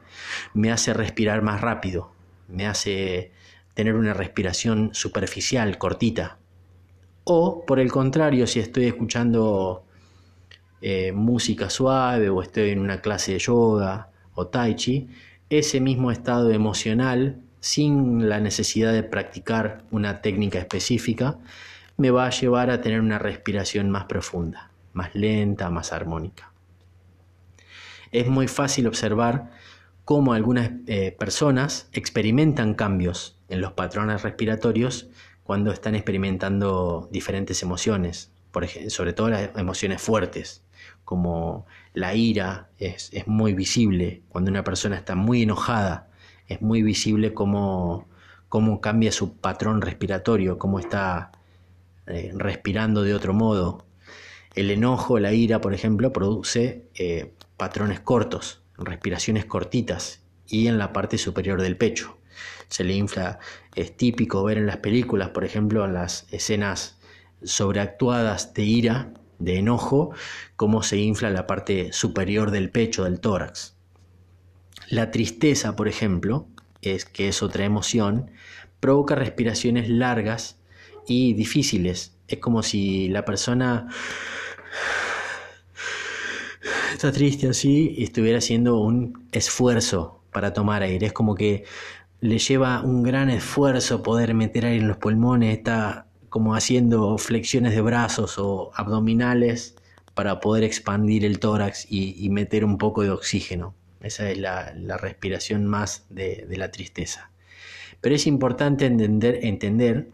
me 0.55 0.71
hace 0.73 0.95
respirar 0.95 1.43
más 1.43 1.61
rápido, 1.61 2.13
me 2.49 2.67
hace 2.67 3.33
tener 3.75 3.95
una 3.95 4.15
respiración 4.15 4.91
superficial, 4.93 5.79
cortita. 5.79 6.39
O, 7.25 7.65
por 7.67 7.79
el 7.79 7.91
contrario, 7.91 8.47
si 8.47 8.61
estoy 8.61 8.87
escuchando 8.87 9.85
eh, 10.81 11.13
música 11.13 11.71
suave 11.71 12.29
o 12.29 12.43
estoy 12.43 12.71
en 12.71 12.81
una 12.81 13.01
clase 13.01 13.33
de 13.33 13.39
yoga 13.39 14.11
o 14.35 14.49
tai 14.49 14.75
chi, 14.75 15.09
ese 15.49 15.81
mismo 15.81 16.11
estado 16.11 16.51
emocional, 16.51 17.41
sin 17.61 18.29
la 18.29 18.41
necesidad 18.41 18.93
de 18.93 19.05
practicar 19.05 19.85
una 19.93 20.21
técnica 20.21 20.59
específica, 20.59 21.39
me 21.97 22.11
va 22.11 22.27
a 22.27 22.31
llevar 22.31 22.71
a 22.71 22.81
tener 22.81 23.01
una 23.01 23.19
respiración 23.19 23.91
más 23.91 24.05
profunda, 24.05 24.71
más 24.93 25.15
lenta, 25.15 25.71
más 25.71 25.93
armónica. 25.93 26.53
Es 28.11 28.29
muy 28.29 28.49
fácil 28.49 28.87
observar 28.87 29.51
cómo 30.05 30.33
algunas 30.33 30.71
eh, 30.87 31.15
personas 31.19 31.89
experimentan 31.93 32.75
cambios 32.75 33.39
en 33.49 33.61
los 33.61 33.73
patrones 33.73 34.23
respiratorios 34.23 35.09
cuando 35.45 35.73
están 35.73 35.95
experimentando 35.95 37.09
diferentes 37.11 37.63
emociones, 37.63 38.33
sobre 38.89 39.13
todo 39.13 39.31
las 39.31 39.57
emociones 39.57 40.01
fuertes, 40.03 40.63
como 41.05 41.67
la 41.95 42.15
ira 42.15 42.71
es, 42.79 43.11
muy 43.27 43.55
visible 43.55 44.23
cuando 44.29 44.51
una 44.51 44.65
persona 44.65 44.97
está 44.97 45.15
muy 45.15 45.43
enojada, 45.43 46.09
es 46.49 46.63
muy 46.63 46.83
visible 46.83 47.35
cómo, 47.35 48.09
cómo 48.49 48.81
cambia 48.81 49.13
su 49.13 49.37
patrón 49.37 49.81
respiratorio, 49.81 50.59
cómo 50.59 50.79
está 50.79 51.33
eh, 52.07 52.33
respirando 52.35 53.03
de 53.03 53.15
otro 53.15 53.35
modo. 53.35 53.87
El 54.55 54.71
enojo, 54.71 55.19
la 55.19 55.33
ira, 55.33 55.61
por 55.61 55.75
ejemplo, 55.75 56.13
produce 56.13 56.89
eh, 56.95 57.35
patrones 57.57 58.01
cortos, 58.01 58.63
respiraciones 58.77 59.45
cortitas 59.45 60.23
y 60.47 60.67
en 60.67 60.79
la 60.79 60.93
parte 60.93 61.19
superior 61.19 61.63
del 61.63 61.77
pecho 61.77 62.19
se 62.73 62.85
le 62.85 62.95
infla. 62.95 63.39
Es 63.75 63.97
típico 63.97 64.43
ver 64.45 64.59
en 64.59 64.67
las 64.67 64.79
películas, 64.79 65.31
por 65.31 65.45
ejemplo, 65.45 65.85
en 65.85 65.95
las 65.95 66.27
escenas 66.31 66.99
sobreactuadas 67.43 68.55
de 68.55 68.65
ira, 68.65 69.13
de 69.39 69.59
enojo, 69.59 70.13
cómo 70.57 70.83
se 70.83 70.97
infla 70.97 71.31
la 71.31 71.47
parte 71.47 71.93
superior 71.93 72.51
del 72.51 72.71
pecho, 72.71 73.05
del 73.05 73.21
tórax. 73.21 73.77
La 74.89 75.11
tristeza, 75.11 75.77
por 75.77 75.89
ejemplo, 75.89 76.47
es 76.81 77.05
que 77.05 77.29
es 77.29 77.43
otra 77.43 77.65
emoción, 77.65 78.31
provoca 78.81 79.15
respiraciones 79.15 79.89
largas 79.89 80.59
y 81.07 81.35
difíciles. 81.35 82.17
Es 82.29 82.39
como 82.39 82.63
si 82.63 83.09
la 83.09 83.25
persona 83.25 83.89
está 86.93 87.13
triste 87.13 87.49
así 87.49 87.95
y 87.97 88.05
estuviera 88.05 88.39
haciendo 88.39 88.79
un 88.79 89.29
esfuerzo 89.33 90.23
para 90.33 90.53
tomar 90.53 90.83
aire. 90.83 91.07
Es 91.07 91.13
como 91.13 91.35
que 91.35 91.65
le 92.21 92.39
lleva 92.39 92.83
un 92.83 93.03
gran 93.03 93.31
esfuerzo 93.31 94.03
poder 94.03 94.35
meter 94.35 94.67
aire 94.67 94.81
en 94.81 94.89
los 94.89 94.97
pulmones, 94.97 95.59
está 95.59 96.07
como 96.29 96.55
haciendo 96.55 97.19
flexiones 97.19 97.75
de 97.75 97.81
brazos 97.83 98.39
o 98.39 98.71
abdominales 98.75 99.75
para 100.15 100.41
poder 100.41 100.65
expandir 100.65 101.25
el 101.25 101.39
tórax 101.39 101.87
y, 101.91 102.29
meter 102.31 102.65
un 102.65 102.79
poco 102.79 103.03
de 103.03 103.11
oxígeno. 103.11 103.75
Esa 104.01 104.31
es 104.31 104.39
la, 104.39 104.73
respiración 104.99 105.67
más 105.67 106.07
de, 106.09 106.47
la 106.51 106.71
tristeza. 106.71 107.31
Pero 108.01 108.15
es 108.15 108.27
importante 108.27 108.87
entender, 108.87 109.41
entender 109.43 110.09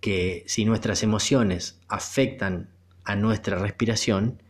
que 0.00 0.44
si 0.46 0.64
nuestras 0.64 1.02
emociones 1.02 1.80
afectan 1.88 2.70
a 3.04 3.16
nuestra 3.16 3.58
respiración, 3.58 4.42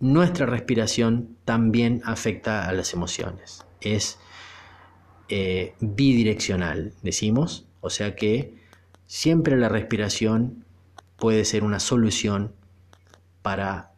nuestra 0.00 0.46
respiración 0.46 1.36
también 1.44 2.02
afecta 2.04 2.68
a 2.68 2.72
las 2.72 2.92
emociones. 2.92 3.64
Es 3.80 4.18
eh, 5.28 5.74
bidireccional, 5.80 6.92
decimos, 7.02 7.66
o 7.80 7.90
sea 7.90 8.16
que 8.16 8.54
siempre 9.06 9.56
la 9.56 9.68
respiración 9.68 10.64
puede 11.16 11.44
ser 11.44 11.64
una 11.64 11.80
solución 11.80 12.54
para 13.42 13.92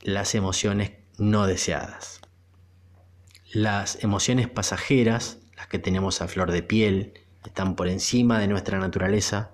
las 0.00 0.34
emociones 0.34 0.92
no 1.18 1.46
deseadas. 1.46 2.20
Las 3.52 4.02
emociones 4.04 4.48
pasajeras, 4.48 5.38
las 5.56 5.68
que 5.68 5.78
tenemos 5.78 6.20
a 6.20 6.28
flor 6.28 6.52
de 6.52 6.62
piel, 6.62 7.14
están 7.44 7.76
por 7.76 7.88
encima 7.88 8.38
de 8.38 8.48
nuestra 8.48 8.78
naturaleza, 8.78 9.52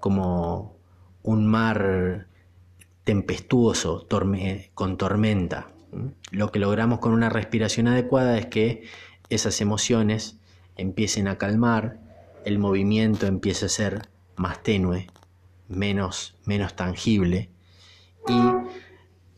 como 0.00 0.76
un 1.22 1.46
mar 1.46 2.26
tempestuoso, 3.04 4.06
con 4.74 4.96
tormenta. 4.96 5.68
Lo 6.30 6.52
que 6.52 6.58
logramos 6.58 6.98
con 7.00 7.12
una 7.12 7.28
respiración 7.28 7.88
adecuada 7.88 8.38
es 8.38 8.46
que 8.46 8.84
esas 9.28 9.60
emociones 9.60 10.38
empiecen 10.76 11.28
a 11.28 11.38
calmar, 11.38 11.98
el 12.44 12.58
movimiento 12.58 13.26
empiece 13.26 13.66
a 13.66 13.68
ser 13.68 14.08
más 14.36 14.62
tenue, 14.62 15.08
menos, 15.68 16.36
menos 16.44 16.74
tangible 16.74 17.50
y 18.28 18.40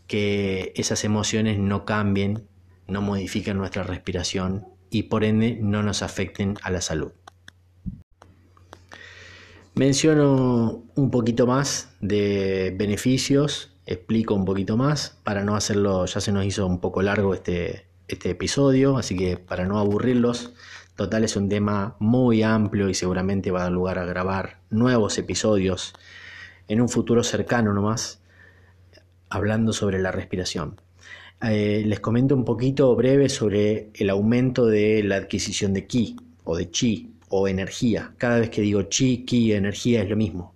que 0.06 0.72
esas 0.76 1.04
emociones 1.04 1.58
no 1.58 1.84
cambien, 1.84 2.46
no 2.86 3.00
modifiquen 3.00 3.56
nuestra 3.56 3.82
respiración 3.82 4.66
y 4.90 5.04
por 5.04 5.24
ende 5.24 5.58
no 5.60 5.82
nos 5.82 6.02
afecten 6.02 6.58
a 6.62 6.70
la 6.70 6.80
salud. 6.80 7.12
Menciono 9.74 10.84
un 10.96 11.10
poquito 11.10 11.46
más 11.46 11.94
de 12.00 12.74
beneficios, 12.76 13.72
explico 13.86 14.34
un 14.34 14.44
poquito 14.44 14.76
más 14.76 15.18
para 15.24 15.44
no 15.44 15.56
hacerlo, 15.56 16.04
ya 16.04 16.20
se 16.20 16.30
nos 16.30 16.44
hizo 16.44 16.66
un 16.66 16.78
poco 16.78 17.00
largo 17.00 17.32
este, 17.32 17.86
este 18.06 18.28
episodio, 18.28 18.98
así 18.98 19.16
que 19.16 19.38
para 19.38 19.64
no 19.64 19.78
aburrirlos, 19.78 20.52
total 20.94 21.24
es 21.24 21.36
un 21.36 21.48
tema 21.48 21.96
muy 22.00 22.42
amplio 22.42 22.90
y 22.90 22.94
seguramente 22.94 23.50
va 23.50 23.60
a 23.60 23.62
dar 23.64 23.72
lugar 23.72 23.98
a 23.98 24.04
grabar 24.04 24.58
nuevos 24.68 25.16
episodios 25.16 25.94
en 26.68 26.82
un 26.82 26.90
futuro 26.90 27.24
cercano 27.24 27.72
nomás, 27.72 28.20
hablando 29.30 29.72
sobre 29.72 30.02
la 30.02 30.12
respiración. 30.12 30.82
Eh, 31.42 31.82
les 31.86 32.00
comento 32.00 32.34
un 32.34 32.44
poquito 32.44 32.94
breve 32.94 33.30
sobre 33.30 33.88
el 33.94 34.10
aumento 34.10 34.66
de 34.66 35.02
la 35.02 35.16
adquisición 35.16 35.72
de 35.72 35.86
ki 35.86 36.16
o 36.44 36.58
de 36.58 36.70
chi 36.70 37.12
o 37.34 37.48
energía. 37.48 38.12
Cada 38.18 38.38
vez 38.38 38.50
que 38.50 38.60
digo 38.60 38.82
chi, 38.82 39.24
ki, 39.24 39.54
energía 39.54 40.02
es 40.02 40.10
lo 40.10 40.16
mismo. 40.16 40.54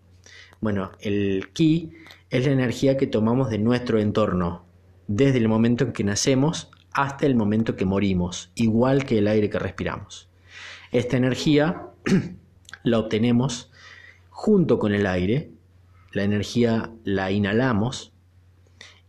Bueno, 0.61 0.93
el 1.01 1.49
ki 1.55 1.91
es 2.29 2.45
la 2.45 2.53
energía 2.53 2.99
que 2.99 3.07
tomamos 3.07 3.49
de 3.49 3.59
nuestro 3.59 3.99
entorno, 3.99 4.67
desde 5.09 5.39
el 5.39 5.49
momento 5.49 5.85
en 5.85 5.93
que 5.93 6.05
nacemos 6.05 6.71
hasta 6.93 7.25
el 7.25 7.35
momento 7.35 7.77
que 7.77 7.87
morimos, 7.87 8.51
igual 8.55 9.07
que 9.07 9.19
el 9.19 9.27
aire 9.27 9.49
que 9.49 9.59
respiramos. 9.59 10.29
Esta 10.93 11.17
energía 11.17 11.89
la 12.83 12.99
obtenemos 12.99 13.73
junto 14.29 14.79
con 14.79 14.93
el 14.93 15.07
aire, 15.07 15.51
la 16.13 16.25
energía 16.25 16.91
la 17.05 17.31
inhalamos 17.31 18.13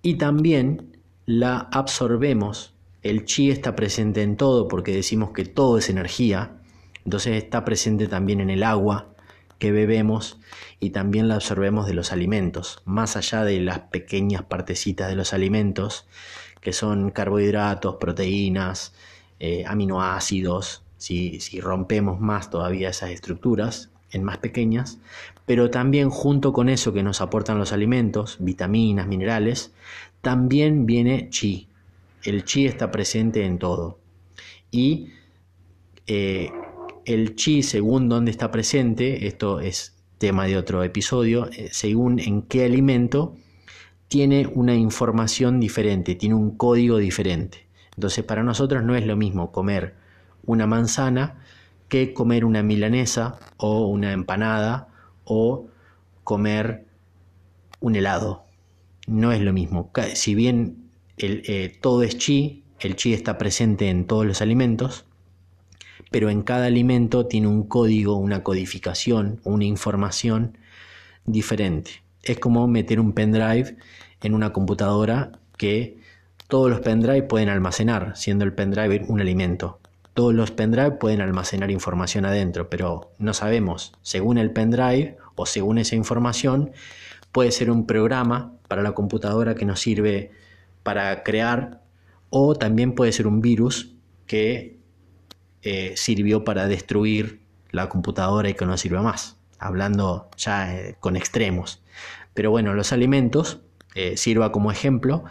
y 0.01 0.15
también 0.15 0.97
la 1.25 1.67
absorbemos. 1.73 2.73
El 3.03 3.25
chi 3.25 3.51
está 3.51 3.75
presente 3.75 4.21
en 4.21 4.37
todo 4.37 4.69
porque 4.69 4.93
decimos 4.93 5.31
que 5.31 5.43
todo 5.43 5.77
es 5.77 5.89
energía, 5.89 6.56
entonces 7.07 7.41
está 7.41 7.63
presente 7.63 8.09
también 8.09 8.41
en 8.41 8.49
el 8.49 8.63
agua 8.63 9.07
que 9.59 9.71
bebemos 9.71 10.41
y 10.81 10.89
también 10.89 11.29
la 11.29 11.35
absorbemos 11.35 11.87
de 11.87 11.93
los 11.93 12.11
alimentos, 12.11 12.81
más 12.83 13.15
allá 13.15 13.45
de 13.45 13.61
las 13.61 13.79
pequeñas 13.79 14.43
partecitas 14.43 15.07
de 15.07 15.15
los 15.15 15.31
alimentos 15.31 16.05
que 16.59 16.73
son 16.73 17.11
carbohidratos, 17.11 17.95
proteínas, 17.95 18.93
eh, 19.39 19.63
aminoácidos, 19.65 20.83
si, 20.97 21.39
rompemos 21.61 22.19
más 22.19 22.49
todavía 22.49 22.89
esas 22.89 23.11
estructuras 23.11 23.89
en 24.11 24.25
más 24.25 24.39
pequeñas, 24.39 24.97
pero 25.45 25.69
también 25.69 26.09
junto 26.09 26.51
con 26.51 26.67
eso 26.67 26.91
que 26.91 27.03
nos 27.03 27.21
aportan 27.21 27.57
los 27.57 27.71
alimentos, 27.71 28.35
vitaminas, 28.41 29.07
minerales, 29.07 29.71
también 30.19 30.85
viene 30.85 31.29
chi. 31.29 31.69
El 32.23 32.43
chi 32.43 32.65
está 32.65 32.91
presente 32.91 33.45
en 33.45 33.59
todo. 33.59 33.97
Y 34.71 35.13
eh, 36.05 36.51
el 37.07 37.35
chi, 37.35 37.63
según 37.63 38.09
dónde 38.09 38.31
está 38.31 38.51
presente, 38.51 39.27
esto 39.27 39.61
es 39.61 39.95
tema 40.17 40.45
de 40.45 40.57
otro 40.57 40.83
episodio, 40.83 41.49
eh, 41.53 41.69
según 41.71 42.19
en 42.19 42.41
qué 42.41 42.65
alimento, 42.65 43.35
tiene 44.09 44.45
una 44.53 44.75
información 44.75 45.61
diferente, 45.61 46.15
tiene 46.15 46.35
un 46.35 46.57
código 46.57 46.97
diferente. 46.97 47.65
Entonces 47.95 48.25
para 48.25 48.43
nosotros 48.43 48.83
no 48.83 48.95
es 48.95 49.05
lo 49.05 49.15
mismo 49.15 49.53
comer 49.53 49.95
una 50.45 50.67
manzana 50.67 51.43
que 51.87 52.13
comer 52.13 52.43
una 52.43 52.61
milanesa 52.61 53.39
o 53.55 53.87
una 53.87 54.11
empanada 54.11 54.89
o 55.23 55.67
comer 56.25 56.85
un 57.79 57.95
helado. 57.95 58.43
No 59.07 59.31
es 59.31 59.39
lo 59.39 59.53
mismo. 59.53 59.91
Si 60.13 60.35
bien 60.35 60.89
el, 61.17 61.41
eh, 61.47 61.77
todo 61.79 62.03
es 62.03 62.17
chi, 62.17 62.65
el 62.81 62.97
chi 62.97 63.13
está 63.13 63.37
presente 63.37 63.89
en 63.89 64.05
todos 64.05 64.25
los 64.25 64.41
alimentos, 64.41 65.06
pero 66.11 66.29
en 66.29 66.41
cada 66.41 66.65
alimento 66.65 67.25
tiene 67.25 67.47
un 67.47 67.63
código, 67.63 68.15
una 68.15 68.43
codificación, 68.43 69.39
una 69.43 69.65
información 69.65 70.57
diferente. 71.25 72.03
Es 72.23 72.39
como 72.39 72.67
meter 72.67 72.99
un 72.99 73.13
pendrive 73.13 73.77
en 74.21 74.33
una 74.33 74.53
computadora 74.53 75.31
que 75.57 75.97
todos 76.47 76.69
los 76.69 76.79
pendrive 76.79 77.23
pueden 77.23 77.49
almacenar, 77.49 78.15
siendo 78.15 78.45
el 78.45 78.53
pendrive 78.53 79.05
un 79.07 79.19
alimento. 79.19 79.79
Todos 80.13 80.33
los 80.33 80.51
pendrive 80.51 80.91
pueden 80.91 81.21
almacenar 81.21 81.69
información 81.71 82.25
adentro, 82.25 82.69
pero 82.69 83.11
no 83.19 83.33
sabemos, 83.33 83.93
según 84.01 84.37
el 84.37 84.51
pendrive 84.51 85.17
o 85.35 85.45
según 85.45 85.77
esa 85.77 85.95
información, 85.95 86.71
puede 87.31 87.51
ser 87.51 87.69
un 87.69 87.85
programa 87.85 88.53
para 88.67 88.81
la 88.81 88.93
computadora 88.93 89.55
que 89.55 89.65
nos 89.65 89.79
sirve 89.79 90.31
para 90.83 91.23
crear 91.23 91.81
o 92.29 92.55
también 92.55 92.95
puede 92.95 93.11
ser 93.11 93.27
un 93.27 93.41
virus 93.41 93.93
que 94.25 94.76
eh, 95.63 95.93
sirvió 95.95 96.43
para 96.43 96.67
destruir 96.67 97.41
la 97.71 97.89
computadora 97.89 98.49
y 98.49 98.53
que 98.53 98.65
no 98.65 98.77
sirve 98.77 98.99
más, 99.01 99.37
hablando 99.59 100.29
ya 100.37 100.75
eh, 100.75 100.95
con 100.99 101.15
extremos. 101.15 101.81
Pero 102.33 102.51
bueno, 102.51 102.73
los 102.73 102.93
alimentos, 102.93 103.59
eh, 103.95 104.17
sirva 104.17 104.51
como 104.51 104.71
ejemplo, 104.71 105.23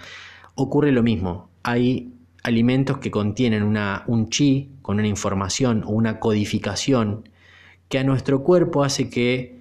ocurre 0.54 0.92
lo 0.92 1.02
mismo. 1.02 1.50
Hay 1.62 2.12
alimentos 2.42 2.98
que 2.98 3.10
contienen 3.10 3.62
un 3.62 4.28
chi 4.28 4.70
con 4.82 4.98
una 4.98 5.08
información 5.08 5.82
o 5.84 5.90
una 5.90 6.20
codificación 6.20 7.28
que 7.88 7.98
a 7.98 8.04
nuestro 8.04 8.42
cuerpo 8.42 8.84
hace 8.84 9.10
que 9.10 9.60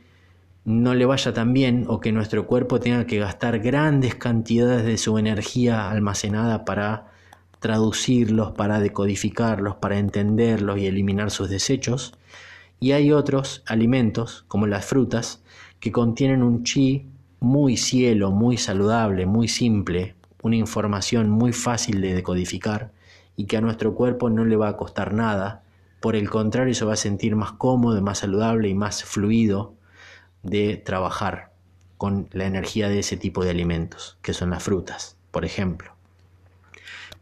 no 0.66 0.96
le 0.96 1.06
vaya 1.06 1.34
tan 1.34 1.54
bien 1.54 1.86
o 1.88 2.00
que 2.00 2.12
nuestro 2.12 2.48
cuerpo 2.48 2.80
tenga 2.80 3.06
que 3.06 3.20
gastar 3.20 3.60
grandes 3.60 4.16
cantidades 4.16 4.84
de 4.84 4.98
su 4.98 5.18
energía 5.18 5.90
almacenada 5.90 6.66
para 6.66 7.12
traducirlos, 7.66 8.52
para 8.52 8.80
decodificarlos, 8.80 9.78
para 9.78 9.98
entenderlos 9.98 10.78
y 10.78 10.86
eliminar 10.86 11.32
sus 11.32 11.50
desechos. 11.50 12.14
Y 12.80 12.92
hay 12.92 13.12
otros 13.12 13.64
alimentos, 13.66 14.46
como 14.48 14.68
las 14.68 14.86
frutas, 14.86 15.42
que 15.80 15.92
contienen 15.92 16.44
un 16.44 16.64
chi 16.64 17.08
muy 17.40 17.76
cielo, 17.76 18.30
muy 18.30 18.58
saludable, 18.58 19.26
muy 19.26 19.48
simple, 19.48 20.14
una 20.44 20.58
información 20.58 21.32
muy 21.32 21.54
fácil 21.54 22.02
de 22.02 22.14
decodificar 22.14 22.92
y 23.36 23.46
que 23.46 23.58
a 23.58 23.62
nuestro 23.62 23.96
cuerpo 23.96 24.30
no 24.30 24.46
le 24.46 24.58
va 24.58 24.68
a 24.68 24.78
costar 24.78 25.16
nada. 25.16 25.64
Por 26.02 26.16
el 26.16 26.30
contrario, 26.30 26.76
se 26.76 26.86
va 26.86 26.94
a 26.94 26.98
sentir 26.98 27.36
más 27.36 27.54
cómodo, 27.54 28.00
más 28.04 28.20
saludable 28.20 28.70
y 28.70 28.76
más 28.76 29.04
fluido 29.04 29.74
de 30.44 30.78
trabajar 30.78 31.52
con 31.98 32.30
la 32.32 32.46
energía 32.46 32.90
de 32.90 33.00
ese 33.00 33.18
tipo 33.18 33.44
de 33.44 33.50
alimentos, 33.50 34.20
que 34.22 34.34
son 34.34 34.52
las 34.52 34.62
frutas, 34.62 35.18
por 35.32 35.46
ejemplo 35.46 35.95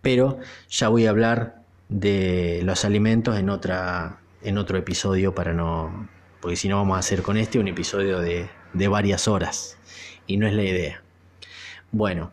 pero 0.04 0.38
ya 0.70 0.90
voy 0.90 1.08
a 1.08 1.10
hablar 1.10 1.64
de 1.90 2.62
los 2.64 2.86
alimentos 2.86 3.40
en, 3.40 3.50
otra, 3.50 4.20
en 4.44 4.60
otro 4.60 4.78
episodio 4.78 5.34
para 5.34 5.54
no, 5.54 6.10
porque 6.42 6.58
si 6.58 6.68
no 6.68 6.76
vamos 6.76 6.98
a 6.98 7.00
hacer 7.00 7.24
con 7.24 7.38
este 7.38 7.58
un 7.58 7.70
episodio 7.70 8.20
de, 8.20 8.50
varias 8.90 9.28
horas 9.28 9.78
y 10.28 10.38
no 10.38 10.46
es 10.46 10.54
la 10.54 10.64
idea. 10.64 11.02
Bueno, 11.92 12.32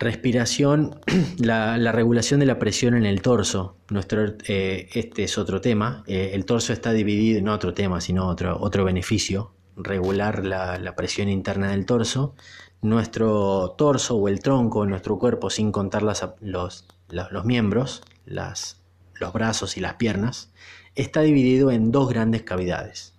Respiración, 0.00 1.00
la, 1.38 1.90
regulación 1.90 2.38
de 2.38 2.46
la 2.46 2.60
presión 2.60 2.94
en 2.94 3.04
el 3.04 3.20
torso. 3.20 3.76
Nuestro, 3.88 4.36
eh, 4.46 4.88
este 4.92 5.24
es 5.24 5.38
otro 5.38 5.60
tema. 5.60 6.04
Eh, 6.06 6.30
el 6.34 6.44
torso 6.44 6.72
está 6.72 6.92
dividido, 6.92 7.42
no 7.42 7.52
otro 7.52 7.74
tema, 7.74 8.00
sino 8.00 8.28
otro, 8.28 8.60
otro 8.60 8.84
beneficio. 8.84 9.54
Regular 9.76 10.44
la, 10.44 10.78
la, 10.78 10.94
presión 10.94 11.28
interna 11.28 11.70
del 11.70 11.84
torso 11.84 12.36
nuestro 12.82 13.74
torso 13.76 14.16
o 14.16 14.28
el 14.28 14.40
tronco, 14.40 14.86
nuestro 14.86 15.18
cuerpo, 15.18 15.50
sin 15.50 15.72
contar 15.72 16.02
los, 16.02 16.86
los, 17.10 17.44
miembros, 17.44 18.02
las, 18.24 18.80
los 19.14 19.32
brazos 19.32 19.76
y 19.76 19.80
las 19.80 19.94
piernas, 19.94 20.52
está 20.94 21.22
dividido 21.22 21.70
en 21.70 21.90
dos 21.90 22.08
grandes 22.08 22.42
cavidades, 22.42 23.14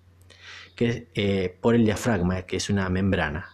que, 0.76 1.08
eh, 1.14 1.56
por 1.60 1.74
el 1.74 1.84
diafragma, 1.84 2.42
que 2.42 2.56
es 2.56 2.70
una 2.70 2.88
membrana. 2.88 3.50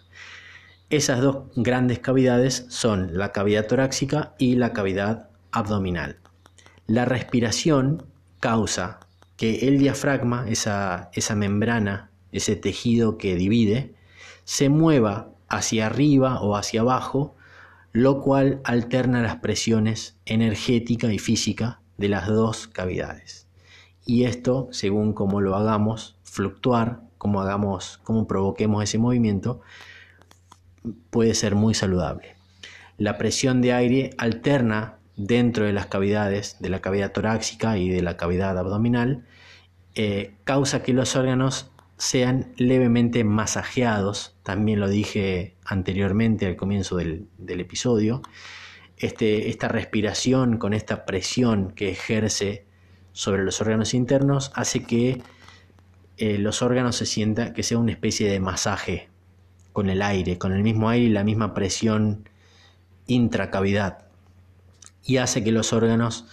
Esas 0.88 1.20
dos 1.20 1.46
grandes 1.56 1.98
cavidades 1.98 2.66
son 2.68 3.18
la 3.18 3.32
cavidad 3.32 3.66
torácica 3.66 4.34
y 4.38 4.54
la 4.54 4.72
cavidad 4.72 5.30
abdominal. 5.50 6.18
La 6.86 7.04
respiración 7.04 8.04
causa 8.38 9.00
que 9.36 9.66
el 9.66 9.78
diafragma, 9.78 10.48
esa, 10.48 11.10
esa 11.12 11.34
membrana, 11.34 12.10
ese 12.30 12.54
tejido 12.54 13.18
que 13.18 13.34
divide, 13.34 13.94
se 14.44 14.68
mueva 14.68 15.35
hacia 15.48 15.86
arriba 15.86 16.40
o 16.40 16.56
hacia 16.56 16.80
abajo, 16.80 17.36
lo 17.92 18.20
cual 18.20 18.60
alterna 18.64 19.22
las 19.22 19.36
presiones 19.36 20.18
energética 20.26 21.12
y 21.12 21.18
física 21.18 21.80
de 21.96 22.08
las 22.08 22.26
dos 22.26 22.66
cavidades. 22.66 23.46
Y 24.04 24.24
esto, 24.24 24.68
según 24.70 25.12
cómo 25.12 25.40
lo 25.40 25.56
hagamos 25.56 26.16
fluctuar, 26.22 27.00
cómo 27.18 27.40
hagamos, 27.40 27.98
cómo 28.04 28.26
provoquemos 28.26 28.84
ese 28.84 28.98
movimiento, 28.98 29.60
puede 31.10 31.34
ser 31.34 31.54
muy 31.54 31.74
saludable. 31.74 32.36
La 32.98 33.18
presión 33.18 33.62
de 33.62 33.72
aire 33.72 34.10
alterna 34.18 34.98
dentro 35.16 35.64
de 35.64 35.72
las 35.72 35.86
cavidades, 35.86 36.56
de 36.60 36.68
la 36.68 36.80
cavidad 36.80 37.12
torácica 37.12 37.78
y 37.78 37.88
de 37.88 38.02
la 38.02 38.16
cavidad 38.16 38.58
abdominal, 38.58 39.24
eh, 39.94 40.34
causa 40.44 40.82
que 40.82 40.92
los 40.92 41.16
órganos 41.16 41.70
sean 41.98 42.52
levemente 42.56 43.24
masajeados, 43.24 44.36
también 44.42 44.80
lo 44.80 44.88
dije 44.88 45.56
anteriormente 45.64 46.46
al 46.46 46.56
comienzo 46.56 46.96
del, 46.96 47.28
episodio, 47.38 48.22
este, 48.98 49.48
esta 49.48 49.68
respiración 49.68 50.58
con 50.58 50.74
esta 50.74 51.06
presión 51.06 51.72
que 51.72 51.90
ejerce 51.90 52.66
sobre 53.12 53.44
los 53.44 53.60
órganos 53.60 53.94
internos 53.94 54.52
hace 54.54 54.84
que 54.84 55.22
eh, 56.18 56.38
los 56.38 56.62
órganos 56.62 56.96
se 56.96 57.06
sientan, 57.06 57.52
que 57.54 57.62
sea 57.62 57.78
una 57.78 57.92
especie 57.92 58.30
de 58.30 58.40
masaje 58.40 59.08
con 59.72 59.90
el 59.90 60.02
aire, 60.02 60.38
con 60.38 60.52
el 60.52 60.62
mismo 60.62 60.88
aire 60.88 61.06
y 61.06 61.10
la 61.10 61.24
misma 61.24 61.54
presión 61.54 62.28
intracavidad. 63.06 64.06
Y 65.02 65.18
hace 65.18 65.44
que 65.44 65.52
los 65.52 65.72
órganos, 65.72 66.26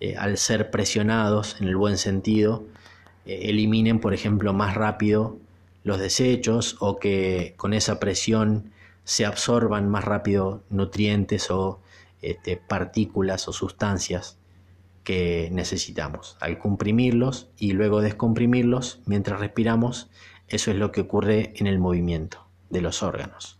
eh, 0.00 0.16
al 0.16 0.38
ser 0.38 0.70
presionados 0.70 1.56
en 1.60 1.68
el 1.68 1.76
buen 1.76 1.98
sentido, 1.98 2.66
eliminen, 3.28 4.00
por 4.00 4.14
ejemplo, 4.14 4.52
más 4.52 4.74
rápido 4.74 5.38
los 5.84 5.98
desechos 5.98 6.76
o 6.80 6.98
que 6.98 7.54
con 7.56 7.72
esa 7.72 8.00
presión 8.00 8.72
se 9.04 9.24
absorban 9.24 9.88
más 9.88 10.04
rápido 10.04 10.62
nutrientes 10.70 11.50
o 11.50 11.80
este, 12.20 12.56
partículas 12.56 13.48
o 13.48 13.52
sustancias 13.52 14.38
que 15.04 15.48
necesitamos. 15.52 16.36
Al 16.40 16.58
comprimirlos 16.58 17.48
y 17.56 17.72
luego 17.72 18.02
descomprimirlos 18.02 19.00
mientras 19.06 19.40
respiramos, 19.40 20.10
eso 20.48 20.70
es 20.70 20.76
lo 20.76 20.92
que 20.92 21.00
ocurre 21.00 21.52
en 21.56 21.66
el 21.66 21.78
movimiento 21.78 22.46
de 22.70 22.82
los 22.82 23.02
órganos. 23.02 23.58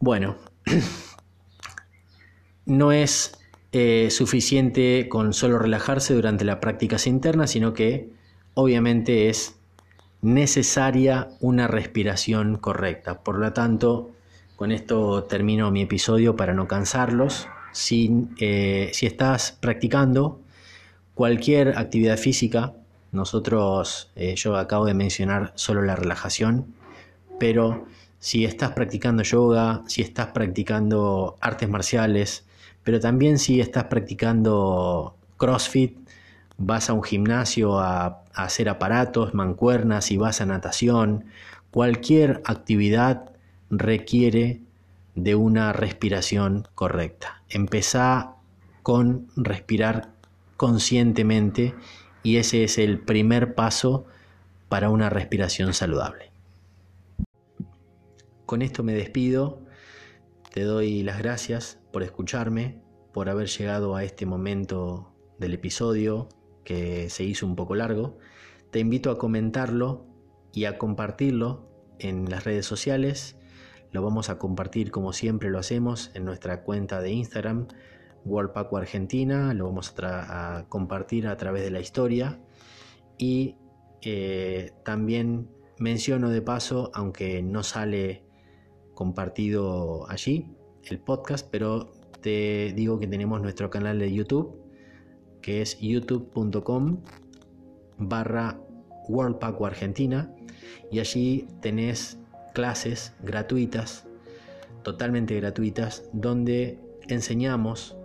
Bueno, 0.00 0.36
no 2.66 2.92
es 2.92 3.38
eh, 3.76 4.08
suficiente 4.12 5.08
con 5.08 5.32
solo 5.32 5.58
relajarse 5.58 6.14
durante 6.14 6.44
las 6.44 6.58
prácticas 6.58 7.08
internas, 7.08 7.50
sino 7.50 7.74
que 7.74 8.08
obviamente 8.54 9.28
es 9.28 9.56
necesaria 10.22 11.30
una 11.40 11.66
respiración 11.66 12.56
correcta. 12.56 13.24
Por 13.24 13.40
lo 13.40 13.52
tanto, 13.52 14.12
con 14.54 14.70
esto 14.70 15.24
termino 15.24 15.72
mi 15.72 15.82
episodio 15.82 16.36
para 16.36 16.54
no 16.54 16.68
cansarlos. 16.68 17.48
Si, 17.72 18.28
eh, 18.38 18.92
estás 19.02 19.58
practicando 19.60 20.40
cualquier 21.16 21.76
actividad 21.76 22.16
física, 22.16 22.74
nosotros, 23.10 24.12
eh, 24.14 24.36
yo 24.36 24.56
acabo 24.56 24.86
de 24.86 24.94
mencionar 24.94 25.52
solo 25.56 25.82
la 25.82 25.96
relajación, 25.96 26.76
pero 27.40 27.86
si 28.20 28.44
estás 28.44 28.70
practicando 28.70 29.24
yoga, 29.24 29.82
si 29.88 30.00
estás 30.00 30.28
practicando 30.28 31.36
artes 31.40 31.68
marciales, 31.68 32.44
pero 32.84 33.00
también 33.00 33.38
si 33.38 33.60
estás 33.60 33.84
practicando 33.84 35.16
CrossFit, 35.38 35.98
vas 36.58 36.90
a 36.90 36.92
un 36.92 37.02
gimnasio 37.02 37.80
a, 37.80 38.20
hacer 38.34 38.68
aparatos, 38.68 39.32
mancuernas, 39.32 40.10
y 40.10 40.16
vas 40.16 40.40
a 40.40 40.46
natación, 40.46 41.26
cualquier 41.70 42.42
actividad 42.44 43.30
requiere 43.70 44.60
de 45.14 45.34
una 45.36 45.72
respiración 45.72 46.66
correcta. 46.74 47.42
Empezá 47.48 48.34
con 48.82 49.28
respirar 49.36 50.10
conscientemente 50.56 51.74
y 52.24 52.38
ese 52.38 52.64
es 52.64 52.76
el 52.78 52.98
primer 52.98 53.54
paso 53.54 54.04
para 54.68 54.90
una 54.90 55.10
respiración 55.10 55.74
saludable. 55.74 56.32
Con 58.46 58.60
esto 58.60 58.82
me 58.82 58.94
despido, 58.94 59.60
te 60.52 60.62
doy 60.62 61.04
las 61.04 61.18
gracias 61.18 61.78
por 61.94 62.02
escucharme, 62.02 62.82
por 63.12 63.28
haber 63.28 63.46
llegado 63.46 63.94
a 63.94 64.02
este 64.02 64.26
momento 64.26 65.14
del 65.38 65.54
episodio 65.54 66.28
que 66.64 67.08
se 67.08 67.22
hizo 67.22 67.46
un 67.46 67.54
poco 67.54 67.76
largo. 67.76 68.18
Te 68.72 68.80
invito 68.80 69.12
a 69.12 69.16
comentarlo 69.16 70.04
y 70.52 70.64
a 70.64 70.76
compartirlo 70.76 71.70
en 72.00 72.28
las 72.28 72.42
redes 72.42 72.66
sociales. 72.66 73.38
Lo 73.92 74.02
vamos 74.02 74.28
a 74.28 74.38
compartir 74.38 74.90
como 74.90 75.12
siempre 75.12 75.50
lo 75.50 75.60
hacemos 75.60 76.10
en 76.14 76.24
nuestra 76.24 76.64
cuenta 76.64 77.00
de 77.00 77.12
Instagram, 77.12 77.68
World 78.24 78.50
Paco 78.50 78.76
Argentina, 78.76 79.54
lo 79.54 79.66
vamos 79.66 79.94
a, 80.02 80.66
compartir 80.68 81.28
a 81.28 81.36
través 81.36 81.62
de 81.62 81.70
la 81.70 81.78
historia 81.78 82.40
y 83.18 83.54
eh, 84.02 84.72
también 84.84 85.48
menciono 85.78 86.28
de 86.30 86.42
paso, 86.42 86.90
aunque 86.92 87.40
no 87.40 87.62
sale 87.62 88.24
compartido 88.94 90.10
allí 90.10 90.56
el 90.90 90.98
podcast, 90.98 91.48
pero 91.50 91.92
te 92.20 92.72
digo 92.74 92.98
que 92.98 93.06
tenemos 93.06 93.40
nuestro 93.40 93.70
canal 93.70 93.98
de 93.98 94.12
YouTube, 94.12 94.56
que 95.40 95.62
es 95.62 95.78
youtube.com 95.80 96.98
barra 97.98 98.58
World 99.08 99.38
Paco 99.38 99.66
Argentina 99.66 100.30
y 100.90 101.00
allí 101.00 101.46
tenés 101.60 102.18
clases 102.54 103.14
gratuitas, 103.22 104.06
totalmente 104.82 105.34
gratuitas, 105.36 106.08
donde 106.12 106.78
enseñamos 107.08 107.96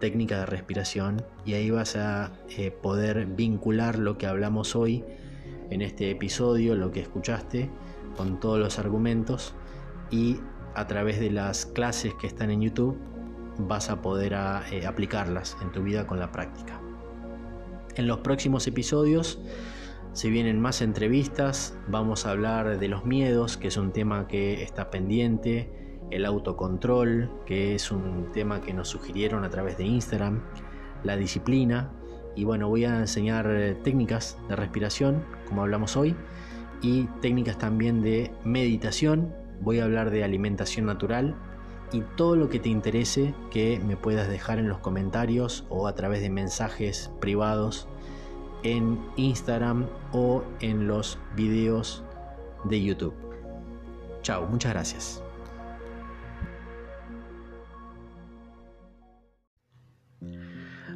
técnicas 0.00 0.40
de 0.40 0.46
respiración 0.46 1.24
y 1.44 1.54
ahí 1.54 1.70
vas 1.70 1.96
a 1.96 2.32
eh, 2.56 2.70
poder 2.70 3.26
vincular 3.26 3.98
lo 3.98 4.18
que 4.18 4.26
hablamos 4.26 4.76
hoy 4.76 5.04
en 5.70 5.82
este 5.82 6.10
episodio, 6.10 6.74
lo 6.74 6.90
que 6.90 7.00
escuchaste, 7.00 7.70
con 8.16 8.40
todos 8.40 8.58
los 8.58 8.78
argumentos 8.78 9.54
y 10.10 10.38
a 10.78 10.86
través 10.86 11.18
de 11.18 11.30
las 11.30 11.66
clases 11.66 12.14
que 12.14 12.28
están 12.28 12.50
en 12.52 12.60
YouTube 12.60 12.96
vas 13.58 13.90
a 13.90 14.00
poder 14.00 14.34
eh, 14.70 14.86
aplicarlas 14.86 15.56
en 15.60 15.72
tu 15.72 15.82
vida 15.82 16.06
con 16.06 16.20
la 16.20 16.30
práctica. 16.30 16.80
En 17.96 18.06
los 18.06 18.18
próximos 18.18 18.64
episodios 18.68 19.40
se 20.12 20.30
vienen 20.30 20.60
más 20.60 20.80
entrevistas, 20.80 21.76
vamos 21.88 22.26
a 22.26 22.30
hablar 22.30 22.78
de 22.78 22.88
los 22.88 23.04
miedos, 23.04 23.56
que 23.56 23.68
es 23.68 23.76
un 23.76 23.92
tema 23.92 24.28
que 24.28 24.62
está 24.62 24.88
pendiente, 24.88 25.98
el 26.12 26.24
autocontrol, 26.24 27.28
que 27.44 27.74
es 27.74 27.90
un 27.90 28.30
tema 28.32 28.60
que 28.60 28.72
nos 28.72 28.88
sugirieron 28.88 29.44
a 29.44 29.50
través 29.50 29.78
de 29.78 29.84
Instagram, 29.84 30.42
la 31.02 31.16
disciplina, 31.16 31.90
y 32.36 32.44
bueno, 32.44 32.68
voy 32.68 32.84
a 32.84 33.00
enseñar 33.00 33.50
eh, 33.50 33.74
técnicas 33.82 34.38
de 34.48 34.54
respiración, 34.54 35.24
como 35.48 35.62
hablamos 35.62 35.96
hoy, 35.96 36.14
y 36.82 37.04
técnicas 37.20 37.58
también 37.58 38.00
de 38.00 38.30
meditación, 38.44 39.34
voy 39.60 39.80
a 39.80 39.84
hablar 39.84 40.10
de 40.10 40.24
alimentación 40.24 40.86
natural 40.86 41.34
y 41.92 42.02
todo 42.16 42.36
lo 42.36 42.48
que 42.48 42.58
te 42.58 42.68
interese 42.68 43.34
que 43.50 43.80
me 43.80 43.96
puedas 43.96 44.28
dejar 44.28 44.58
en 44.58 44.68
los 44.68 44.78
comentarios 44.78 45.64
o 45.68 45.86
a 45.86 45.94
través 45.94 46.20
de 46.20 46.30
mensajes 46.30 47.10
privados 47.20 47.88
en 48.62 48.98
Instagram 49.16 49.86
o 50.12 50.42
en 50.60 50.86
los 50.86 51.18
videos 51.34 52.02
de 52.64 52.82
YouTube. 52.82 53.14
Chao, 54.22 54.46
muchas 54.46 54.72
gracias. 54.72 55.22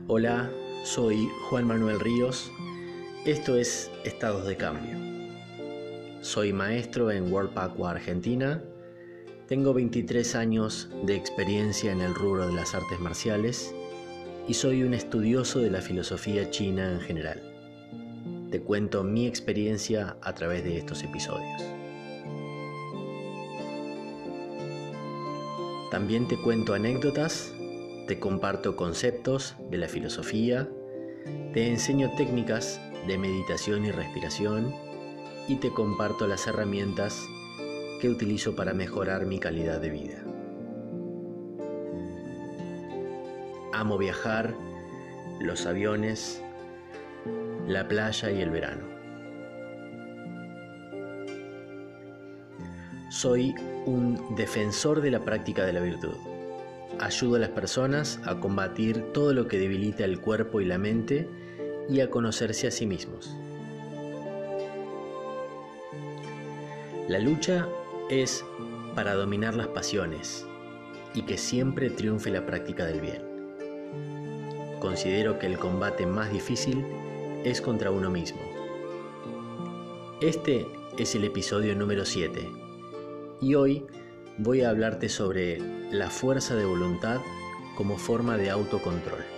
Hola, 0.08 0.50
soy 0.82 1.30
Juan 1.48 1.66
Manuel 1.66 2.00
Ríos. 2.00 2.50
Esto 3.24 3.56
es 3.56 3.90
Estados 4.04 4.46
de 4.46 4.56
Cambio. 4.56 5.11
Soy 6.22 6.54
maestro 6.54 7.10
en 7.10 7.30
World 7.30 7.58
Aqua 7.58 7.90
Argentina. 7.90 8.62
Tengo 9.46 9.74
23 9.74 10.34
años 10.34 10.88
de 11.04 11.14
experiencia 11.14 11.92
en 11.92 12.00
el 12.00 12.14
rubro 12.14 12.46
de 12.46 12.54
las 12.54 12.74
artes 12.74 12.98
marciales 12.98 13.74
y 14.48 14.54
soy 14.54 14.82
un 14.82 14.94
estudioso 14.94 15.60
de 15.60 15.70
la 15.70 15.82
filosofía 15.82 16.50
china 16.50 16.90
en 16.90 17.00
general 17.00 17.52
te 18.52 18.60
cuento 18.60 19.02
mi 19.02 19.26
experiencia 19.26 20.18
a 20.20 20.34
través 20.34 20.62
de 20.62 20.76
estos 20.76 21.02
episodios. 21.02 21.62
También 25.90 26.28
te 26.28 26.36
cuento 26.36 26.74
anécdotas, 26.74 27.50
te 28.06 28.18
comparto 28.20 28.76
conceptos 28.76 29.56
de 29.70 29.78
la 29.78 29.88
filosofía, 29.88 30.68
te 31.54 31.66
enseño 31.66 32.14
técnicas 32.16 32.78
de 33.06 33.16
meditación 33.16 33.86
y 33.86 33.90
respiración 33.90 34.74
y 35.48 35.56
te 35.56 35.70
comparto 35.70 36.26
las 36.26 36.46
herramientas 36.46 37.26
que 38.00 38.08
utilizo 38.08 38.54
para 38.56 38.74
mejorar 38.74 39.26
mi 39.26 39.38
calidad 39.38 39.80
de 39.80 39.90
vida. 39.90 40.24
Amo 43.72 43.98
viajar, 43.98 44.54
los 45.40 45.66
aviones, 45.66 46.42
la 47.66 47.88
playa 47.88 48.30
y 48.30 48.40
el 48.40 48.50
verano. 48.50 48.92
Soy 53.10 53.54
un 53.86 54.34
defensor 54.36 55.00
de 55.00 55.10
la 55.10 55.20
práctica 55.20 55.64
de 55.64 55.72
la 55.72 55.80
virtud. 55.80 56.14
Ayudo 56.98 57.36
a 57.36 57.40
las 57.40 57.50
personas 57.50 58.20
a 58.24 58.40
combatir 58.40 59.12
todo 59.12 59.32
lo 59.32 59.48
que 59.48 59.58
debilita 59.58 60.04
el 60.04 60.20
cuerpo 60.20 60.60
y 60.60 60.64
la 60.64 60.78
mente 60.78 61.28
y 61.88 62.00
a 62.00 62.10
conocerse 62.10 62.66
a 62.66 62.70
sí 62.70 62.86
mismos. 62.86 63.36
La 67.08 67.18
lucha 67.18 67.68
es 68.10 68.44
para 68.94 69.14
dominar 69.14 69.54
las 69.54 69.66
pasiones 69.66 70.46
y 71.14 71.22
que 71.22 71.36
siempre 71.36 71.90
triunfe 71.90 72.30
la 72.30 72.46
práctica 72.46 72.86
del 72.86 73.00
bien. 73.00 73.22
Considero 74.78 75.38
que 75.40 75.46
el 75.46 75.58
combate 75.58 76.06
más 76.06 76.32
difícil 76.32 76.84
es 77.42 77.60
contra 77.60 77.90
uno 77.90 78.08
mismo. 78.08 78.40
Este 80.20 80.68
es 80.96 81.16
el 81.16 81.24
episodio 81.24 81.74
número 81.74 82.04
7 82.04 82.48
y 83.40 83.54
hoy 83.56 83.84
voy 84.38 84.62
a 84.62 84.70
hablarte 84.70 85.08
sobre 85.08 85.58
la 85.90 86.08
fuerza 86.08 86.54
de 86.54 86.64
voluntad 86.64 87.20
como 87.76 87.98
forma 87.98 88.36
de 88.36 88.50
autocontrol. 88.50 89.31